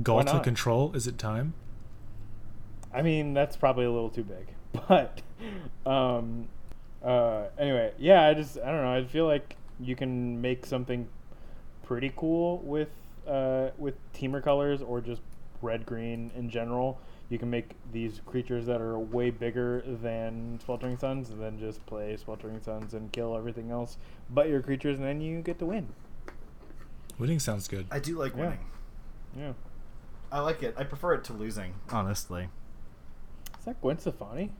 Galta 0.00 0.26
not? 0.26 0.44
control. 0.44 0.92
Is 0.94 1.06
it 1.06 1.18
time? 1.18 1.54
I 2.94 3.02
mean, 3.02 3.34
that's 3.34 3.56
probably 3.56 3.84
a 3.84 3.90
little 3.90 4.10
too 4.10 4.24
big. 4.24 4.48
But 4.88 5.20
um 5.84 6.48
uh 7.04 7.44
anyway, 7.58 7.92
yeah, 7.98 8.26
I 8.26 8.34
just 8.34 8.56
I 8.56 8.66
don't 8.66 8.82
know, 8.82 8.94
I 8.94 9.04
feel 9.04 9.26
like 9.26 9.56
you 9.82 9.96
can 9.96 10.40
make 10.40 10.64
something 10.66 11.08
pretty 11.82 12.12
cool 12.16 12.58
with 12.58 12.88
uh 13.26 13.70
with 13.78 13.94
Temur 14.14 14.42
colors 14.42 14.82
or 14.82 15.00
just 15.00 15.22
red 15.60 15.84
green 15.86 16.30
in 16.36 16.50
general. 16.50 17.00
You 17.28 17.38
can 17.38 17.48
make 17.48 17.70
these 17.92 18.20
creatures 18.26 18.66
that 18.66 18.80
are 18.80 18.98
way 18.98 19.30
bigger 19.30 19.82
than 19.86 20.60
Sweltering 20.64 20.98
Suns 20.98 21.30
and 21.30 21.40
then 21.40 21.58
just 21.58 21.84
play 21.86 22.16
Sweltering 22.16 22.60
Suns 22.62 22.92
and 22.94 23.10
kill 23.12 23.36
everything 23.36 23.70
else 23.70 23.96
but 24.28 24.48
your 24.48 24.60
creatures 24.60 24.98
and 24.98 25.06
then 25.06 25.20
you 25.20 25.40
get 25.40 25.58
to 25.60 25.66
win. 25.66 25.88
Winning 27.18 27.38
sounds 27.38 27.68
good. 27.68 27.86
I 27.90 28.00
do 28.00 28.18
like 28.18 28.34
Yeah. 28.34 28.40
winning. 28.40 28.58
Yeah. 29.36 29.52
I 30.30 30.40
like 30.40 30.62
it. 30.62 30.74
I 30.78 30.84
prefer 30.84 31.14
it 31.14 31.24
to 31.24 31.32
losing, 31.32 31.74
honestly. 31.90 32.48
Is 33.58 33.64
that 33.66 33.80
Gwen 33.80 33.98
Stefani? 33.98 34.50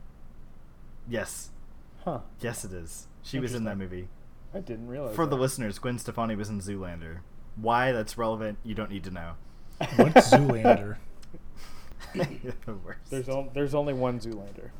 Yes. 1.08 1.50
Huh. 2.04 2.20
Yes, 2.40 2.64
it 2.64 2.72
is. 2.72 3.06
She 3.22 3.38
was 3.40 3.54
in 3.54 3.64
that 3.64 3.76
movie. 3.78 4.08
I 4.54 4.60
didn't 4.60 4.86
realize. 4.88 5.14
For 5.14 5.26
the 5.26 5.36
listeners, 5.36 5.78
Gwen 5.78 5.98
Stefani 5.98 6.36
was 6.36 6.48
in 6.48 6.60
Zoolander. 6.60 7.20
Why 7.56 7.92
that's 7.92 8.16
relevant, 8.18 8.58
you 8.64 8.74
don't 8.74 8.90
need 8.90 9.04
to 9.04 9.10
know. 9.10 9.32
What's 9.96 10.30
Zoolander? 10.30 10.96
You're 12.14 12.26
the 12.66 12.74
worst. 12.74 13.10
There's 13.10 13.28
on, 13.28 13.50
there's 13.54 13.74
only 13.74 13.94
one 13.94 14.20
Zoolander. 14.20 14.70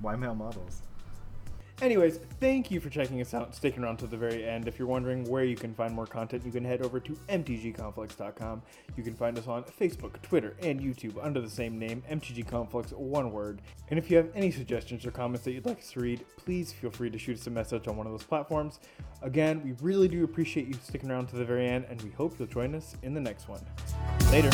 Why 0.00 0.16
male 0.16 0.34
models? 0.34 0.82
Anyways, 1.82 2.18
thank 2.40 2.70
you 2.70 2.78
for 2.78 2.90
checking 2.90 3.22
us 3.22 3.32
out 3.32 3.54
sticking 3.54 3.82
around 3.82 3.96
to 3.98 4.06
the 4.06 4.16
very 4.16 4.44
end. 4.44 4.68
If 4.68 4.78
you're 4.78 4.86
wondering 4.86 5.24
where 5.24 5.44
you 5.44 5.56
can 5.56 5.72
find 5.72 5.94
more 5.94 6.06
content, 6.06 6.44
you 6.44 6.52
can 6.52 6.62
head 6.62 6.82
over 6.82 7.00
to 7.00 7.12
mtgconflicts.com. 7.30 8.62
You 8.98 9.02
can 9.02 9.14
find 9.14 9.38
us 9.38 9.46
on 9.46 9.64
Facebook, 9.64 10.20
Twitter, 10.20 10.56
and 10.62 10.78
YouTube 10.78 11.14
under 11.24 11.40
the 11.40 11.48
same 11.48 11.78
name, 11.78 12.02
MTG 12.10 12.46
Conflicts, 12.46 12.92
one 12.92 13.32
word. 13.32 13.62
And 13.88 13.98
if 13.98 14.10
you 14.10 14.18
have 14.18 14.28
any 14.34 14.50
suggestions 14.50 15.06
or 15.06 15.10
comments 15.10 15.44
that 15.46 15.52
you'd 15.52 15.64
like 15.64 15.78
us 15.78 15.92
to 15.92 16.00
read, 16.00 16.24
please 16.36 16.70
feel 16.70 16.90
free 16.90 17.08
to 17.08 17.18
shoot 17.18 17.38
us 17.38 17.46
a 17.46 17.50
message 17.50 17.88
on 17.88 17.96
one 17.96 18.06
of 18.06 18.12
those 18.12 18.24
platforms. 18.24 18.78
Again, 19.22 19.62
we 19.64 19.72
really 19.80 20.08
do 20.08 20.22
appreciate 20.22 20.66
you 20.66 20.74
sticking 20.82 21.10
around 21.10 21.28
to 21.28 21.36
the 21.36 21.44
very 21.46 21.66
end, 21.66 21.86
and 21.88 22.00
we 22.02 22.10
hope 22.10 22.38
you'll 22.38 22.48
join 22.48 22.74
us 22.74 22.94
in 23.02 23.14
the 23.14 23.20
next 23.20 23.48
one. 23.48 23.60
Later. 24.30 24.50